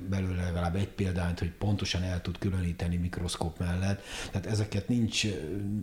belőle 0.09 0.43
legalább 0.45 0.77
egy 0.77 0.89
példányt, 0.89 1.39
hogy 1.39 1.51
pontosan 1.51 2.03
el 2.03 2.23
tud 2.23 2.39
különíteni 2.39 2.97
mikroszkóp 2.97 3.59
mellett, 3.59 4.03
tehát 4.31 4.47
ezeket 4.47 4.89
nincs 4.89 5.27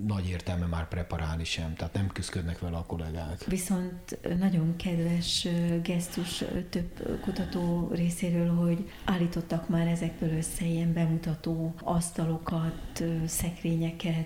nagy 0.07 0.29
értelme 0.29 0.65
már 0.65 0.87
preparálni 0.87 1.43
sem, 1.43 1.75
tehát 1.75 1.93
nem 1.93 2.07
küzdködnek 2.07 2.59
vele 2.59 2.77
a 2.77 2.85
kollégák. 2.85 3.43
Viszont 3.45 4.19
nagyon 4.39 4.75
kedves 4.75 5.47
gesztus 5.83 6.43
több 6.69 7.19
kutató 7.21 7.89
részéről, 7.93 8.49
hogy 8.55 8.89
állítottak 9.05 9.69
már 9.69 9.87
ezekből 9.87 10.37
össze 10.37 10.65
ilyen 10.65 10.93
bemutató 10.93 11.73
asztalokat, 11.83 13.03
szekrényeket, 13.25 14.25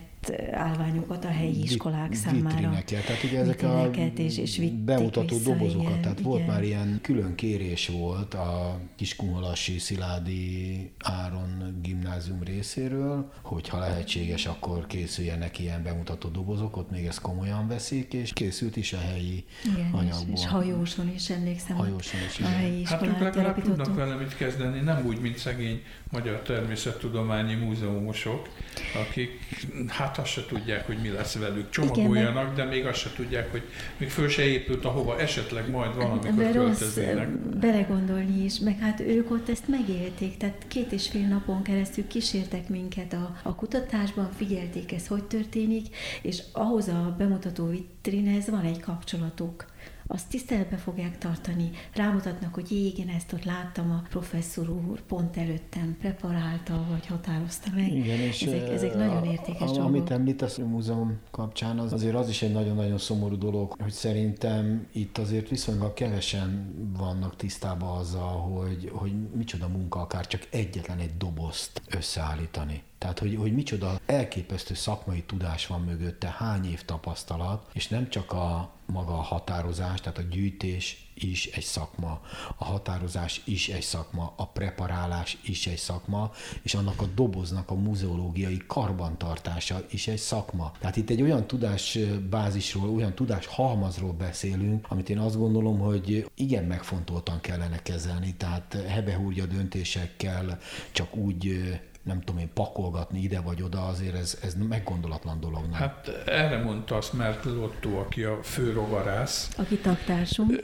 állványokat 0.51 1.25
a 1.25 1.27
helyi 1.27 1.61
iskolák 1.61 2.09
Vit, 2.09 2.17
számára. 2.17 2.55
Vitrineket, 2.55 3.05
tehát 3.05 3.23
ugye 3.23 3.39
ezek 3.39 3.63
a 3.63 3.89
és, 4.15 4.37
és 4.37 4.59
bemutató 4.59 5.37
vissza, 5.37 5.49
dobozokat, 5.49 5.89
igen, 5.89 6.01
tehát 6.01 6.19
igen. 6.19 6.31
volt 6.31 6.47
már 6.47 6.63
ilyen 6.63 6.99
külön 7.01 7.35
kérés 7.35 7.87
volt 7.87 8.33
a 8.33 8.79
Kiskunhalassi 8.95 9.79
Sziládi 9.79 10.91
Áron 10.99 11.79
gimnázium 11.81 12.43
részéről, 12.43 13.31
hogy 13.41 13.69
ha 13.69 13.79
lehetséges, 13.79 14.45
akkor 14.45 14.87
készüljenek 14.87 15.59
ilyen 15.59 15.83
bemutató 15.83 16.29
dobozok, 16.29 16.77
ott 16.77 16.91
még 16.91 17.05
ezt 17.05 17.21
komolyan 17.21 17.67
veszik, 17.67 18.13
és 18.13 18.33
készült 18.33 18.75
is 18.75 18.93
a 18.93 18.99
helyi 18.99 19.45
igen, 19.65 19.91
anyagból. 19.91 20.33
És, 20.33 20.41
és 20.41 20.47
hajóson 20.47 21.11
is 21.15 21.29
emlékszem. 21.29 21.75
Hajóson 21.75 22.19
is, 22.27 22.39
igen. 22.39 22.51
A 22.51 22.55
helyi 22.55 22.85
hát 22.85 23.01
ők 23.01 23.19
legalább 23.19 23.61
tudnak 23.61 23.95
vele 23.95 24.15
mit 24.15 24.35
kezdeni, 24.35 24.79
nem 24.79 25.05
úgy, 25.05 25.19
mint 25.19 25.37
szegény 25.37 25.81
Magyar 26.11 26.41
Természettudományi 26.41 27.53
Múzeumosok, 27.53 28.49
akik 28.93 29.39
hát 29.87 30.14
azt 30.17 30.31
se 30.31 30.45
tudják, 30.45 30.85
hogy 30.85 30.97
mi 31.01 31.09
lesz 31.09 31.37
velük. 31.37 31.69
Csomagoljanak, 31.69 32.43
Igen, 32.43 32.55
de 32.55 32.63
még 32.63 32.85
azt 32.85 32.99
se 32.99 33.09
tudják, 33.15 33.51
hogy 33.51 33.63
még 33.97 34.09
föl 34.09 34.27
se 34.27 34.45
épült, 34.45 34.85
ahova 34.85 35.19
esetleg 35.19 35.69
majd 35.69 35.95
valamikor 35.95 36.33
de 36.33 36.51
költöznének. 36.51 37.29
belegondolni 37.37 38.43
is, 38.43 38.59
meg 38.59 38.79
hát 38.79 38.99
ők 38.99 39.31
ott 39.31 39.49
ezt 39.49 39.67
megélték, 39.67 40.37
tehát 40.37 40.65
két 40.67 40.91
és 40.91 41.09
fél 41.09 41.27
napon 41.27 41.63
keresztül 41.63 42.07
kísértek 42.07 42.69
minket 42.69 43.13
a, 43.13 43.35
a 43.43 43.55
kutatásban, 43.55 44.29
figyelték 44.37 44.91
ez, 44.91 45.07
hogy 45.07 45.23
történik, 45.23 45.95
és 46.21 46.41
ahhoz 46.51 46.87
a 46.87 47.15
bemutató 47.17 47.67
vitrinhez 47.67 48.49
van 48.49 48.63
egy 48.63 48.79
kapcsolatuk 48.79 49.65
azt 50.07 50.29
tiszteletbe 50.29 50.77
fogják 50.77 51.17
tartani, 51.17 51.69
rámutatnak, 51.93 52.53
hogy 52.53 52.71
igen, 52.71 53.07
ezt 53.07 53.33
ott 53.33 53.43
láttam, 53.43 53.91
a 53.91 54.03
professzor 54.09 54.69
úr 54.69 55.01
pont 55.01 55.37
előttem 55.37 55.97
preparálta, 55.99 56.85
vagy 56.89 57.05
határozta 57.05 57.69
meg. 57.75 57.91
Igen, 57.91 58.19
és 58.19 58.41
ezek, 58.41 58.69
ezek 58.69 58.95
nagyon 58.95 59.25
értékes 59.25 59.61
a, 59.61 59.65
dolgok. 59.65 59.85
Amit 59.85 60.11
említesz 60.11 60.57
a 60.57 60.65
múzeum 60.65 61.19
kapcsán, 61.31 61.79
az 61.79 61.93
azért 61.93 62.15
az 62.15 62.29
is 62.29 62.41
egy 62.41 62.51
nagyon-nagyon 62.51 62.97
szomorú 62.97 63.37
dolog, 63.37 63.75
hogy 63.79 63.91
szerintem 63.91 64.87
itt 64.91 65.17
azért 65.17 65.49
viszonylag 65.49 65.93
kevesen 65.93 66.73
vannak 66.97 67.35
tisztában 67.35 67.97
azzal, 67.97 68.39
hogy, 68.39 68.91
hogy 68.93 69.11
micsoda 69.35 69.67
munka 69.67 69.99
akár 69.99 70.27
csak 70.27 70.47
egyetlen 70.51 70.99
egy 70.99 71.17
dobozt 71.17 71.81
összeállítani. 71.89 72.83
Tehát, 73.05 73.19
hogy, 73.19 73.35
hogy 73.35 73.53
micsoda 73.53 73.99
elképesztő 74.05 74.73
szakmai 74.73 75.23
tudás 75.23 75.67
van 75.67 75.81
mögötte, 75.81 76.35
hány 76.37 76.65
év 76.65 76.85
tapasztalat, 76.85 77.69
és 77.73 77.87
nem 77.87 78.09
csak 78.09 78.31
a 78.31 78.73
maga 78.85 79.17
a 79.17 79.21
határozás, 79.21 80.01
tehát 80.01 80.17
a 80.17 80.21
gyűjtés 80.21 81.09
is 81.13 81.45
egy 81.45 81.63
szakma, 81.63 82.21
a 82.57 82.65
határozás 82.65 83.41
is 83.43 83.69
egy 83.69 83.81
szakma, 83.81 84.33
a 84.35 84.47
preparálás 84.47 85.37
is 85.43 85.67
egy 85.67 85.77
szakma, 85.77 86.31
és 86.61 86.73
annak 86.73 87.01
a 87.01 87.05
doboznak 87.15 87.71
a 87.71 87.75
muzeológiai 87.75 88.61
karbantartása 88.67 89.85
is 89.89 90.07
egy 90.07 90.17
szakma. 90.17 90.71
Tehát 90.79 90.95
itt 90.95 91.09
egy 91.09 91.21
olyan 91.21 91.47
tudásbázisról, 91.47 92.89
olyan 92.89 93.13
tudás 93.13 93.45
halmazról 93.45 94.13
beszélünk, 94.13 94.85
amit 94.89 95.09
én 95.09 95.19
azt 95.19 95.37
gondolom, 95.37 95.79
hogy 95.79 96.31
igen 96.35 96.63
megfontoltan 96.63 97.41
kellene 97.41 97.81
kezelni, 97.81 98.35
tehát 98.35 98.77
hebehúrja 98.87 99.45
döntésekkel 99.45 100.59
csak 100.91 101.15
úgy 101.15 101.73
nem 102.05 102.19
tudom 102.21 102.41
én, 102.41 102.49
pakolgatni 102.53 103.19
ide 103.19 103.39
vagy 103.39 103.61
oda, 103.61 103.87
azért 103.87 104.15
ez, 104.15 104.37
ez 104.43 104.55
meggondolatlan 104.69 105.39
dolog. 105.39 105.61
Nem? 105.61 105.71
Hát 105.71 106.07
erre 106.25 106.63
mondta 106.63 106.95
azt 106.97 107.13
Merkel 107.13 107.53
Lotto, 107.53 107.89
aki 107.99 108.23
a 108.23 108.39
főrovarász. 108.43 109.49
Aki 109.57 109.77
taktársunk. 109.77 110.59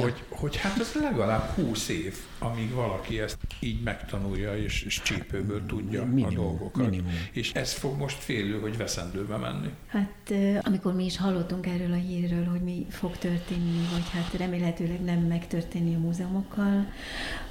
Hogy, 0.00 0.24
hogy 0.28 0.56
hát 0.56 0.78
az 0.78 0.94
legalább 1.00 1.48
20 1.48 1.88
év, 1.88 2.16
amíg 2.38 2.72
valaki 2.74 3.20
ezt 3.20 3.38
így 3.60 3.82
megtanulja, 3.82 4.56
és, 4.56 4.82
és 4.82 5.02
csípőből 5.02 5.66
tudja 5.66 6.04
minimum, 6.04 6.38
a 6.38 6.42
dolgokat. 6.42 6.90
Minimum. 6.90 7.12
És 7.32 7.52
ez 7.52 7.72
fog 7.72 7.98
most 7.98 8.16
félő, 8.16 8.60
hogy 8.60 8.76
veszendőbe 8.76 9.36
menni. 9.36 9.70
Hát 9.86 10.32
amikor 10.60 10.94
mi 10.94 11.04
is 11.04 11.16
hallottunk 11.16 11.66
erről 11.66 11.92
a 11.92 11.96
hírről, 11.96 12.44
hogy 12.44 12.60
mi 12.60 12.86
fog 12.88 13.18
történni, 13.18 13.86
vagy 13.92 14.10
hát 14.12 14.34
remélhetőleg 14.34 15.04
nem 15.04 15.18
megtörténni 15.18 15.94
a 15.94 15.98
múzeumokkal, 15.98 16.86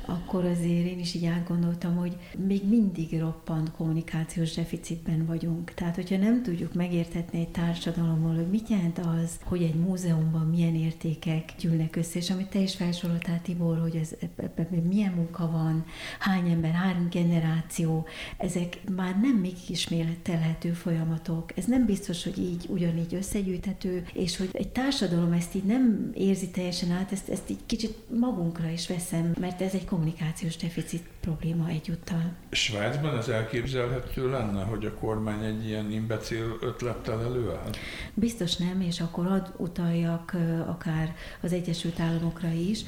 akkor 0.06 0.46
azért 0.46 0.86
én 0.88 1.00
is 1.00 1.14
így 1.14 1.26
átgondoltam, 1.26 1.96
hogy 1.96 2.18
még 2.48 2.68
mindig 2.68 3.14
roppant 3.32 3.72
kommunikációs 3.72 4.54
deficitben 4.54 5.26
vagyunk. 5.26 5.74
Tehát, 5.74 5.96
hogyha 5.96 6.18
nem 6.18 6.44
tudjuk 6.44 6.74
megértetni 6.74 7.40
egy 7.40 7.50
társadalommal, 7.50 8.36
hogy 8.36 8.50
mit 8.50 8.70
jelent 8.70 9.00
az, 9.00 9.40
hogy 9.44 9.62
egy 9.62 9.76
múzeumban 9.76 10.48
milyen 10.48 10.76
értékek 10.76 11.54
gyűlnek 11.60 11.96
össze, 11.96 12.20
és 12.20 12.30
amit 12.30 12.50
te 12.50 12.60
is 12.60 12.76
felsoroltál, 12.76 13.42
Tibor, 13.42 13.80
hogy 13.80 13.96
ez, 13.96 14.16
milyen 14.90 15.14
munka 15.14 15.52
van, 15.52 15.86
hány 16.20 16.50
ember, 16.50 16.72
hány 16.72 17.08
generáció, 17.10 18.08
ezek 18.38 18.78
már 18.96 19.20
nem 19.22 19.36
még 19.36 19.56
ismételhető 19.68 20.72
folyamatok. 20.72 21.58
Ez 21.58 21.66
nem 21.66 21.86
biztos, 21.86 22.24
hogy 22.24 22.38
így 22.38 22.66
ugyanígy 22.70 23.16
összegyűjthető, 23.16 24.06
és 24.14 24.38
hogy 24.38 24.50
egy 24.52 24.70
társadalom 24.70 25.32
ezt 25.32 25.56
így 25.56 25.64
nem 25.64 26.12
érzi 26.14 26.50
teljesen 26.50 26.92
át, 26.92 27.12
ezt, 27.12 27.30
ezt 27.30 27.50
így 27.50 27.66
kicsit 27.66 27.98
magunkra 28.20 28.70
is 28.70 28.88
veszem, 28.88 29.34
mert 29.40 29.62
ez 29.62 29.74
egy 29.74 29.86
kommunikációs 29.86 30.58
deficit 30.58 31.04
probléma 31.22 31.68
egyúttal. 31.68 32.34
Svájcban 32.52 33.18
ez 33.18 33.28
elképzelhető 33.28 34.30
lenne, 34.30 34.64
hogy 34.64 34.86
a 34.86 34.94
kormány 34.94 35.44
egy 35.44 35.66
ilyen 35.68 35.92
imbecil 35.92 36.58
ötlettel 36.62 37.24
előáll? 37.24 37.70
Biztos 38.14 38.56
nem, 38.56 38.82
és 38.82 39.02
akkor 39.02 39.26
ad 39.26 39.54
utaljak 39.58 40.36
akár 40.68 41.16
az 41.42 41.54
Egyesült 41.54 42.00
Államokra 42.00 42.50
is, 42.52 42.84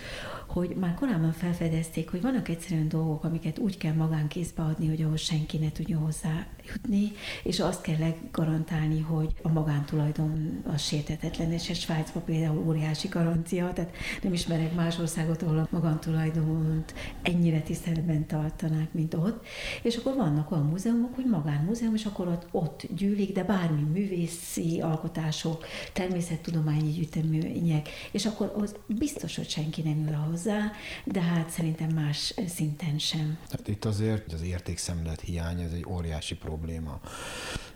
hogy 0.47 0.75
már 0.79 0.93
korábban 0.93 1.31
felfedezték, 1.31 2.09
hogy 2.09 2.21
vannak 2.21 2.49
egyszerűen 2.49 2.87
dolgok, 2.87 3.23
amiket 3.23 3.57
úgy 3.57 3.77
kell 3.77 3.93
magánkézbe 3.93 4.61
adni, 4.61 4.87
hogy 4.87 5.01
ahhoz 5.01 5.21
senki 5.21 5.57
ne 5.57 5.71
tudjon 5.71 6.01
hozzá 6.01 6.45
jutni, 6.71 7.11
és 7.43 7.59
azt 7.59 7.81
kell 7.81 8.13
garantálni, 8.31 8.99
hogy 8.99 9.33
a 9.41 9.49
magántulajdon 9.49 10.63
az 10.73 10.81
sértetetlen, 10.81 11.51
és 11.51 11.69
a 11.69 11.73
Svájcban 11.73 12.23
például 12.23 12.63
óriási 12.67 13.07
garancia, 13.07 13.73
tehát 13.73 13.95
nem 14.21 14.33
ismerek 14.33 14.75
más 14.75 14.99
országot, 14.99 15.41
ahol 15.41 15.57
a 15.57 15.67
magántulajdont 15.71 16.93
ennyire 17.21 17.61
tiszteletben 17.61 18.27
tartanák, 18.27 18.93
mint 18.93 19.13
ott. 19.13 19.45
És 19.81 19.95
akkor 19.95 20.15
vannak 20.15 20.51
olyan 20.51 20.65
múzeumok, 20.65 21.15
hogy 21.15 21.25
magánmúzeum, 21.25 21.95
és 21.95 22.05
akkor 22.05 22.27
ott, 22.27 22.47
ott 22.51 22.87
gyűlik, 22.95 23.33
de 23.33 23.43
bármi 23.43 23.81
művészi 23.81 24.81
alkotások, 24.81 25.65
természettudományi 25.93 26.91
gyűjtemények, 26.91 27.89
és 28.11 28.25
akkor 28.25 28.53
az 28.57 28.75
biztos, 28.87 29.35
hogy 29.35 29.49
senki 29.49 29.81
nem 29.81 30.07
ül 30.07 30.13
hozzá, 30.13 30.71
de 31.03 31.21
hát 31.21 31.49
szerintem 31.49 31.89
más 31.89 32.33
szinten 32.47 32.97
sem. 32.97 33.37
Hát 33.49 33.67
itt 33.67 33.85
azért 33.85 34.33
az 34.33 34.41
értékszemlet 34.41 35.21
hiány, 35.21 35.61
ez 35.61 35.71
egy 35.71 35.85
óriási 35.87 36.35
probléma 36.35 36.52
probléma. 36.53 36.99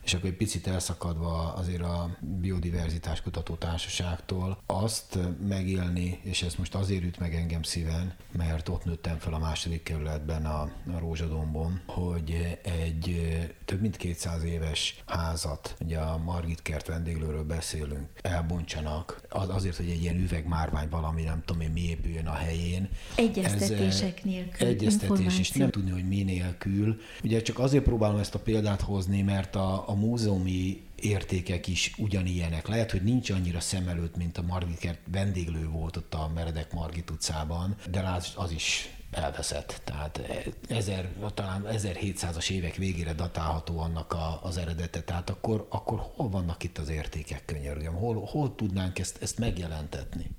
És 0.07 0.13
akkor 0.13 0.29
egy 0.29 0.35
picit 0.35 0.67
elszakadva 0.67 1.53
azért 1.53 1.81
a 1.81 2.17
biodiverzitás 2.19 3.21
kutató 3.21 3.55
társaságtól 3.55 4.57
azt 4.65 5.19
megélni, 5.47 6.19
és 6.23 6.41
ez 6.43 6.55
most 6.55 6.75
azért 6.75 7.03
üt 7.03 7.19
meg 7.19 7.35
engem 7.35 7.63
szíven, 7.63 8.13
mert 8.31 8.69
ott 8.69 8.85
nőttem 8.85 9.17
fel 9.17 9.33
a 9.33 9.39
második 9.39 9.83
kerületben 9.83 10.45
a, 10.45 10.61
a 10.95 10.99
Rózsadombon, 10.99 11.81
hogy 11.85 12.59
egy 12.63 13.27
több 13.65 13.81
mint 13.81 13.97
200 13.97 14.43
éves 14.43 15.03
házat, 15.05 15.75
ugye 15.81 15.97
a 15.97 16.17
Margit 16.17 16.61
kert 16.61 16.87
vendéglőről 16.87 17.43
beszélünk, 17.43 18.07
elbontsanak, 18.21 19.21
az, 19.29 19.49
azért, 19.49 19.75
hogy 19.75 19.89
egy 19.89 20.01
ilyen 20.01 20.19
üvegmárvány 20.19 20.89
valami, 20.89 21.23
nem 21.23 21.41
tudom 21.45 21.61
én, 21.61 21.71
mi 21.71 21.81
épüljön 21.81 22.27
a 22.27 22.33
helyén. 22.33 22.89
Egyeztetések 23.15 24.17
ez, 24.17 24.23
nélkül. 24.23 24.67
Egyeztetés, 24.67 25.39
és 25.39 25.51
nem 25.51 25.69
tudni, 25.69 25.91
hogy 25.91 26.07
mi 26.07 26.23
nélkül. 26.23 26.99
Ugye 27.23 27.41
csak 27.41 27.59
azért 27.59 27.83
próbálom 27.83 28.19
ezt 28.19 28.35
a 28.35 28.39
példát 28.67 28.87
hozni, 28.87 29.21
mert 29.21 29.55
a, 29.55 29.89
a 29.89 29.93
múzeumi 29.93 30.81
értékek 30.95 31.67
is 31.67 31.93
ugyanilyenek. 31.97 32.67
Lehet, 32.67 32.91
hogy 32.91 33.03
nincs 33.03 33.29
annyira 33.29 33.59
szem 33.59 33.87
előtt, 33.87 34.15
mint 34.15 34.37
a 34.37 34.41
Margit 34.41 34.77
kert 34.77 34.99
vendéglő 35.11 35.67
volt 35.69 35.97
ott 35.97 36.13
a 36.13 36.31
Meredek 36.35 36.73
Margit 36.73 37.09
utcában, 37.09 37.75
de 37.91 37.99
az, 37.99 38.33
az 38.35 38.51
is 38.51 38.89
elveszett. 39.11 39.81
Tehát 39.83 40.21
ezer, 40.69 41.09
talán 41.33 41.65
1700-as 41.71 42.49
évek 42.49 42.75
végére 42.75 43.13
datálható 43.13 43.79
annak 43.79 44.13
a, 44.13 44.39
az 44.43 44.57
eredete. 44.57 45.01
Tehát 45.01 45.29
akkor, 45.29 45.67
akkor 45.69 45.99
hol 46.15 46.29
vannak 46.29 46.63
itt 46.63 46.77
az 46.77 46.89
értékek, 46.89 47.45
könyörgöm? 47.45 47.93
Hol, 47.93 48.25
hol 48.25 48.55
tudnánk 48.55 48.99
ezt, 48.99 49.21
ezt 49.21 49.39
megjelentetni? 49.39 50.29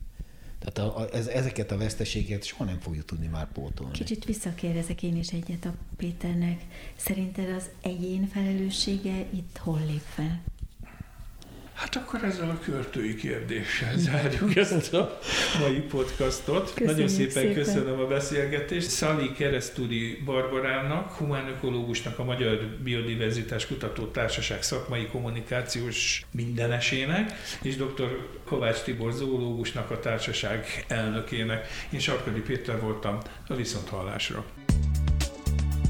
Tehát 0.58 0.90
a, 0.90 0.98
a, 0.98 1.14
ez, 1.14 1.26
ezeket 1.26 1.70
a 1.70 1.76
veszteségeket 1.76 2.44
soha 2.44 2.64
nem 2.64 2.78
fogjuk 2.78 3.04
tudni 3.04 3.26
már 3.26 3.52
pótolni. 3.52 3.92
Kicsit 3.92 4.24
visszakérdezek 4.24 5.02
én 5.02 5.16
is 5.16 5.28
egyet 5.28 5.64
a 5.64 5.74
Péternek. 5.96 6.64
Szerinted 6.96 7.54
az 7.54 7.68
egyén 7.82 8.26
felelőssége 8.26 9.26
itt 9.30 9.56
hol 9.56 9.80
lép 9.86 10.04
fel? 10.14 10.42
Hát 11.78 11.96
akkor 11.96 12.24
ezzel 12.24 12.50
a 12.50 12.58
költői 12.64 13.14
kérdéssel 13.14 13.92
zárjuk 13.96 14.56
ezt 14.66 14.94
a 14.94 15.18
mai 15.60 15.80
podcastot. 15.80 16.72
Köszönjük 16.74 16.86
Nagyon 16.86 17.08
szépen, 17.08 17.30
szépen 17.30 17.54
köszönöm 17.54 18.00
a 18.00 18.06
beszélgetést. 18.06 18.88
Szali 18.88 19.32
Keresztúri 19.32 20.22
Barbarának, 20.24 21.12
humánökológusnak, 21.12 22.18
a 22.18 22.24
Magyar 22.24 22.76
Biodiverzitás 22.82 23.66
Kutató 23.66 24.04
Társaság 24.04 24.62
szakmai 24.62 25.06
kommunikációs 25.06 26.26
mindenesének, 26.30 27.32
és 27.62 27.76
dr. 27.76 28.28
Kovács 28.44 28.82
Tibor 28.82 29.12
zoológusnak, 29.12 29.90
a 29.90 30.00
társaság 30.00 30.84
elnökének. 30.88 31.66
Én 31.90 32.00
Sarkadi 32.00 32.40
Péter 32.40 32.80
voltam 32.80 33.18
a 33.48 33.54
Viszonthallásra. 33.54 34.44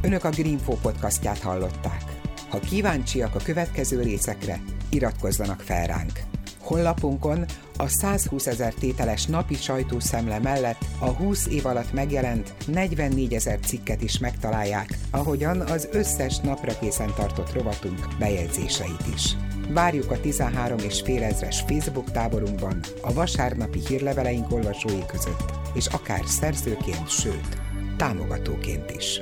Önök 0.03 0.25
a 0.25 0.31
Greenfo 0.31 0.77
podcastját 0.77 1.39
hallották. 1.39 2.18
Ha 2.49 2.59
kíváncsiak 2.59 3.35
a 3.35 3.41
következő 3.45 4.03
részekre, 4.03 4.61
iratkozzanak 4.91 5.61
fel 5.61 5.87
ránk. 5.87 6.21
Honlapunkon 6.59 7.45
a 7.77 7.89
120 7.89 8.47
ezer 8.47 8.75
tételes 8.75 9.27
napi 9.27 9.55
sajtószemle 9.55 10.39
mellett 10.39 10.85
a 10.99 11.09
20 11.09 11.47
év 11.47 11.67
alatt 11.67 11.93
megjelent 11.93 12.55
44 12.67 13.35
ezer 13.35 13.59
cikket 13.61 14.03
is 14.03 14.19
megtalálják, 14.19 14.89
ahogyan 15.11 15.61
az 15.61 15.89
összes 15.93 16.39
napra 16.39 16.79
készen 16.79 17.13
tartott 17.17 17.53
rovatunk 17.53 18.09
bejegyzéseit 18.19 19.05
is. 19.15 19.37
Várjuk 19.69 20.11
a 20.11 20.21
13 20.21 20.79
és 20.79 21.01
fél 21.01 21.23
ezres 21.23 21.61
Facebook 21.61 22.11
táborunkban, 22.11 22.81
a 23.03 23.13
vasárnapi 23.13 23.81
hírleveleink 23.89 24.53
olvasói 24.53 25.07
között, 25.07 25.53
és 25.75 25.87
akár 25.87 26.23
szerzőként, 26.27 27.09
sőt, 27.09 27.59
támogatóként 27.97 28.91
is. 28.91 29.21